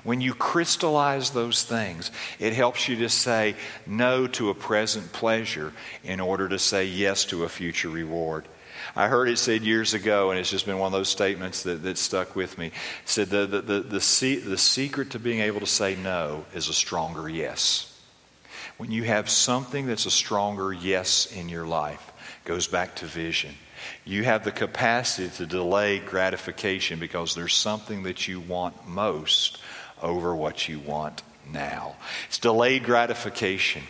When 0.03 0.21
you 0.21 0.33
crystallize 0.33 1.31
those 1.31 1.63
things, 1.63 2.11
it 2.39 2.53
helps 2.53 2.87
you 2.87 2.95
to 2.97 3.09
say 3.09 3.55
no 3.85 4.27
to 4.27 4.49
a 4.49 4.55
present 4.55 5.13
pleasure 5.13 5.73
in 6.03 6.19
order 6.19 6.49
to 6.49 6.59
say 6.59 6.85
yes 6.85 7.25
to 7.25 7.43
a 7.43 7.49
future 7.49 7.89
reward. 7.89 8.47
I 8.95 9.07
heard 9.07 9.29
it 9.29 9.37
said 9.37 9.63
years 9.63 9.93
ago, 9.93 10.31
and 10.31 10.39
it's 10.39 10.49
just 10.49 10.65
been 10.65 10.77
one 10.77 10.87
of 10.87 10.99
those 10.99 11.09
statements 11.09 11.63
that, 11.63 11.83
that 11.83 11.97
stuck 11.97 12.35
with 12.35 12.57
me. 12.57 12.67
It 12.67 12.73
said 13.05 13.29
the, 13.29 13.45
the, 13.45 13.61
the, 13.61 13.79
the, 13.79 14.35
the 14.39 14.57
secret 14.57 15.11
to 15.11 15.19
being 15.19 15.39
able 15.39 15.61
to 15.61 15.65
say 15.65 15.95
no 15.95 16.45
is 16.53 16.69
a 16.69 16.73
stronger 16.73 17.29
yes. 17.29 17.89
When 18.77 18.91
you 18.91 19.03
have 19.03 19.29
something 19.29 19.85
that's 19.85 20.05
a 20.05 20.11
stronger 20.11 20.73
yes 20.73 21.31
in 21.31 21.49
your 21.49 21.65
life, 21.65 22.11
goes 22.45 22.67
back 22.67 22.95
to 22.95 23.05
vision. 23.05 23.55
You 24.05 24.23
have 24.23 24.43
the 24.43 24.51
capacity 24.51 25.29
to 25.37 25.45
delay 25.45 25.99
gratification 25.99 26.99
because 26.99 27.35
there's 27.35 27.53
something 27.53 28.03
that 28.03 28.27
you 28.27 28.39
want 28.39 28.87
most 28.87 29.59
over 30.03 30.35
what 30.35 30.67
you 30.67 30.79
want 30.79 31.23
now. 31.51 31.95
It's 32.27 32.37
delayed 32.37 32.83
gratification. 32.83 33.83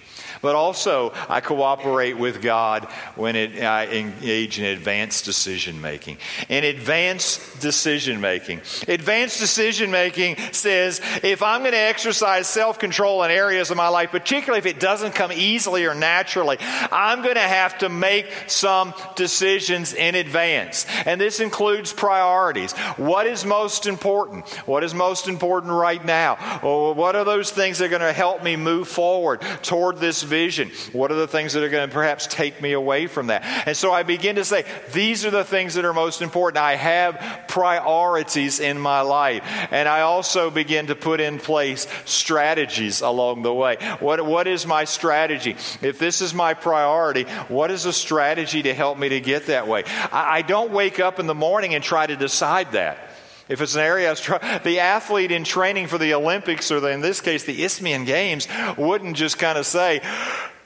But 0.44 0.56
also, 0.56 1.14
I 1.30 1.40
cooperate 1.40 2.18
with 2.18 2.42
God 2.42 2.84
when 3.16 3.38
it, 3.38 3.64
I 3.64 3.88
engage 3.88 4.60
in 4.60 4.66
advanced 4.66 5.24
decision 5.24 5.80
making. 5.80 6.18
In 6.50 6.66
advanced 6.66 7.62
decision 7.62 8.20
making, 8.20 8.60
advanced 8.90 9.40
decision 9.40 9.90
making 9.90 10.36
says 10.52 11.00
if 11.24 11.42
I'm 11.42 11.62
going 11.62 11.72
to 11.72 11.78
exercise 11.78 12.46
self 12.48 12.78
control 12.78 13.24
in 13.24 13.32
areas 13.32 13.72
of 13.72 13.78
my 13.78 13.88
life, 13.88 14.12
particularly 14.12 14.60
if 14.60 14.66
it 14.66 14.82
doesn't 14.82 15.16
come 15.16 15.32
easily 15.32 15.86
or 15.86 15.96
naturally, 15.96 16.58
I'm 16.60 17.22
going 17.22 17.36
to 17.36 17.40
have 17.40 17.78
to 17.78 17.88
make 17.88 18.28
some 18.48 18.94
decisions 19.16 19.94
in 19.94 20.14
advance. 20.14 20.86
And 21.06 21.22
this 21.22 21.40
includes 21.40 21.94
priorities. 21.94 22.74
What 22.98 23.28
is 23.28 23.46
most 23.46 23.86
important? 23.86 24.50
What 24.68 24.84
is 24.84 24.94
most 24.94 25.30
important 25.30 25.72
right 25.72 26.04
now? 26.04 26.36
what 26.64 27.16
are 27.16 27.24
those 27.24 27.50
things 27.50 27.78
that 27.78 27.86
are 27.86 27.90
going 27.90 28.02
to 28.02 28.12
help 28.12 28.44
me 28.44 28.58
move 28.58 28.90
forward 28.90 29.40
toward 29.62 30.00
this 30.00 30.33
vision? 30.34 30.72
What 30.94 31.12
are 31.12 31.16
the 31.16 31.28
things 31.28 31.54
that 31.54 31.62
are 31.62 31.70
going 31.70 31.88
to 31.88 31.94
perhaps 31.94 32.26
take 32.26 32.60
me 32.60 32.72
away 32.72 33.06
from 33.06 33.28
that? 33.28 33.44
And 33.68 33.78
so 33.78 33.94
I 33.94 34.02
begin 34.02 34.38
to 34.38 34.44
say, 34.44 34.66
these 34.92 35.26
are 35.26 35.30
the 35.30 35.44
things 35.44 35.76
that 35.76 35.86
are 35.86 35.94
most 35.94 36.24
important. 36.24 36.58
I 36.58 36.76
have 36.76 37.44
priorities 37.48 38.60
in 38.60 38.80
my 38.80 39.02
life. 39.02 39.44
And 39.70 39.88
I 39.88 40.02
also 40.02 40.50
begin 40.50 40.88
to 40.88 40.96
put 40.96 41.20
in 41.20 41.38
place 41.38 41.86
strategies 42.06 43.02
along 43.02 43.44
the 43.44 43.54
way. 43.54 43.78
What, 44.00 44.26
what 44.26 44.48
is 44.48 44.66
my 44.66 44.86
strategy? 44.86 45.52
If 45.84 46.00
this 46.00 46.20
is 46.20 46.34
my 46.34 46.56
priority, 46.56 47.26
what 47.48 47.70
is 47.70 47.86
a 47.86 47.94
strategy 47.94 48.64
to 48.64 48.74
help 48.74 48.98
me 48.98 49.10
to 49.10 49.20
get 49.20 49.46
that 49.46 49.68
way? 49.68 49.84
I, 50.12 50.38
I 50.38 50.42
don't 50.42 50.72
wake 50.72 51.00
up 51.00 51.20
in 51.20 51.28
the 51.28 51.36
morning 51.36 51.76
and 51.76 51.84
try 51.84 52.08
to 52.08 52.16
decide 52.16 52.72
that. 52.72 53.13
If 53.50 53.62
it's 53.62 53.76
an 53.76 53.82
area 53.82 54.16
the 54.64 54.80
athlete 54.80 55.32
in 55.32 55.44
training 55.44 55.88
for 55.88 55.98
the 55.98 56.14
Olympics, 56.14 56.72
or 56.72 56.80
the, 56.80 56.90
in 56.90 57.02
this 57.02 57.22
case, 57.22 57.44
the 57.44 57.64
Isthmian 57.64 58.06
Games, 58.06 58.48
wouldn't 58.78 59.18
just 59.18 59.38
kind 59.38 59.58
of 59.58 59.66
say, 59.66 60.02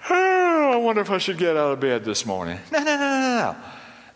oh, 0.10 0.72
I 0.74 0.76
wonder 0.78 1.02
if 1.02 1.10
I 1.10 1.18
should 1.18 1.38
get 1.38 1.58
out 1.58 1.74
of 1.74 1.80
bed 1.80 2.06
this 2.06 2.26
morning. 2.26 2.60
No, 2.72 2.80
no, 2.80 2.86
no, 2.86 2.98
no, 2.98 3.54
no. 3.54 3.56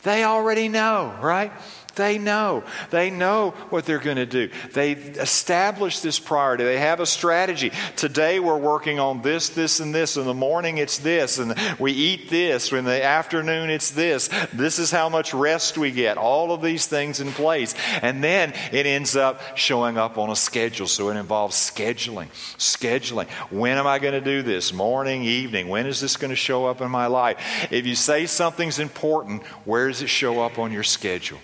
They 0.04 0.24
already 0.24 0.68
know, 0.68 1.16
right? 1.22 1.52
They 1.96 2.18
know. 2.18 2.64
They 2.90 3.10
know 3.10 3.52
what 3.70 3.86
they're 3.86 4.00
going 4.00 4.18
to 4.18 4.26
do. 4.26 4.50
They 4.74 4.94
establish 4.94 6.00
this 6.00 6.20
priority. 6.20 6.64
They 6.64 6.80
have 6.80 7.00
a 7.00 7.06
strategy. 7.06 7.72
Today 7.96 8.40
we're 8.40 8.58
working 8.58 9.00
on 9.00 9.22
this, 9.22 9.50
this, 9.50 9.80
and 9.80 9.94
this. 9.94 10.18
In 10.18 10.26
the 10.26 10.34
morning 10.34 10.78
it's 10.78 11.00
this, 11.00 11.38
and 11.38 11.56
we 11.80 11.92
eat 11.92 12.30
this. 12.30 12.72
In 12.72 12.86
the 12.86 13.04
afternoon 13.04 13.70
it's 13.70 13.92
this. 13.92 14.30
This 14.54 14.80
is 14.80 14.92
how 14.92 15.10
much 15.10 15.34
rest 15.34 15.78
we 15.78 15.92
get. 15.92 16.18
All 16.18 16.54
of 16.54 16.62
these 16.62 16.88
things 16.88 17.20
in 17.20 17.32
place. 17.32 17.76
And 18.02 18.24
then 18.24 18.54
it 18.72 18.86
ends 18.86 19.16
up 19.16 19.58
showing 19.58 19.98
up 19.98 20.18
on 20.18 20.30
a 20.30 20.36
schedule. 20.36 20.88
So 20.88 21.10
it 21.10 21.18
involves 21.18 21.56
scheduling. 21.56 22.30
Scheduling. 22.58 23.30
When 23.52 23.78
am 23.78 23.88
I 23.88 24.00
going 24.00 24.14
to 24.14 24.22
do 24.22 24.44
this? 24.44 24.74
Morning, 24.74 25.24
evening. 25.24 25.68
When 25.68 25.86
is 25.86 26.00
this 26.00 26.18
going 26.18 26.30
to 26.30 26.36
show 26.36 26.66
up 26.66 26.82
in 26.82 26.90
my 26.90 27.08
life? 27.08 27.68
If 27.72 27.86
you 27.86 27.96
say 27.96 28.26
something's 28.26 28.80
important, 28.80 29.44
where 29.66 29.88
does 29.88 30.02
it 30.02 30.10
show 30.10 30.42
up 30.42 30.58
on 30.58 30.72
your 30.72 30.84
schedule? 30.84 31.40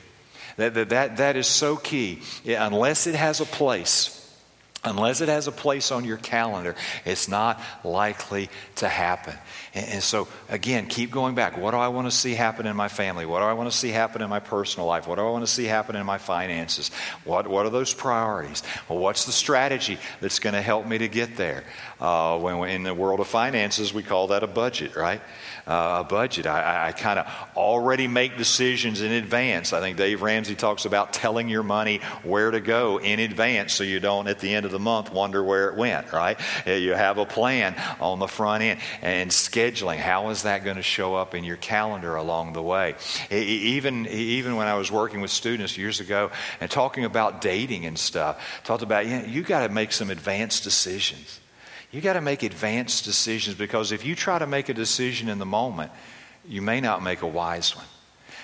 That, 0.57 0.73
that, 0.73 0.89
that, 0.89 1.17
that 1.17 1.35
is 1.35 1.47
so 1.47 1.77
key. 1.77 2.21
Unless 2.45 3.07
it 3.07 3.15
has 3.15 3.41
a 3.41 3.45
place, 3.45 4.13
unless 4.83 5.21
it 5.21 5.29
has 5.29 5.47
a 5.47 5.51
place 5.51 5.91
on 5.91 6.03
your 6.03 6.17
calendar, 6.17 6.75
it's 7.05 7.27
not 7.27 7.61
likely 7.83 8.49
to 8.75 8.87
happen. 8.87 9.35
And, 9.73 9.85
and, 9.87 10.03
so, 10.03 10.27
again, 10.49 10.87
keep 10.87 11.11
going 11.11 11.35
back. 11.35 11.57
What 11.57 11.71
do 11.71 11.77
I 11.77 11.89
want 11.89 12.07
to 12.07 12.11
see 12.11 12.33
happen 12.33 12.65
in 12.65 12.75
my 12.75 12.87
family? 12.87 13.25
What 13.25 13.39
do 13.39 13.45
I 13.45 13.53
want 13.53 13.71
to 13.71 13.77
see 13.77 13.89
happen 13.89 14.21
in 14.21 14.29
my 14.29 14.39
personal 14.39 14.87
life? 14.87 15.07
What 15.07 15.15
do 15.15 15.21
I 15.21 15.29
want 15.29 15.45
to 15.45 15.51
see 15.51 15.65
happen 15.65 15.95
in 15.95 16.05
my 16.05 16.17
finances? 16.17 16.89
What, 17.23 17.47
what 17.47 17.65
are 17.65 17.69
those 17.69 17.93
priorities? 17.93 18.63
Well, 18.89 18.99
what's 18.99 19.25
the 19.25 19.31
strategy 19.31 19.99
that's 20.21 20.39
going 20.39 20.55
to 20.55 20.61
help 20.61 20.87
me 20.87 20.97
to 20.97 21.07
get 21.07 21.37
there? 21.37 21.63
Uh, 21.99 22.39
when, 22.39 22.69
in 22.69 22.83
the 22.83 22.93
world 22.93 23.19
of 23.19 23.27
finances, 23.27 23.93
we 23.93 24.03
call 24.03 24.27
that 24.27 24.43
a 24.43 24.47
budget, 24.47 24.95
right? 24.95 25.21
Uh, 25.67 25.97
a 25.99 26.03
budget. 26.03 26.45
I, 26.45 26.87
I 26.87 26.91
kind 26.93 27.19
of 27.19 27.27
already 27.55 28.07
make 28.07 28.37
decisions 28.37 29.01
in 29.01 29.11
advance. 29.11 29.73
I 29.73 29.79
think 29.79 29.97
Dave 29.97 30.21
Ramsey 30.21 30.55
talks 30.55 30.85
about 30.85 31.13
telling 31.13 31.49
your 31.49 31.63
money 31.63 31.97
where 32.23 32.51
to 32.51 32.59
go 32.59 32.99
in 32.99 33.19
advance 33.19 33.73
so 33.73 33.83
you 33.83 33.99
don't 33.99 34.27
at 34.27 34.39
the 34.39 34.53
end 34.53 34.65
of 34.65 34.71
the 34.71 34.79
month 34.79 35.11
wonder 35.11 35.43
where 35.43 35.69
it 35.69 35.75
went, 35.75 36.11
right? 36.13 36.39
Uh, 36.65 36.71
you 36.71 36.93
have 36.93 37.17
a 37.17 37.25
plan 37.25 37.75
on 37.99 38.19
the 38.19 38.27
front 38.27 38.63
end 38.63 38.79
and 39.01 39.29
scheduling. 39.31 39.97
How 39.97 40.29
is 40.29 40.43
that 40.43 40.63
going 40.63 40.77
to 40.77 40.81
show 40.83 41.15
up 41.15 41.35
in 41.35 41.43
your 41.43 41.57
calendar 41.57 42.15
along 42.15 42.53
the 42.53 42.63
way? 42.63 42.95
Even, 43.29 44.07
even 44.07 44.55
when 44.55 44.67
I 44.67 44.75
was 44.75 44.91
working 44.91 45.21
with 45.21 45.31
students 45.31 45.77
years 45.77 45.99
ago 45.99 46.31
and 46.61 46.71
talking 46.71 47.05
about 47.05 47.41
dating 47.41 47.85
and 47.85 47.97
stuff, 47.97 48.61
talked 48.63 48.83
about, 48.83 49.05
you, 49.05 49.19
know, 49.19 49.25
you 49.25 49.41
got 49.43 49.67
to 49.67 49.73
make 49.73 49.91
some 49.91 50.09
advanced 50.09 50.63
decisions. 50.63 51.39
You 51.97 52.03
got 52.03 52.13
to 52.13 52.21
make 52.21 52.43
advanced 52.43 53.05
decisions 53.05 53.57
because 53.57 53.91
if 53.91 54.05
you 54.05 54.13
try 54.13 54.37
to 54.37 54.45
make 54.45 54.69
a 54.69 54.73
decision 54.75 55.29
in 55.29 55.39
the 55.39 55.47
moment, 55.47 55.91
you 56.47 56.61
may 56.61 56.79
not 56.79 57.01
make 57.01 57.23
a 57.23 57.27
wise 57.27 57.75
one. 57.75 57.87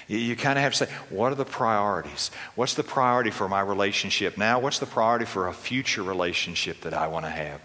You, 0.07 0.35
kind 0.35 0.57
of 0.57 0.63
have 0.63 0.71
to 0.73 0.87
say, 0.87 0.91
what 1.11 1.31
are 1.31 1.35
the 1.35 1.45
priorities? 1.45 2.31
What's 2.55 2.73
the 2.73 2.83
priority 2.83 3.29
for 3.29 3.47
my 3.47 3.61
relationship 3.61 4.39
now? 4.39 4.59
What's 4.59 4.79
the 4.79 4.87
priority 4.87 5.25
for 5.25 5.49
a 5.49 5.53
future 5.53 6.01
relationship 6.01 6.81
that 6.81 6.95
I 6.95 7.05
want 7.05 7.25
to 7.25 7.29
have? 7.29 7.61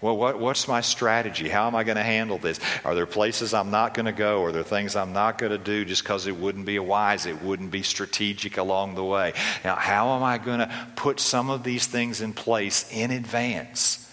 Well, 0.00 0.16
what, 0.16 0.40
what's 0.40 0.66
my 0.66 0.80
strategy? 0.80 1.48
How 1.48 1.68
am 1.68 1.76
I 1.76 1.84
going 1.84 1.98
to 1.98 2.02
handle 2.02 2.38
this? 2.38 2.58
Are 2.84 2.96
there 2.96 3.06
places 3.06 3.54
I'm 3.54 3.70
not 3.70 3.94
going 3.94 4.06
to 4.06 4.12
go? 4.12 4.42
Are 4.42 4.50
there 4.50 4.64
things 4.64 4.96
I'm 4.96 5.12
not 5.12 5.38
going 5.38 5.52
to 5.52 5.58
do 5.58 5.84
just 5.84 6.02
because 6.02 6.26
it 6.26 6.36
wouldn't 6.36 6.66
be 6.66 6.80
wise? 6.80 7.26
It 7.26 7.40
wouldn't 7.42 7.70
be 7.70 7.84
strategic 7.84 8.56
along 8.56 8.96
the 8.96 9.04
way. 9.04 9.34
Now, 9.62 9.76
how 9.76 10.16
am 10.16 10.24
I 10.24 10.38
going 10.38 10.58
to 10.58 10.88
put 10.96 11.20
some 11.20 11.48
of 11.48 11.62
these 11.62 11.86
things 11.86 12.22
in 12.22 12.32
place 12.32 12.90
in 12.92 13.12
advance? 13.12 14.04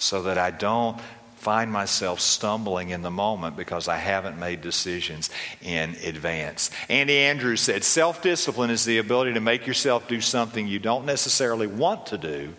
So 0.00 0.22
that 0.22 0.38
I 0.38 0.50
don't 0.50 1.00
find 1.36 1.70
myself 1.70 2.20
stumbling 2.20 2.90
in 2.90 3.02
the 3.02 3.10
moment 3.10 3.56
because 3.56 3.86
I 3.88 3.96
haven't 3.96 4.38
made 4.38 4.60
decisions 4.60 5.30
in 5.62 5.96
advance. 6.04 6.70
Andy 6.88 7.16
Andrews 7.18 7.60
said 7.60 7.84
self 7.84 8.20
discipline 8.20 8.70
is 8.70 8.84
the 8.84 8.98
ability 8.98 9.34
to 9.34 9.40
make 9.40 9.66
yourself 9.66 10.08
do 10.08 10.20
something 10.20 10.66
you 10.66 10.78
don't 10.78 11.06
necessarily 11.06 11.66
want 11.66 12.06
to 12.06 12.18
do 12.18 12.54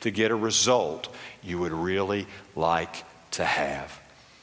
to 0.00 0.10
get 0.10 0.30
a 0.30 0.36
result 0.36 1.08
you 1.42 1.58
would 1.58 1.72
really 1.72 2.26
like 2.54 3.04
to 3.32 3.44
have. 3.44 4.00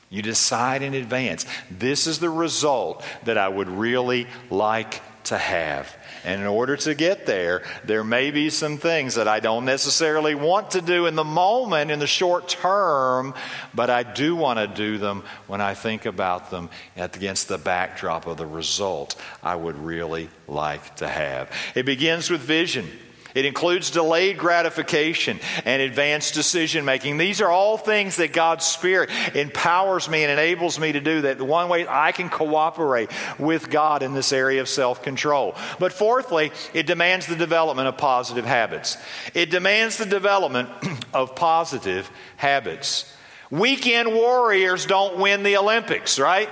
You 0.09 0.21
decide 0.23 0.81
in 0.81 0.95
advance, 0.95 1.45
this 1.69 2.07
is 2.07 2.19
the 2.19 2.29
result 2.29 3.03
that 3.25 3.38
I 3.38 3.47
would 3.47 3.69
really 3.69 4.27
like 4.49 5.01
to 5.25 5.38
have. 5.38 5.95
And 6.23 6.41
in 6.41 6.47
order 6.47 6.75
to 6.77 6.95
get 6.95 7.25
there, 7.25 7.63
there 7.84 8.03
may 8.03 8.32
be 8.32 8.49
some 8.49 8.77
things 8.77 9.15
that 9.15 9.27
I 9.27 9.39
don't 9.39 9.65
necessarily 9.65 10.36
want 10.36 10.71
to 10.71 10.82
do 10.82 11.05
in 11.05 11.15
the 11.15 11.23
moment, 11.23 11.91
in 11.91 11.99
the 11.99 12.08
short 12.08 12.49
term, 12.49 13.34
but 13.73 13.89
I 13.89 14.03
do 14.03 14.36
want 14.36 14.60
to 14.60 14.67
do 14.67 14.97
them 14.97 15.23
when 15.47 15.62
I 15.62 15.73
think 15.73 16.05
about 16.05 16.51
them 16.51 16.69
against 16.97 17.47
the 17.47 17.58
backdrop 17.58 18.27
of 18.27 18.38
the 18.38 18.45
result 18.45 19.15
I 19.43 19.55
would 19.55 19.77
really 19.77 20.29
like 20.47 20.97
to 20.97 21.08
have. 21.08 21.51
It 21.75 21.86
begins 21.86 22.29
with 22.29 22.41
vision. 22.41 22.89
It 23.35 23.45
includes 23.45 23.91
delayed 23.91 24.37
gratification 24.37 25.39
and 25.65 25.81
advanced 25.81 26.33
decision 26.33 26.85
making. 26.85 27.17
These 27.17 27.41
are 27.41 27.49
all 27.49 27.77
things 27.77 28.15
that 28.15 28.33
God's 28.33 28.65
Spirit 28.65 29.09
empowers 29.35 30.09
me 30.09 30.23
and 30.23 30.31
enables 30.31 30.79
me 30.79 30.91
to 30.91 30.99
do. 30.99 31.21
That 31.21 31.37
the 31.37 31.45
one 31.45 31.69
way 31.69 31.87
I 31.87 32.11
can 32.11 32.29
cooperate 32.29 33.11
with 33.37 33.69
God 33.69 34.03
in 34.03 34.13
this 34.13 34.33
area 34.33 34.61
of 34.61 34.69
self 34.69 35.03
control. 35.03 35.55
But 35.77 35.93
fourthly, 35.93 36.51
it 36.73 36.87
demands 36.87 37.27
the 37.27 37.35
development 37.35 37.87
of 37.87 37.97
positive 37.97 38.45
habits. 38.45 38.97
It 39.33 39.51
demands 39.51 39.97
the 39.97 40.05
development 40.05 40.69
of 41.13 41.35
positive 41.35 42.09
habits. 42.37 43.15
Weekend 43.51 44.13
warriors 44.13 44.85
don't 44.85 45.17
win 45.17 45.43
the 45.43 45.57
Olympics, 45.57 46.19
right? 46.19 46.49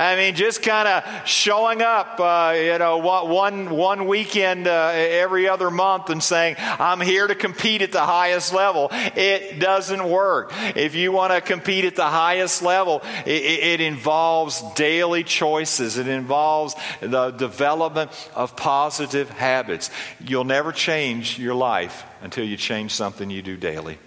I 0.00 0.14
mean, 0.14 0.36
just 0.36 0.62
kind 0.62 0.86
of 0.86 1.28
showing 1.28 1.82
up, 1.82 2.20
uh, 2.20 2.54
you 2.56 2.78
know, 2.78 2.98
one, 2.98 3.68
one 3.68 4.06
weekend 4.06 4.68
uh, 4.68 4.92
every 4.94 5.48
other 5.48 5.72
month 5.72 6.08
and 6.08 6.22
saying, 6.22 6.54
I'm 6.58 7.00
here 7.00 7.26
to 7.26 7.34
compete 7.34 7.82
at 7.82 7.90
the 7.90 8.04
highest 8.04 8.54
level. 8.54 8.90
It 8.92 9.58
doesn't 9.58 10.08
work. 10.08 10.52
If 10.76 10.94
you 10.94 11.10
want 11.10 11.32
to 11.32 11.40
compete 11.40 11.84
at 11.84 11.96
the 11.96 12.06
highest 12.06 12.62
level, 12.62 13.02
it, 13.26 13.42
it 13.42 13.80
involves 13.80 14.62
daily 14.74 15.24
choices. 15.24 15.98
It 15.98 16.06
involves 16.06 16.76
the 17.00 17.32
development 17.32 18.12
of 18.36 18.54
positive 18.54 19.28
habits. 19.30 19.90
You'll 20.20 20.44
never 20.44 20.70
change 20.70 21.40
your 21.40 21.56
life 21.56 22.04
until 22.22 22.44
you 22.44 22.56
change 22.56 22.92
something 22.92 23.30
you 23.30 23.42
do 23.42 23.56
daily. 23.56 23.98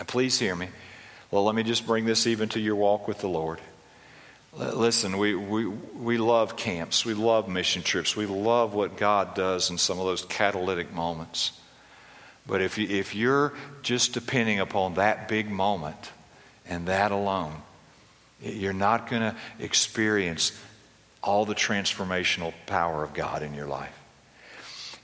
And 0.00 0.08
please 0.08 0.40
hear 0.40 0.56
me. 0.56 0.70
Well, 1.30 1.44
let 1.44 1.54
me 1.54 1.62
just 1.62 1.86
bring 1.86 2.04
this 2.04 2.26
even 2.26 2.48
to 2.48 2.60
your 2.60 2.74
walk 2.74 3.06
with 3.06 3.20
the 3.20 3.28
Lord. 3.28 3.60
Listen, 4.54 5.16
we, 5.16 5.34
we, 5.34 5.66
we 5.66 6.18
love 6.18 6.56
camps. 6.56 7.06
We 7.06 7.14
love 7.14 7.48
mission 7.48 7.82
trips. 7.82 8.14
We 8.14 8.26
love 8.26 8.74
what 8.74 8.96
God 8.98 9.34
does 9.34 9.70
in 9.70 9.78
some 9.78 9.98
of 9.98 10.04
those 10.04 10.24
catalytic 10.26 10.92
moments. 10.92 11.52
But 12.46 12.60
if, 12.60 12.76
you, 12.76 12.86
if 12.88 13.14
you're 13.14 13.54
just 13.82 14.12
depending 14.12 14.60
upon 14.60 14.94
that 14.94 15.28
big 15.28 15.50
moment 15.50 16.12
and 16.66 16.86
that 16.88 17.12
alone, 17.12 17.54
you're 18.42 18.74
not 18.74 19.08
going 19.08 19.22
to 19.22 19.36
experience 19.58 20.52
all 21.22 21.46
the 21.46 21.54
transformational 21.54 22.52
power 22.66 23.04
of 23.04 23.14
God 23.14 23.42
in 23.42 23.54
your 23.54 23.68
life. 23.68 23.96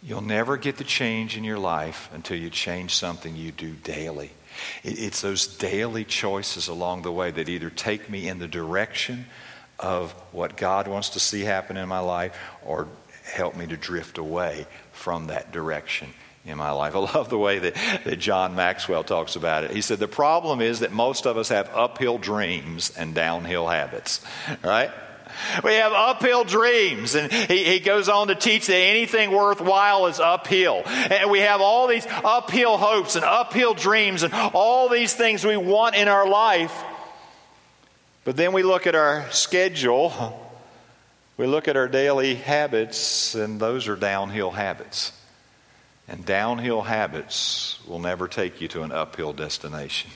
You'll 0.02 0.20
never 0.20 0.56
get 0.56 0.76
the 0.76 0.84
change 0.84 1.36
in 1.36 1.44
your 1.44 1.58
life 1.58 2.10
until 2.12 2.36
you 2.36 2.50
change 2.50 2.94
something 2.94 3.34
you 3.34 3.52
do 3.52 3.72
daily. 3.72 4.30
It's 4.82 5.20
those 5.20 5.46
daily 5.46 6.04
choices 6.04 6.68
along 6.68 7.02
the 7.02 7.12
way 7.12 7.30
that 7.30 7.48
either 7.48 7.70
take 7.70 8.08
me 8.08 8.28
in 8.28 8.38
the 8.38 8.48
direction 8.48 9.26
of 9.78 10.12
what 10.32 10.56
God 10.56 10.88
wants 10.88 11.10
to 11.10 11.20
see 11.20 11.42
happen 11.42 11.76
in 11.76 11.88
my 11.88 12.00
life 12.00 12.36
or 12.64 12.88
help 13.24 13.56
me 13.56 13.66
to 13.66 13.76
drift 13.76 14.18
away 14.18 14.66
from 14.92 15.28
that 15.28 15.52
direction 15.52 16.08
in 16.44 16.58
my 16.58 16.70
life. 16.70 16.94
I 16.94 16.98
love 16.98 17.28
the 17.28 17.38
way 17.38 17.58
that, 17.58 17.74
that 18.04 18.18
John 18.18 18.54
Maxwell 18.54 19.04
talks 19.04 19.36
about 19.36 19.64
it. 19.64 19.70
He 19.70 19.82
said, 19.82 19.98
The 19.98 20.08
problem 20.08 20.60
is 20.60 20.80
that 20.80 20.92
most 20.92 21.26
of 21.26 21.36
us 21.36 21.50
have 21.50 21.70
uphill 21.74 22.18
dreams 22.18 22.92
and 22.96 23.14
downhill 23.14 23.68
habits, 23.68 24.24
right? 24.62 24.90
We 25.64 25.74
have 25.74 25.92
uphill 25.92 26.44
dreams. 26.44 27.14
And 27.14 27.32
he, 27.32 27.64
he 27.64 27.80
goes 27.80 28.08
on 28.08 28.28
to 28.28 28.34
teach 28.34 28.66
that 28.66 28.76
anything 28.76 29.30
worthwhile 29.30 30.06
is 30.06 30.20
uphill. 30.20 30.82
And 30.86 31.30
we 31.30 31.40
have 31.40 31.60
all 31.60 31.86
these 31.86 32.06
uphill 32.06 32.76
hopes 32.76 33.16
and 33.16 33.24
uphill 33.24 33.74
dreams 33.74 34.22
and 34.22 34.32
all 34.34 34.88
these 34.88 35.14
things 35.14 35.44
we 35.44 35.56
want 35.56 35.94
in 35.94 36.08
our 36.08 36.28
life. 36.28 36.84
But 38.24 38.36
then 38.36 38.52
we 38.52 38.62
look 38.62 38.86
at 38.86 38.94
our 38.94 39.30
schedule, 39.30 40.38
we 41.38 41.46
look 41.46 41.66
at 41.66 41.76
our 41.76 41.88
daily 41.88 42.34
habits, 42.34 43.34
and 43.34 43.58
those 43.58 43.88
are 43.88 43.96
downhill 43.96 44.50
habits. 44.50 45.12
And 46.08 46.24
downhill 46.24 46.82
habits 46.82 47.78
will 47.86 47.98
never 47.98 48.28
take 48.28 48.60
you 48.60 48.68
to 48.68 48.82
an 48.82 48.92
uphill 48.92 49.32
destination. 49.32 50.10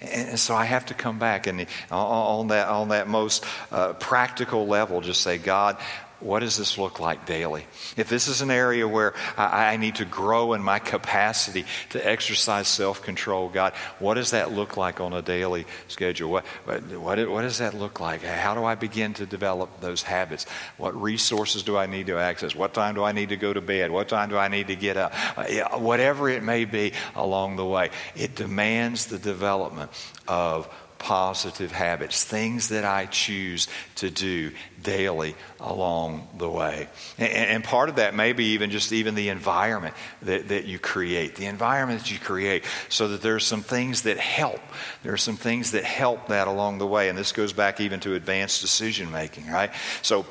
And 0.00 0.38
so 0.38 0.54
I 0.54 0.64
have 0.64 0.86
to 0.86 0.94
come 0.94 1.18
back 1.18 1.46
and 1.46 1.66
on 1.90 2.48
that, 2.48 2.68
on 2.68 2.88
that 2.88 3.06
most 3.06 3.44
uh, 3.70 3.92
practical 3.94 4.66
level, 4.66 5.02
just 5.02 5.20
say, 5.20 5.36
God, 5.36 5.76
what 6.20 6.40
does 6.40 6.56
this 6.56 6.78
look 6.78 7.00
like 7.00 7.26
daily? 7.26 7.66
If 7.96 8.08
this 8.08 8.28
is 8.28 8.42
an 8.42 8.50
area 8.50 8.86
where 8.86 9.14
I, 9.36 9.72
I 9.72 9.76
need 9.76 9.96
to 9.96 10.04
grow 10.04 10.52
in 10.52 10.62
my 10.62 10.78
capacity 10.78 11.64
to 11.90 12.06
exercise 12.06 12.68
self 12.68 13.02
control, 13.02 13.48
God, 13.48 13.72
what 13.98 14.14
does 14.14 14.30
that 14.32 14.52
look 14.52 14.76
like 14.76 15.00
on 15.00 15.12
a 15.12 15.22
daily 15.22 15.66
schedule? 15.88 16.30
What, 16.30 16.44
what, 16.64 17.28
what, 17.28 17.42
does 17.42 17.58
that 17.58 17.74
look 17.74 18.00
like? 18.00 18.22
How 18.22 18.54
do 18.54 18.64
I 18.64 18.74
begin 18.74 19.14
to 19.14 19.26
develop 19.26 19.80
those 19.80 20.02
habits? 20.02 20.46
What 20.76 21.00
resources 21.00 21.62
do 21.62 21.76
I 21.76 21.86
need 21.86 22.06
to 22.08 22.18
access? 22.18 22.54
What 22.54 22.74
time 22.74 22.94
do 22.94 23.02
I 23.02 23.12
need 23.12 23.30
to 23.30 23.36
go 23.36 23.52
to 23.52 23.60
bed? 23.60 23.90
What 23.90 24.08
time 24.08 24.28
do 24.28 24.36
I 24.36 24.48
need 24.48 24.68
to 24.68 24.76
get 24.76 24.96
up? 24.96 25.12
Uh, 25.36 25.78
whatever 25.78 26.28
it 26.28 26.42
may 26.42 26.64
be 26.64 26.92
along 27.14 27.56
the 27.56 27.66
way, 27.66 27.90
it 28.14 28.34
demands 28.34 29.06
the 29.06 29.18
development 29.18 29.90
of 30.28 30.68
positive 31.00 31.72
habits, 31.72 32.22
things 32.24 32.68
that 32.68 32.84
I 32.84 33.06
choose 33.06 33.66
to 33.96 34.10
do 34.10 34.52
daily 34.82 35.34
along 35.58 36.28
the 36.38 36.48
way. 36.48 36.88
And, 37.18 37.32
and, 37.32 37.64
part 37.64 37.88
of 37.88 37.96
that 37.96 38.14
may 38.14 38.32
be 38.32 38.52
even 38.52 38.70
just 38.70 38.92
even 38.92 39.14
the 39.14 39.30
environment 39.30 39.94
that, 40.22 40.48
that 40.48 40.66
you 40.66 40.78
create, 40.78 41.36
the 41.36 41.46
environment 41.46 42.00
that 42.00 42.12
you 42.12 42.18
create, 42.18 42.64
so 42.90 43.08
that 43.08 43.22
there's 43.22 43.46
some 43.46 43.62
things 43.62 44.02
that 44.02 44.18
help. 44.18 44.60
There 45.02 45.12
are 45.12 45.18
some 45.18 45.36
things 45.36 45.72
that 45.72 45.84
help 45.84 46.28
that 46.28 46.46
along 46.46 46.78
the 46.78 46.86
way. 46.86 47.08
And 47.08 47.18
this 47.18 47.32
goes 47.32 47.52
back 47.54 47.80
even 47.80 47.98
to 48.00 48.14
advanced 48.14 48.60
decision 48.60 49.10
making, 49.10 49.46
right? 49.48 49.72
So 50.02 50.26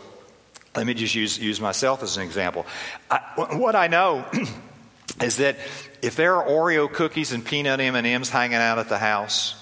let 0.75 0.86
me 0.86 0.93
just 0.93 1.15
use, 1.15 1.39
use 1.39 1.60
myself 1.60 2.03
as 2.03 2.15
an 2.17 2.23
example. 2.23 2.65
I, 3.10 3.17
what 3.55 3.75
I 3.75 3.88
know 3.88 4.23
is 5.21 5.38
that 5.38 5.58
if 6.03 6.15
there 6.15 6.36
are 6.36 6.47
Oreo 6.47 6.91
cookies 6.91 7.32
and 7.32 7.43
peanut 7.43 7.79
M&Ms 7.79 8.29
hanging 8.29 8.58
out 8.58 8.77
at 8.77 8.88
the 8.88 8.99
house, 8.99 9.55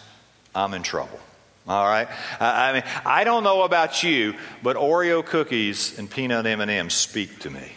I'm 0.58 0.74
in 0.74 0.82
trouble. 0.82 1.20
All 1.68 1.86
right. 1.86 2.08
I 2.40 2.74
mean, 2.74 2.84
I 3.06 3.24
don't 3.24 3.44
know 3.44 3.62
about 3.62 4.02
you, 4.02 4.34
but 4.64 4.76
Oreo 4.76 5.24
cookies 5.24 6.00
and 6.00 6.10
peanut 6.10 6.46
M&Ms 6.46 6.94
speak 6.94 7.40
to 7.40 7.50
me. 7.50 7.74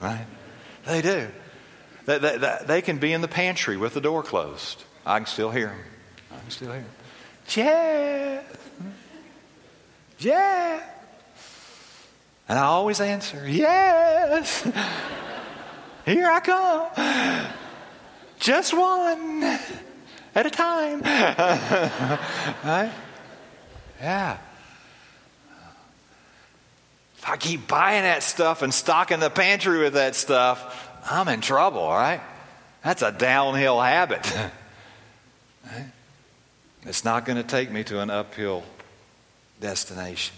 Right? 0.00 0.26
They 0.86 1.02
do. 1.02 1.28
They, 2.06 2.18
they, 2.18 2.58
they 2.66 2.82
can 2.82 2.98
be 2.98 3.12
in 3.12 3.20
the 3.20 3.28
pantry 3.28 3.76
with 3.76 3.94
the 3.94 4.00
door 4.00 4.22
closed. 4.22 4.84
I 5.04 5.18
can 5.18 5.26
still 5.26 5.50
hear 5.50 5.68
them. 5.68 5.80
I 6.30 6.40
can 6.40 6.50
still 6.50 6.72
hear 6.72 6.82
them. 6.82 6.90
Yeah. 7.56 8.42
Yeah. 10.18 10.82
And 12.48 12.58
I 12.58 12.62
always 12.62 13.00
answer, 13.00 13.48
yes. 13.48 14.62
Here 16.04 16.30
I 16.30 16.40
come. 16.40 17.48
Just 18.38 18.76
one 18.76 19.58
at 20.34 20.46
a 20.46 20.50
time. 20.50 21.00
right? 22.64 22.92
Yeah. 24.00 24.38
If 27.16 27.28
I 27.28 27.36
keep 27.36 27.66
buying 27.66 28.02
that 28.02 28.22
stuff 28.22 28.62
and 28.62 28.72
stocking 28.72 29.20
the 29.20 29.30
pantry 29.30 29.78
with 29.78 29.94
that 29.94 30.14
stuff, 30.14 30.90
I'm 31.10 31.28
in 31.28 31.40
trouble, 31.40 31.88
right? 31.88 32.20
That's 32.82 33.02
a 33.02 33.12
downhill 33.12 33.80
habit. 33.80 34.30
It's 36.86 37.04
not 37.04 37.24
going 37.24 37.36
to 37.36 37.42
take 37.42 37.70
me 37.70 37.82
to 37.84 38.00
an 38.00 38.10
uphill 38.10 38.62
destination. 39.60 40.36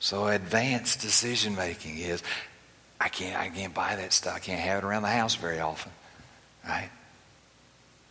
So 0.00 0.26
advanced 0.26 1.00
decision 1.00 1.54
making 1.54 1.98
is 1.98 2.22
I 3.00 3.08
can't 3.08 3.38
I 3.38 3.48
can't 3.48 3.72
buy 3.72 3.96
that 3.96 4.12
stuff. 4.12 4.34
I 4.34 4.38
can't 4.40 4.60
have 4.60 4.82
it 4.82 4.86
around 4.86 5.02
the 5.02 5.08
house 5.08 5.34
very 5.34 5.60
often. 5.60 5.92
Right? 6.66 6.90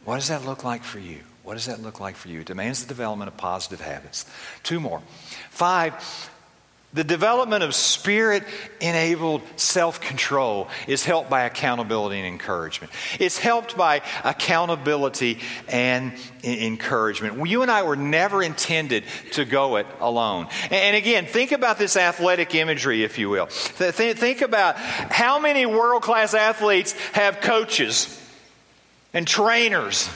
What 0.05 0.15
does 0.15 0.27
that 0.29 0.45
look 0.45 0.63
like 0.63 0.83
for 0.83 0.99
you? 0.99 1.19
What 1.43 1.55
does 1.55 1.65
that 1.65 1.81
look 1.81 1.99
like 1.99 2.15
for 2.15 2.27
you? 2.27 2.41
It 2.41 2.47
demands 2.47 2.81
the 2.81 2.87
development 2.87 3.27
of 3.27 3.37
positive 3.37 3.81
habits. 3.81 4.25
Two 4.63 4.79
more. 4.79 5.01
Five, 5.49 5.93
the 6.93 7.03
development 7.03 7.63
of 7.63 7.75
spirit 7.75 8.43
enabled 8.79 9.41
self 9.57 9.99
control 9.99 10.69
is 10.87 11.03
helped 11.03 11.29
by 11.29 11.43
accountability 11.43 12.17
and 12.17 12.27
encouragement. 12.27 12.93
It's 13.19 13.37
helped 13.37 13.75
by 13.75 14.01
accountability 14.23 15.39
and 15.67 16.13
encouragement. 16.43 17.47
You 17.47 17.63
and 17.63 17.69
I 17.69 17.83
were 17.83 17.95
never 17.97 18.41
intended 18.41 19.03
to 19.33 19.43
go 19.43 19.75
it 19.75 19.87
alone. 19.99 20.47
And 20.71 20.95
again, 20.95 21.25
think 21.25 21.51
about 21.51 21.77
this 21.77 21.97
athletic 21.97 22.55
imagery, 22.55 23.03
if 23.03 23.19
you 23.19 23.29
will. 23.29 23.47
Think 23.47 24.41
about 24.41 24.77
how 24.77 25.39
many 25.39 25.65
world 25.65 26.01
class 26.01 26.33
athletes 26.33 26.93
have 27.11 27.41
coaches 27.41 28.21
and 29.15 29.25
trainers 29.25 30.09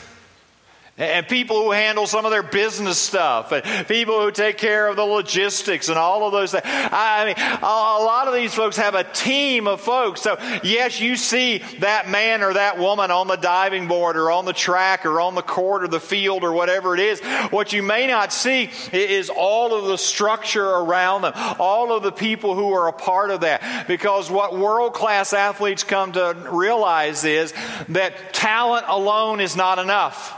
and 1.00 1.28
people 1.28 1.64
who 1.64 1.72
handle 1.72 2.06
some 2.06 2.26
of 2.26 2.32
their 2.32 2.44
business 2.44 2.98
stuff, 2.98 3.52
and 3.52 3.88
people 3.88 4.22
who 4.22 4.32
take 4.32 4.58
care 4.58 4.88
of 4.88 4.98
the 4.98 5.04
logistics 5.04 5.90
and 5.90 5.98
all 5.98 6.26
of 6.26 6.34
those 6.34 6.52
things. 6.52 6.64
I 6.66 7.26
mean, 7.26 7.36
a 7.62 8.04
lot 8.04 8.28
of 8.28 8.34
these 8.34 8.54
folks 8.54 8.78
have 8.78 8.96
a 8.96 9.04
team 9.06 9.68
of 9.68 9.82
folks. 9.82 10.22
So, 10.22 10.38
yes, 10.64 11.00
you 11.00 11.16
see 11.16 11.60
that 11.80 12.10
man 12.10 12.44
or 12.44 12.54
that 12.54 12.78
woman 12.78 13.12
on 13.12 13.28
the 13.28 13.38
diving 13.38 13.88
board 13.88 14.18
or 14.18 14.30
on 14.30 14.46
the 14.46 14.54
track 14.54 15.06
or 15.06 15.22
on 15.22 15.36
the 15.36 15.42
court 15.42 15.84
or 15.84 15.88
the 15.88 16.00
field 16.00 16.44
or 16.44 16.52
whatever 16.52 16.94
it 16.94 17.00
is. 17.00 17.22
What 17.50 17.72
you 17.72 17.82
may 17.82 18.06
not 18.08 18.34
see 18.34 18.70
is 18.92 19.30
all 19.30 19.74
of 19.74 19.86
the 19.86 19.98
structure 19.98 20.68
around 20.68 21.22
them, 21.22 21.34
all 21.60 21.96
of 21.96 22.04
the 22.04 22.12
people 22.12 22.56
who 22.56 22.74
are 22.74 22.90
a 22.90 22.94
part 22.94 23.32
of 23.32 23.42
that. 23.42 23.88
Because 23.88 24.30
what 24.30 24.58
world 24.58 24.94
class 24.94 25.32
athletes 25.32 25.84
come 25.84 26.12
to 26.12 26.50
realize 26.52 27.24
is 27.24 27.54
that 27.90 28.34
talent 28.34 28.86
alone 28.88 29.40
is 29.40 29.56
not 29.56 29.80
enough. 29.80 30.36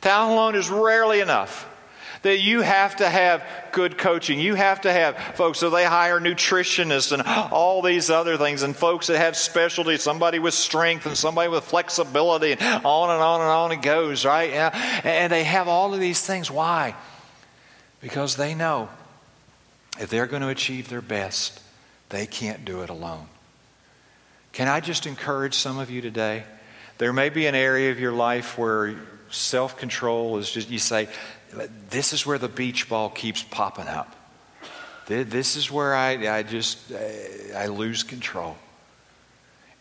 Talent 0.00 0.32
alone 0.32 0.54
is 0.54 0.70
rarely 0.70 1.20
enough. 1.20 1.66
That 2.22 2.38
you 2.38 2.60
have 2.60 2.96
to 2.96 3.08
have 3.08 3.42
good 3.72 3.96
coaching. 3.96 4.38
You 4.40 4.54
have 4.54 4.82
to 4.82 4.92
have 4.92 5.16
folks, 5.36 5.58
so 5.58 5.70
they 5.70 5.86
hire 5.86 6.20
nutritionists 6.20 7.12
and 7.12 7.22
all 7.50 7.80
these 7.80 8.10
other 8.10 8.36
things, 8.36 8.62
and 8.62 8.76
folks 8.76 9.06
that 9.06 9.16
have 9.16 9.38
specialties, 9.38 10.02
somebody 10.02 10.38
with 10.38 10.52
strength 10.52 11.06
and 11.06 11.16
somebody 11.16 11.48
with 11.48 11.64
flexibility, 11.64 12.52
and 12.52 12.60
on 12.60 13.10
and 13.10 13.22
on 13.22 13.40
and 13.40 13.48
on 13.48 13.72
it 13.72 13.80
goes, 13.80 14.26
right? 14.26 14.50
And 14.50 15.32
they 15.32 15.44
have 15.44 15.66
all 15.66 15.94
of 15.94 16.00
these 16.00 16.20
things. 16.20 16.50
Why? 16.50 16.94
Because 18.02 18.36
they 18.36 18.54
know 18.54 18.90
if 19.98 20.10
they're 20.10 20.26
going 20.26 20.42
to 20.42 20.48
achieve 20.48 20.90
their 20.90 21.00
best, 21.00 21.58
they 22.10 22.26
can't 22.26 22.66
do 22.66 22.82
it 22.82 22.90
alone. 22.90 23.28
Can 24.52 24.68
I 24.68 24.80
just 24.80 25.06
encourage 25.06 25.54
some 25.54 25.78
of 25.78 25.88
you 25.90 26.02
today? 26.02 26.44
There 26.98 27.14
may 27.14 27.30
be 27.30 27.46
an 27.46 27.54
area 27.54 27.92
of 27.92 27.98
your 27.98 28.12
life 28.12 28.58
where 28.58 28.94
self 29.30 29.76
control 29.76 30.38
is 30.38 30.50
just, 30.50 30.70
you 30.70 30.78
say, 30.78 31.08
this 31.90 32.12
is 32.12 32.26
where 32.26 32.38
the 32.38 32.48
beach 32.48 32.88
ball 32.88 33.10
keeps 33.10 33.42
popping 33.42 33.88
up. 33.88 34.16
This 35.06 35.56
is 35.56 35.70
where 35.70 35.94
I, 35.94 36.38
I 36.38 36.42
just, 36.44 36.92
I 37.56 37.66
lose 37.66 38.04
control. 38.04 38.56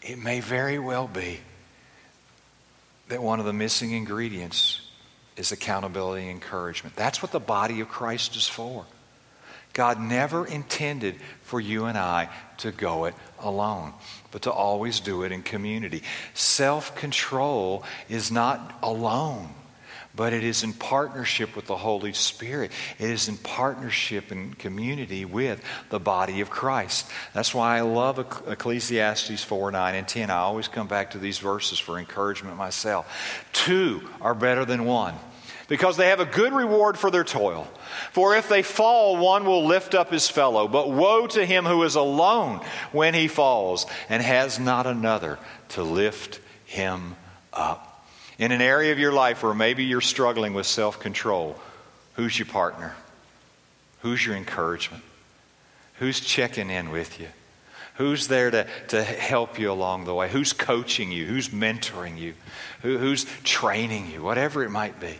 It 0.01 0.17
may 0.17 0.39
very 0.39 0.79
well 0.79 1.07
be 1.07 1.39
that 3.09 3.21
one 3.21 3.39
of 3.39 3.45
the 3.45 3.53
missing 3.53 3.91
ingredients 3.91 4.81
is 5.35 5.51
accountability 5.51 6.23
and 6.23 6.31
encouragement. 6.31 6.95
That's 6.95 7.21
what 7.21 7.31
the 7.31 7.39
body 7.39 7.79
of 7.81 7.89
Christ 7.89 8.35
is 8.35 8.47
for. 8.47 8.85
God 9.73 9.99
never 9.99 10.45
intended 10.45 11.15
for 11.43 11.59
you 11.59 11.85
and 11.85 11.97
I 11.97 12.29
to 12.57 12.71
go 12.71 13.05
it 13.05 13.15
alone, 13.39 13.93
but 14.31 14.43
to 14.43 14.51
always 14.51 14.99
do 14.99 15.23
it 15.23 15.31
in 15.31 15.43
community. 15.43 16.03
Self 16.33 16.95
control 16.95 17.83
is 18.09 18.31
not 18.31 18.77
alone, 18.81 19.49
but 20.15 20.33
it 20.33 20.43
is 20.43 20.63
in 20.63 20.73
partnership 20.73 21.55
with 21.55 21.65
the 21.67 21.77
Holy 21.77 22.13
Spirit. 22.13 22.71
It 22.97 23.09
is 23.09 23.29
in 23.29 23.37
partnership 23.37 24.31
and 24.31 24.57
community 24.57 25.23
with 25.23 25.63
the 25.89 25.99
body 25.99 26.41
of 26.41 26.49
Christ. 26.49 27.07
That's 27.33 27.53
why 27.53 27.77
I 27.77 27.81
love 27.81 28.19
Ecclesiastes 28.19 29.43
4 29.43 29.71
9 29.71 29.95
and 29.95 30.07
10. 30.07 30.29
I 30.29 30.39
always 30.39 30.67
come 30.67 30.87
back 30.87 31.11
to 31.11 31.19
these 31.19 31.37
verses 31.37 31.79
for 31.79 31.99
encouragement 31.99 32.57
myself. 32.57 33.45
Two 33.53 34.09
are 34.19 34.35
better 34.35 34.65
than 34.65 34.85
one 34.85 35.15
because 35.69 35.95
they 35.97 36.07
have 36.07 36.19
a 36.19 36.25
good 36.25 36.51
reward 36.51 36.97
for 36.97 37.09
their 37.09 37.23
toil. 37.23 37.67
For 38.11 38.35
if 38.35 38.49
they 38.49 38.63
fall, 38.63 39.17
one 39.17 39.45
will 39.45 39.65
lift 39.65 39.93
up 39.93 40.11
his 40.11 40.27
fellow. 40.27 40.67
But 40.67 40.91
woe 40.91 41.27
to 41.27 41.45
him 41.45 41.63
who 41.63 41.83
is 41.83 41.95
alone 41.95 42.59
when 42.91 43.13
he 43.13 43.27
falls 43.27 43.85
and 44.09 44.21
has 44.21 44.59
not 44.59 44.87
another 44.87 45.37
to 45.69 45.83
lift 45.83 46.41
him 46.65 47.15
up. 47.53 47.85
In 48.39 48.51
an 48.51 48.61
area 48.61 48.91
of 48.91 48.99
your 48.99 49.11
life 49.13 49.43
where 49.43 49.53
maybe 49.53 49.85
you're 49.85 50.01
struggling 50.01 50.53
with 50.53 50.65
self 50.65 50.99
control, 50.99 51.55
who's 52.13 52.37
your 52.37 52.47
partner? 52.47 52.95
Who's 54.01 54.25
your 54.25 54.35
encouragement? 54.35 55.03
Who's 55.95 56.19
checking 56.19 56.69
in 56.69 56.89
with 56.89 57.19
you? 57.19 57.27
Who's 57.95 58.29
there 58.29 58.49
to, 58.49 58.65
to 58.87 59.03
help 59.03 59.59
you 59.59 59.69
along 59.69 60.05
the 60.05 60.15
way? 60.15 60.29
Who's 60.29 60.53
coaching 60.53 61.11
you? 61.11 61.25
Who's 61.25 61.49
mentoring 61.49 62.17
you? 62.17 62.33
Who, 62.81 62.97
who's 62.97 63.25
training 63.43 64.09
you? 64.09 64.23
Whatever 64.23 64.63
it 64.63 64.69
might 64.69 64.99
be 65.01 65.19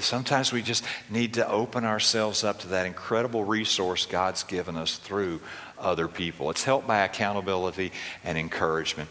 sometimes 0.00 0.52
we 0.52 0.62
just 0.62 0.84
need 1.08 1.34
to 1.34 1.48
open 1.48 1.84
ourselves 1.84 2.44
up 2.44 2.60
to 2.60 2.68
that 2.68 2.86
incredible 2.86 3.44
resource 3.44 4.06
God's 4.06 4.42
given 4.42 4.76
us 4.76 4.98
through 4.98 5.40
other 5.78 6.08
people. 6.08 6.50
It's 6.50 6.64
helped 6.64 6.86
by 6.86 7.00
accountability 7.00 7.92
and 8.24 8.36
encouragement. 8.36 9.08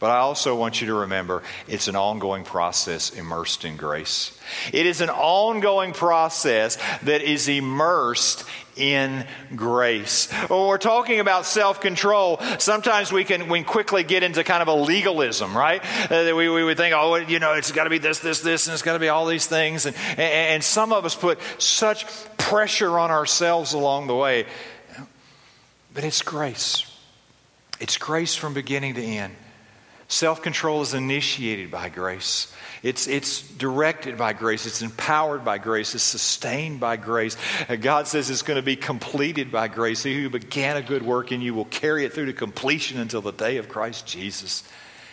But 0.00 0.10
I 0.10 0.20
also 0.20 0.56
want 0.56 0.80
you 0.80 0.86
to 0.86 0.94
remember 0.94 1.42
it's 1.68 1.86
an 1.86 1.94
ongoing 1.94 2.42
process 2.42 3.10
immersed 3.10 3.66
in 3.66 3.76
grace. 3.76 4.36
It 4.72 4.86
is 4.86 5.02
an 5.02 5.10
ongoing 5.10 5.92
process 5.92 6.78
that 7.02 7.20
is 7.20 7.48
immersed 7.48 8.44
in 8.76 9.26
grace. 9.54 10.32
When 10.48 10.66
we're 10.66 10.78
talking 10.78 11.20
about 11.20 11.44
self 11.44 11.82
control, 11.82 12.40
sometimes 12.58 13.12
we 13.12 13.24
can, 13.24 13.50
we 13.50 13.62
quickly 13.62 14.02
get 14.02 14.22
into 14.22 14.42
kind 14.42 14.62
of 14.62 14.68
a 14.68 14.74
legalism, 14.74 15.54
right? 15.54 15.82
Uh, 16.10 16.32
we, 16.34 16.48
we 16.48 16.64
would 16.64 16.78
think, 16.78 16.94
oh, 16.96 17.16
you 17.16 17.38
know, 17.38 17.52
it's 17.52 17.70
got 17.70 17.84
to 17.84 17.90
be 17.90 17.98
this, 17.98 18.20
this, 18.20 18.40
this, 18.40 18.68
and 18.68 18.72
it's 18.72 18.82
got 18.82 18.94
to 18.94 18.98
be 18.98 19.10
all 19.10 19.26
these 19.26 19.46
things. 19.46 19.84
And, 19.84 19.94
and 20.16 20.64
some 20.64 20.94
of 20.94 21.04
us 21.04 21.14
put 21.14 21.38
such 21.58 22.06
pressure 22.38 22.98
on 22.98 23.10
ourselves 23.10 23.74
along 23.74 24.06
the 24.06 24.16
way. 24.16 24.46
But 25.92 26.04
it's 26.04 26.22
grace. 26.22 26.86
It's 27.80 27.98
grace 27.98 28.34
from 28.34 28.54
beginning 28.54 28.94
to 28.94 29.02
end. 29.02 29.36
Self 30.10 30.42
control 30.42 30.82
is 30.82 30.92
initiated 30.92 31.70
by 31.70 31.88
grace. 31.88 32.52
It's, 32.82 33.06
it's 33.06 33.42
directed 33.42 34.18
by 34.18 34.32
grace. 34.32 34.66
It's 34.66 34.82
empowered 34.82 35.44
by 35.44 35.58
grace. 35.58 35.94
It's 35.94 36.02
sustained 36.02 36.80
by 36.80 36.96
grace. 36.96 37.36
And 37.68 37.80
God 37.80 38.08
says 38.08 38.28
it's 38.28 38.42
going 38.42 38.56
to 38.56 38.62
be 38.62 38.74
completed 38.74 39.52
by 39.52 39.68
grace. 39.68 40.02
He 40.02 40.20
who 40.20 40.28
began 40.28 40.76
a 40.76 40.82
good 40.82 41.02
work 41.02 41.30
in 41.30 41.40
you 41.40 41.54
will 41.54 41.64
carry 41.66 42.04
it 42.04 42.12
through 42.12 42.26
to 42.26 42.32
completion 42.32 42.98
until 42.98 43.22
the 43.22 43.30
day 43.30 43.58
of 43.58 43.68
Christ 43.68 44.04
Jesus. 44.04 44.64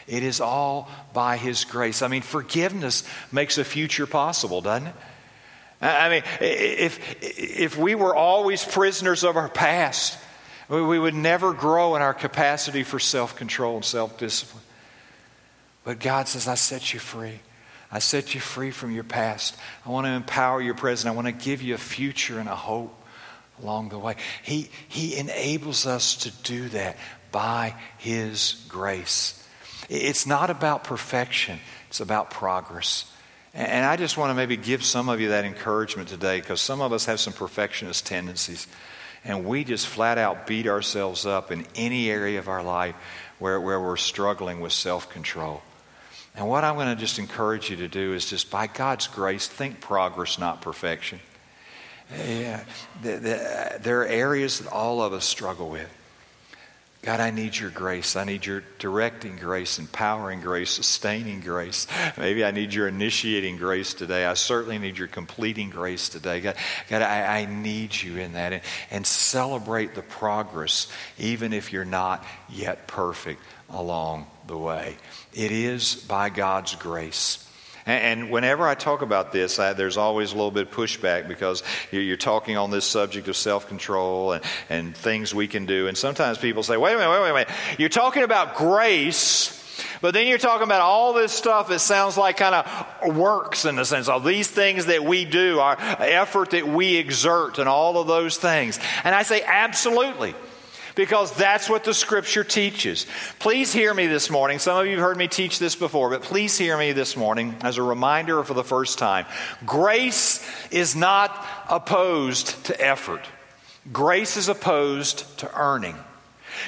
It 0.08 0.24
is 0.24 0.42
all 0.42 0.90
by 1.14 1.38
His 1.38 1.64
grace. 1.64 2.02
I 2.02 2.08
mean, 2.08 2.24
forgiveness 2.24 3.04
makes 3.32 3.60
a 3.60 3.64
future 3.64 4.08
possible, 4.08 4.62
doesn't 4.62 4.88
it? 4.88 4.96
I 5.80 6.10
mean, 6.10 6.24
if, 6.42 7.22
if 7.22 7.78
we 7.78 7.94
were 7.94 8.16
always 8.16 8.66
prisoners 8.66 9.24
of 9.24 9.38
our 9.38 9.48
past, 9.48 10.18
we 10.70 10.98
would 10.98 11.14
never 11.14 11.54
grow 11.54 11.96
in 11.96 12.02
our 12.02 12.16
capacity 12.16 12.82
for 12.82 12.98
self 12.98 13.36
control 13.36 13.76
and 13.76 13.86
self 13.86 14.18
discipline. 14.18 14.64
But 15.88 16.00
God 16.00 16.28
says, 16.28 16.50
I 16.50 16.56
set 16.56 16.94
you 16.94 17.00
free. 17.00 17.40
I 17.90 18.00
set 18.00 18.36
you 18.36 18.42
free 18.42 18.72
from 18.72 18.92
your 18.92 19.06
past. 19.06 19.56
I 19.86 19.90
want 19.90 20.06
to 20.06 20.12
empower 20.12 20.62
your 20.62 20.74
present. 20.74 21.10
I 21.10 21.16
want 21.16 21.28
to 21.28 21.32
give 21.32 21.62
you 21.62 21.76
a 21.76 21.78
future 21.78 22.40
and 22.40 22.50
a 22.50 22.56
hope 22.56 22.94
along 23.64 23.88
the 23.88 23.98
way. 23.98 24.18
He, 24.44 24.70
he 24.90 25.16
enables 25.16 25.86
us 25.88 26.18
to 26.18 26.32
do 26.44 26.68
that 26.68 26.98
by 27.32 27.74
His 28.00 28.66
grace. 28.68 29.42
It's 29.88 30.28
not 30.28 30.50
about 30.50 30.84
perfection, 30.84 31.58
it's 31.88 32.02
about 32.02 32.32
progress. 32.32 33.10
And 33.54 33.86
I 33.86 33.96
just 33.96 34.18
want 34.18 34.32
to 34.32 34.34
maybe 34.34 34.58
give 34.58 34.84
some 34.84 35.08
of 35.08 35.22
you 35.22 35.30
that 35.30 35.46
encouragement 35.46 36.10
today 36.10 36.42
because 36.42 36.60
some 36.60 36.82
of 36.82 36.92
us 36.92 37.06
have 37.06 37.22
some 37.22 37.32
perfectionist 37.32 38.06
tendencies. 38.06 38.68
And 39.24 39.46
we 39.46 39.64
just 39.64 39.88
flat 39.88 40.18
out 40.18 40.48
beat 40.48 40.68
ourselves 40.68 41.26
up 41.26 41.50
in 41.50 41.66
any 41.76 42.12
area 42.12 42.40
of 42.40 42.50
our 42.50 42.62
life 42.62 42.96
where, 43.40 43.62
where 43.62 43.80
we're 43.80 43.96
struggling 43.96 44.60
with 44.60 44.74
self 44.74 45.10
control. 45.10 45.62
And 46.38 46.48
what 46.48 46.64
I'm 46.64 46.76
going 46.76 46.88
to 46.88 46.96
just 46.96 47.18
encourage 47.18 47.72
you 47.72 47.78
to 47.78 47.88
do 47.88 48.14
is 48.14 48.30
just 48.30 48.52
by 48.52 48.68
God's 48.68 49.08
grace, 49.08 49.48
think 49.48 49.82
progress, 49.82 50.38
not 50.38 50.62
perfection. 50.62 51.20
Yeah, 52.16 52.64
the, 53.02 53.12
the, 53.18 53.80
there 53.82 54.02
are 54.02 54.06
areas 54.06 54.60
that 54.60 54.72
all 54.72 55.02
of 55.02 55.14
us 55.14 55.26
struggle 55.26 55.70
with. 55.70 55.90
God, 57.02 57.20
I 57.20 57.32
need 57.32 57.58
your 57.58 57.72
grace. 57.72 58.16
I 58.16 58.24
need 58.24 58.46
your 58.46 58.64
directing 58.80 59.38
grace, 59.38 59.80
empowering 59.80 60.42
grace, 60.42 60.72
sustaining 60.72 61.42
grace. 61.42 61.88
Maybe 62.18 62.46
I 62.46 62.52
need 62.52 62.74
your 62.74 62.88
initiating 62.88 63.58
grace 63.58 63.94
today. 63.94 64.26
I 64.26 64.36
certainly 64.36 64.78
need 64.78 64.98
your 64.98 65.08
completing 65.08 65.70
grace 65.70 66.08
today. 66.08 66.40
God, 66.42 66.56
God 66.88 67.02
I, 67.02 67.40
I 67.40 67.46
need 67.46 67.96
you 67.96 68.18
in 68.18 68.34
that. 68.34 68.54
And, 68.54 68.62
and 68.92 69.08
celebrate 69.08 69.96
the 69.96 70.02
progress, 70.02 70.88
even 71.18 71.52
if 71.52 71.74
you're 71.74 71.86
not 71.86 72.24
yet 72.50 72.88
perfect 72.88 73.42
along 73.70 74.28
the 74.48 74.58
way. 74.58 74.98
It 75.34 75.52
is 75.52 75.96
by 75.96 76.30
God's 76.30 76.76
grace. 76.76 77.44
And 77.88 78.32
whenever 78.32 78.68
I 78.68 78.76
talk 78.76 79.02
about 79.02 79.32
this, 79.32 79.60
I, 79.60 79.72
there's 79.72 79.96
always 79.96 80.34
a 80.34 80.36
little 80.36 80.52
bit 80.52 80.68
of 80.68 80.74
pushback 80.74 81.30
because 81.30 81.64
you're 81.90 82.18
talking 82.18 82.58
on 82.58 82.70
this 82.70 82.86
subject 82.86 83.30
of 83.30 83.38
self 83.38 83.70
control 83.70 84.34
and, 84.34 84.44
and 84.70 84.96
things 84.96 85.34
we 85.34 85.48
can 85.48 85.66
do. 85.66 85.88
And 85.88 85.98
sometimes 85.98 86.38
people 86.38 86.64
say, 86.64 86.76
wait 86.76 86.94
a 86.94 86.98
minute, 86.98 87.10
wait, 87.10 87.22
wait, 87.22 87.32
minute, 87.32 87.80
You're 87.80 87.88
talking 87.88 88.24
about 88.24 88.58
grace. 88.58 89.54
But 90.02 90.14
then 90.14 90.28
you're 90.28 90.38
talking 90.38 90.64
about 90.64 90.82
all 90.82 91.14
this 91.14 91.32
stuff 91.32 91.70
that 91.70 91.80
sounds 91.80 92.18
like 92.18 92.38
kind 92.38 92.56
of 92.56 93.16
works 93.16 93.64
in 93.64 93.76
the 93.76 93.86
sense 93.86 94.10
of 94.10 94.26
these 94.26 94.48
things 94.48 94.88
that 94.88 95.04
we 95.04 95.24
do, 95.24 95.60
our 95.60 95.78
effort 95.80 96.52
that 96.52 96.68
we 96.68 96.98
exert, 96.98 97.58
and 97.58 97.70
all 97.70 98.00
of 98.00 98.08
those 98.08 98.38
things. 98.38 98.80
And 99.04 99.16
I 99.16 99.24
say, 99.24 99.44
absolutely 99.44 100.36
because 100.98 101.32
that's 101.36 101.70
what 101.70 101.86
the 101.86 101.94
scripture 101.94 102.44
teaches. 102.44 103.06
Please 103.40 103.72
hear 103.72 103.94
me 103.94 104.08
this 104.08 104.30
morning. 104.30 104.60
Some 104.60 104.78
of 104.78 104.88
you 104.88 104.94
have 104.94 105.02
heard 105.02 105.18
me 105.18 105.30
teach 105.30 105.60
this 105.60 105.76
before, 105.76 106.10
but 106.10 106.24
please 106.24 106.58
hear 106.58 106.76
me 106.76 106.92
this 106.92 107.16
morning 107.16 107.56
as 107.62 107.78
a 107.78 107.84
reminder 107.84 108.44
for 108.44 108.56
the 108.56 108.64
first 108.64 108.98
time. 108.98 109.28
Grace 109.66 110.44
is 110.72 110.96
not 110.96 111.46
opposed 111.70 112.66
to 112.66 112.82
effort, 112.82 113.26
grace 113.94 114.36
is 114.36 114.50
opposed 114.50 115.38
to 115.40 115.56
earning. 115.56 115.96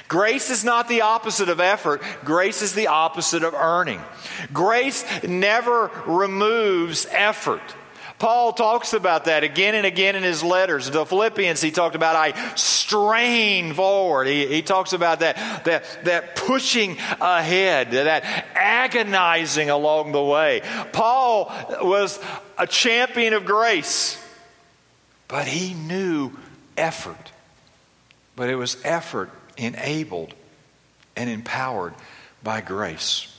Grace 0.08 0.52
is 0.52 0.64
not 0.64 0.88
the 0.88 1.02
opposite 1.02 1.50
of 1.50 1.60
effort. 1.60 2.04
Grace 2.24 2.62
is 2.62 2.76
the 2.76 2.88
opposite 2.88 3.44
of 3.44 3.56
earning. 3.56 4.00
Grace 4.54 5.04
never 5.24 5.90
removes 6.06 7.08
effort. 7.10 7.62
Paul 8.20 8.52
talks 8.52 8.92
about 8.92 9.26
that 9.26 9.46
again 9.46 9.76
and 9.76 9.86
again 9.86 10.18
in 10.18 10.24
his 10.24 10.44
letters. 10.44 10.90
The 10.90 11.06
Philippians, 11.06 11.62
he 11.62 11.72
talked 11.72 11.96
about, 11.96 12.18
I 12.18 12.54
strain 12.56 13.74
forward. 13.74 14.28
He, 14.28 14.46
he 14.46 14.62
talks 14.62 14.92
about 14.92 15.22
that, 15.22 15.64
that, 15.64 15.86
that 16.04 16.36
pushing 16.36 16.98
ahead, 17.22 17.92
that 17.92 18.46
agonizing 18.56 19.70
along 19.70 20.12
the 20.12 20.22
way. 20.22 20.62
Paul 20.92 21.50
was 21.82 22.20
a 22.58 22.68
champion 22.68 23.34
of 23.34 23.46
grace, 23.46 24.22
but 25.30 25.48
he 25.48 25.74
knew 25.74 26.32
effort. 26.78 27.32
But 28.36 28.50
it 28.50 28.56
was 28.56 28.78
effort 28.84 29.32
enabled 29.56 30.34
and 31.16 31.30
empowered 31.30 31.94
by 32.44 32.60
grace. 32.60 33.34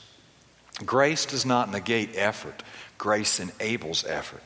Grace 0.83 1.27
does 1.27 1.45
not 1.45 1.71
negate 1.71 2.15
effort, 2.15 2.63
grace 2.97 3.39
enables 3.39 4.05
effort. 4.05 4.41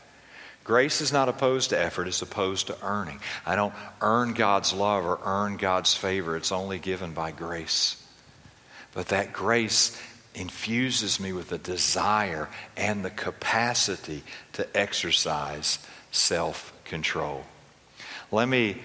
Grace 0.65 0.99
is 0.99 1.13
not 1.13 1.29
opposed 1.29 1.69
to 1.69 1.79
effort, 1.79 2.07
it's 2.07 2.23
opposed 2.23 2.67
to 2.67 2.77
earning. 2.83 3.19
I 3.45 3.55
don't 3.55 3.73
earn 4.01 4.33
God's 4.33 4.73
love 4.73 5.05
or 5.05 5.19
earn 5.23 5.57
God's 5.57 5.93
favor, 5.93 6.35
it's 6.35 6.51
only 6.51 6.79
given 6.79 7.13
by 7.13 7.31
grace. 7.31 8.03
But 8.93 9.09
that 9.09 9.31
grace 9.31 10.01
infuses 10.33 11.19
me 11.19 11.33
with 11.33 11.49
the 11.49 11.59
desire 11.59 12.49
and 12.75 13.05
the 13.05 13.11
capacity 13.11 14.23
to 14.53 14.67
exercise 14.75 15.79
self 16.11 16.73
control. 16.83 17.43
Let 18.31 18.49
me 18.49 18.77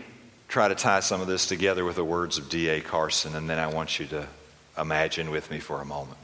try 0.49 0.69
to 0.69 0.75
tie 0.75 1.01
some 1.01 1.23
of 1.23 1.29
this 1.29 1.47
together 1.47 1.85
with 1.85 1.97
the 1.97 2.05
words 2.05 2.37
of 2.37 2.51
D.A. 2.51 2.83
Carson, 2.83 3.35
and 3.35 3.49
then 3.49 3.59
I 3.59 3.69
want 3.69 3.99
you 3.99 4.07
to 4.07 4.27
imagine 4.77 5.31
with 5.31 5.51
me 5.51 5.61
for 5.61 5.81
a 5.81 5.85
moment. 5.87 6.19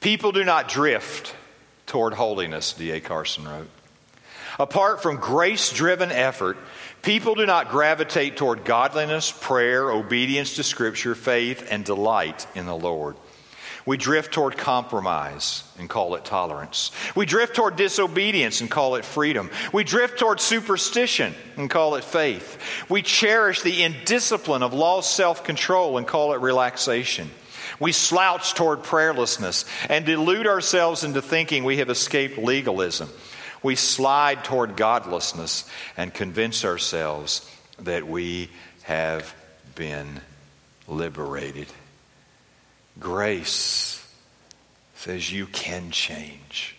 People 0.00 0.30
do 0.30 0.44
not 0.44 0.68
drift 0.68 1.34
toward 1.86 2.14
holiness, 2.14 2.74
D.A. 2.74 3.00
Carson 3.00 3.48
wrote. 3.48 3.68
Apart 4.58 5.02
from 5.02 5.16
grace 5.16 5.70
driven 5.70 6.10
effort, 6.10 6.56
people 7.02 7.34
do 7.34 7.44
not 7.44 7.70
gravitate 7.70 8.36
toward 8.36 8.64
godliness, 8.64 9.30
prayer, 9.30 9.90
obedience 9.90 10.56
to 10.56 10.62
Scripture, 10.62 11.14
faith, 11.14 11.68
and 11.70 11.84
delight 11.84 12.46
in 12.54 12.66
the 12.66 12.76
Lord. 12.76 13.16
We 13.84 13.96
drift 13.96 14.32
toward 14.34 14.56
compromise 14.56 15.62
and 15.78 15.88
call 15.88 16.16
it 16.16 16.24
tolerance. 16.24 16.90
We 17.14 17.24
drift 17.24 17.54
toward 17.54 17.76
disobedience 17.76 18.60
and 18.60 18.68
call 18.68 18.96
it 18.96 19.04
freedom. 19.04 19.48
We 19.72 19.84
drift 19.84 20.18
toward 20.18 20.40
superstition 20.40 21.34
and 21.56 21.70
call 21.70 21.94
it 21.94 22.02
faith. 22.02 22.58
We 22.88 23.02
cherish 23.02 23.62
the 23.62 23.84
indiscipline 23.84 24.64
of 24.64 24.74
lost 24.74 25.14
self 25.14 25.44
control 25.44 25.98
and 25.98 26.06
call 26.06 26.32
it 26.32 26.40
relaxation. 26.40 27.30
We 27.78 27.92
slouch 27.92 28.54
toward 28.54 28.80
prayerlessness 28.80 29.66
and 29.88 30.04
delude 30.04 30.48
ourselves 30.48 31.04
into 31.04 31.22
thinking 31.22 31.62
we 31.62 31.76
have 31.76 31.90
escaped 31.90 32.38
legalism 32.38 33.08
we 33.66 33.74
slide 33.74 34.44
toward 34.44 34.76
godlessness 34.76 35.68
and 35.96 36.14
convince 36.14 36.64
ourselves 36.64 37.50
that 37.80 38.06
we 38.06 38.48
have 38.84 39.34
been 39.74 40.20
liberated. 40.86 41.66
Grace 43.00 44.08
says 44.94 45.32
you 45.32 45.46
can 45.46 45.90
change. 45.90 46.76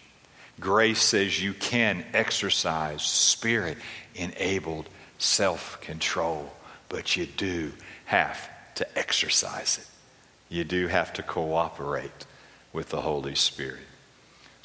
Grace 0.62 1.02
says 1.02 1.44
you 1.44 1.54
can 1.54 2.06
exercise 2.14 3.02
spirit 3.02 3.78
enabled 4.16 4.88
self 5.18 5.82
control, 5.82 6.54
but 6.88 7.18
you 7.18 7.26
do 7.26 7.74
have 8.06 8.50
to 8.76 8.98
exercise 8.98 9.78
it. 9.78 10.56
You 10.56 10.64
do 10.64 10.88
have 10.88 11.12
to 11.14 11.22
cooperate 11.22 12.26
with 12.72 12.90
the 12.90 13.02
Holy 13.02 13.36
Spirit. 13.36 13.87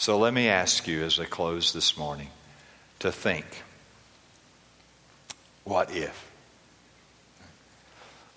So 0.02 0.18
let 0.18 0.34
me 0.34 0.48
ask 0.48 0.88
you 0.88 1.04
as 1.04 1.20
I 1.20 1.26
close 1.26 1.72
this 1.72 1.96
morning 1.96 2.26
to 2.98 3.12
think 3.12 3.46
what 5.62 5.94
if? 5.94 6.28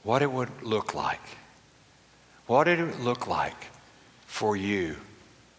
What 0.03 0.21
it 0.21 0.31
would 0.31 0.61
look 0.61 0.93
like. 0.93 1.23
What 2.45 2.65
did 2.65 2.79
it 2.79 2.99
look 2.99 3.25
like 3.25 3.55
for 4.27 4.55
you 4.55 4.97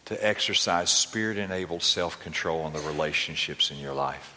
to 0.04 0.24
exercise 0.24 0.90
spirit 0.90 1.38
enabled 1.38 1.82
self 1.82 2.20
control 2.20 2.68
in 2.68 2.72
the 2.72 2.78
relationships 2.78 3.72
in 3.72 3.78
your 3.78 3.92
life? 3.92 4.32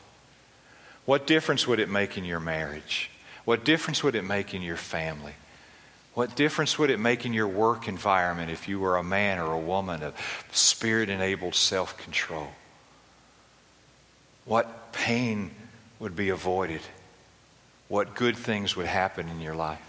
What 1.05 1.27
difference 1.27 1.67
would 1.67 1.79
it 1.79 1.87
make 1.87 2.17
in 2.17 2.25
your 2.25 2.39
marriage? 2.39 3.11
What 3.45 3.63
difference 3.63 4.03
would 4.03 4.15
it 4.15 4.23
make 4.23 4.55
in 4.55 4.63
your 4.63 4.75
family? 4.75 5.35
What 6.19 6.35
difference 6.35 6.77
would 6.77 6.89
it 6.89 6.99
make 6.99 7.25
in 7.25 7.31
your 7.31 7.47
work 7.47 7.87
environment 7.87 8.51
if 8.51 8.67
you 8.67 8.77
were 8.77 8.97
a 8.97 9.03
man 9.03 9.39
or 9.39 9.53
a 9.53 9.57
woman 9.57 10.03
of 10.03 10.13
spirit 10.51 11.07
enabled 11.07 11.55
self 11.55 11.97
control? 11.97 12.49
What 14.43 14.91
pain 14.91 15.51
would 15.97 16.17
be 16.17 16.27
avoided? 16.27 16.81
What 17.87 18.15
good 18.15 18.35
things 18.35 18.75
would 18.75 18.85
happen 18.85 19.29
in 19.29 19.39
your 19.39 19.55
life? 19.55 19.79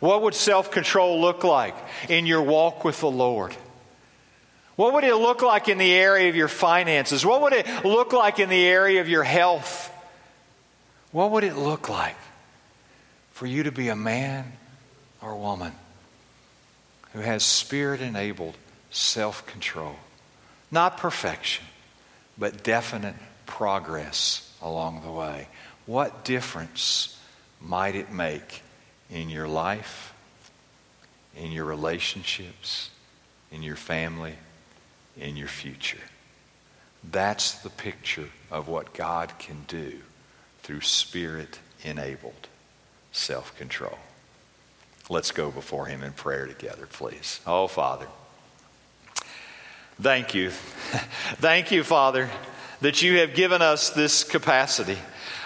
What 0.00 0.22
would 0.22 0.32
self 0.32 0.70
control 0.70 1.20
look 1.20 1.44
like 1.44 1.76
in 2.08 2.24
your 2.24 2.40
walk 2.40 2.82
with 2.82 2.98
the 3.00 3.10
Lord? 3.10 3.54
What 4.76 4.94
would 4.94 5.04
it 5.04 5.16
look 5.16 5.42
like 5.42 5.68
in 5.68 5.76
the 5.76 5.92
area 5.92 6.30
of 6.30 6.36
your 6.36 6.48
finances? 6.48 7.22
What 7.22 7.42
would 7.42 7.52
it 7.52 7.66
look 7.84 8.14
like 8.14 8.38
in 8.38 8.48
the 8.48 8.64
area 8.64 9.02
of 9.02 9.10
your 9.10 9.24
health? 9.24 9.92
What 11.12 11.32
would 11.32 11.44
it 11.44 11.54
look 11.54 11.90
like 11.90 12.16
for 13.32 13.44
you 13.44 13.64
to 13.64 13.70
be 13.70 13.90
a 13.90 13.94
man 13.94 14.54
or 15.20 15.36
woman 15.36 15.72
who 17.12 17.20
has 17.20 17.42
spirit 17.42 18.00
enabled 18.00 18.56
self 18.90 19.46
control? 19.46 19.96
Not 20.70 20.98
perfection, 20.98 21.64
but 22.36 22.62
definite 22.62 23.14
progress 23.46 24.52
along 24.60 25.02
the 25.02 25.10
way. 25.10 25.48
What 25.86 26.24
difference 26.24 27.18
might 27.60 27.94
it 27.94 28.12
make 28.12 28.62
in 29.10 29.30
your 29.30 29.48
life, 29.48 30.12
in 31.36 31.50
your 31.50 31.64
relationships, 31.64 32.90
in 33.50 33.62
your 33.62 33.76
family, 33.76 34.34
in 35.16 35.36
your 35.36 35.48
future? 35.48 35.98
That's 37.10 37.52
the 37.62 37.70
picture 37.70 38.28
of 38.50 38.68
what 38.68 38.92
God 38.92 39.32
can 39.38 39.64
do 39.66 40.00
through 40.62 40.82
spirit 40.82 41.58
enabled 41.82 42.48
self 43.12 43.56
control. 43.56 43.98
Let's 45.08 45.30
go 45.30 45.50
before 45.50 45.86
Him 45.86 46.02
in 46.02 46.12
prayer 46.12 46.46
together, 46.46 46.86
please. 46.86 47.40
Oh, 47.46 47.66
Father, 47.66 48.06
thank 50.00 50.34
you. 50.34 50.50
thank 51.40 51.70
you, 51.70 51.82
Father, 51.82 52.28
that 52.80 53.02
you 53.02 53.18
have 53.18 53.34
given 53.34 53.62
us 53.62 53.90
this 53.90 54.22
capacity 54.24 54.98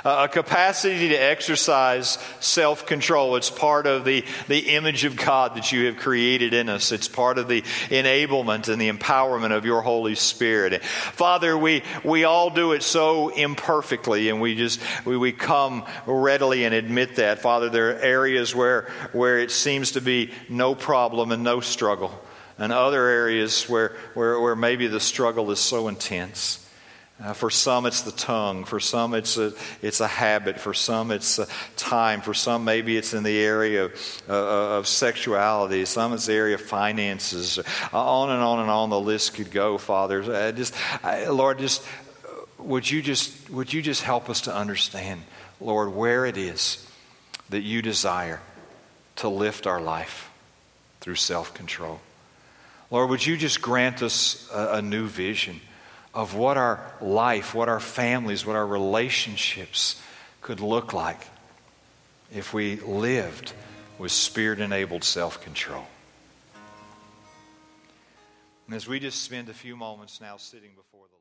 a 0.05 0.29
capacity 0.29 1.11
to 1.11 1.15
exercise 1.15 2.19
self 2.41 2.87
control. 2.87 3.37
It's 3.37 3.51
part 3.51 3.87
of 3.87 4.05
the, 4.05 4.25
the 4.49 4.71
image 4.71 5.05
of 5.05 5.17
God 5.17 5.57
that 5.57 5.73
you 5.73 5.87
have 5.87 5.97
created 5.97 6.55
in 6.55 6.69
us. 6.69 6.93
It's 6.93 7.09
part 7.09 7.39
of 7.39 7.49
the 7.49 7.63
enablement 7.91 8.69
and 8.69 8.81
the 8.81 8.91
empowerment 8.91 9.57
of 9.57 9.65
your 9.65 9.83
Holy 9.83 10.15
Spirit. 10.15 10.83
Father, 10.83 11.57
we, 11.57 11.83
we 12.05 12.25
all 12.25 12.51
do 12.51 12.73
it 12.73 12.83
so 12.83 13.29
imperfectly, 13.29 14.29
and 14.29 14.41
we 14.41 14.57
just 14.57 14.81
we, 15.05 15.17
we 15.17 15.33
come 15.33 15.85
readily 16.07 16.65
and 16.65 16.75
admit 16.75 17.17
that. 17.17 17.41
Father, 17.41 17.69
there 17.69 17.91
are 17.91 18.01
areas 18.01 18.55
where, 18.55 18.91
where 19.13 19.39
it 19.39 19.51
seems 19.51 19.93
to 19.93 20.01
be 20.01 20.33
no 20.49 20.75
problem 20.75 21.33
and 21.33 21.43
no 21.43 21.61
struggle, 21.61 22.13
and 22.59 22.73
other 22.73 23.07
areas 23.07 23.69
where, 23.69 23.97
where, 24.15 24.41
where 24.41 24.57
maybe 24.57 24.87
the 24.87 25.01
struggle 25.01 25.51
is 25.51 25.61
so 25.61 25.89
intense. 25.89 26.62
Uh, 27.23 27.33
for 27.33 27.51
some, 27.51 27.87
it's 27.87 28.01
the 28.01 28.11
tongue. 28.13 28.65
For 28.65 28.81
some, 28.81 29.15
it's 29.15 29.37
a, 29.37 29.53
it's 29.81 30.01
a 30.01 30.09
habit. 30.09 30.59
For 30.59 30.75
some, 30.75 31.13
it's 31.13 31.39
time. 31.77 32.21
For 32.21 32.35
some, 32.35 32.65
maybe 32.65 32.97
it's 32.97 33.15
in 33.15 33.23
the 33.23 33.39
area 33.39 33.85
of, 33.85 34.23
uh, 34.29 34.33
uh, 34.33 34.79
of 34.79 34.89
sexuality. 34.89 35.85
Some, 35.85 36.15
it's 36.15 36.27
the 36.27 36.33
area 36.33 36.57
of 36.57 36.63
finances. 36.63 37.59
Uh, 37.59 37.63
on 37.93 38.31
and 38.31 38.43
on 38.43 38.59
and 38.59 38.71
on 38.71 38.91
the 38.91 38.99
list 38.99 39.35
could 39.35 39.53
go, 39.53 39.79
Father. 39.79 40.35
I 40.35 40.51
just, 40.51 40.75
Lord, 41.29 41.61
just 41.61 41.85
would 42.59 42.91
you 42.91 43.03
just 43.03 43.51
would 43.51 43.73
you 43.73 43.83
just 43.83 44.03
help 44.03 44.29
us 44.29 44.43
to 44.43 44.55
understand, 44.55 45.23
Lord, 45.61 45.95
where 45.95 46.27
it 46.27 46.37
is 46.37 46.85
that 47.51 47.63
you 47.63 47.83
desire 47.83 48.41
to 49.17 49.29
lift 49.29 49.67
our 49.67 49.81
life 49.81 50.31
through 51.01 51.17
self 51.17 51.55
control. 51.55 52.01
Lord, 52.91 53.11
would 53.11 53.25
you 53.25 53.37
just 53.37 53.63
grant 53.63 54.03
us 54.03 54.51
a, 54.53 54.75
a 54.75 54.83
new 54.83 55.07
vision? 55.07 55.61
Of 56.15 56.35
what 56.35 56.57
our 56.57 56.81
life, 57.01 57.55
what 57.55 57.69
our 57.69 57.81
families, 57.81 58.45
what 58.45 58.57
our 58.57 58.67
relationships 58.67 60.01
could 60.41 60.61
look 60.61 60.93
like 60.93 61.21
if 62.35 62.53
we 62.53 62.77
lived 62.77 63.53
with 63.99 64.13
spirit 64.13 64.61
enabled 64.61 65.05
self 65.05 65.43
control. 65.43 65.87
And 68.67 68.77
as 68.77 68.87
we 68.89 69.01
just 69.01 69.23
spend 69.23 69.49
a 69.49 69.55
few 69.55 69.77
moments 69.77 70.21
now 70.21 70.37
sitting 70.37 70.71
before. 70.75 71.12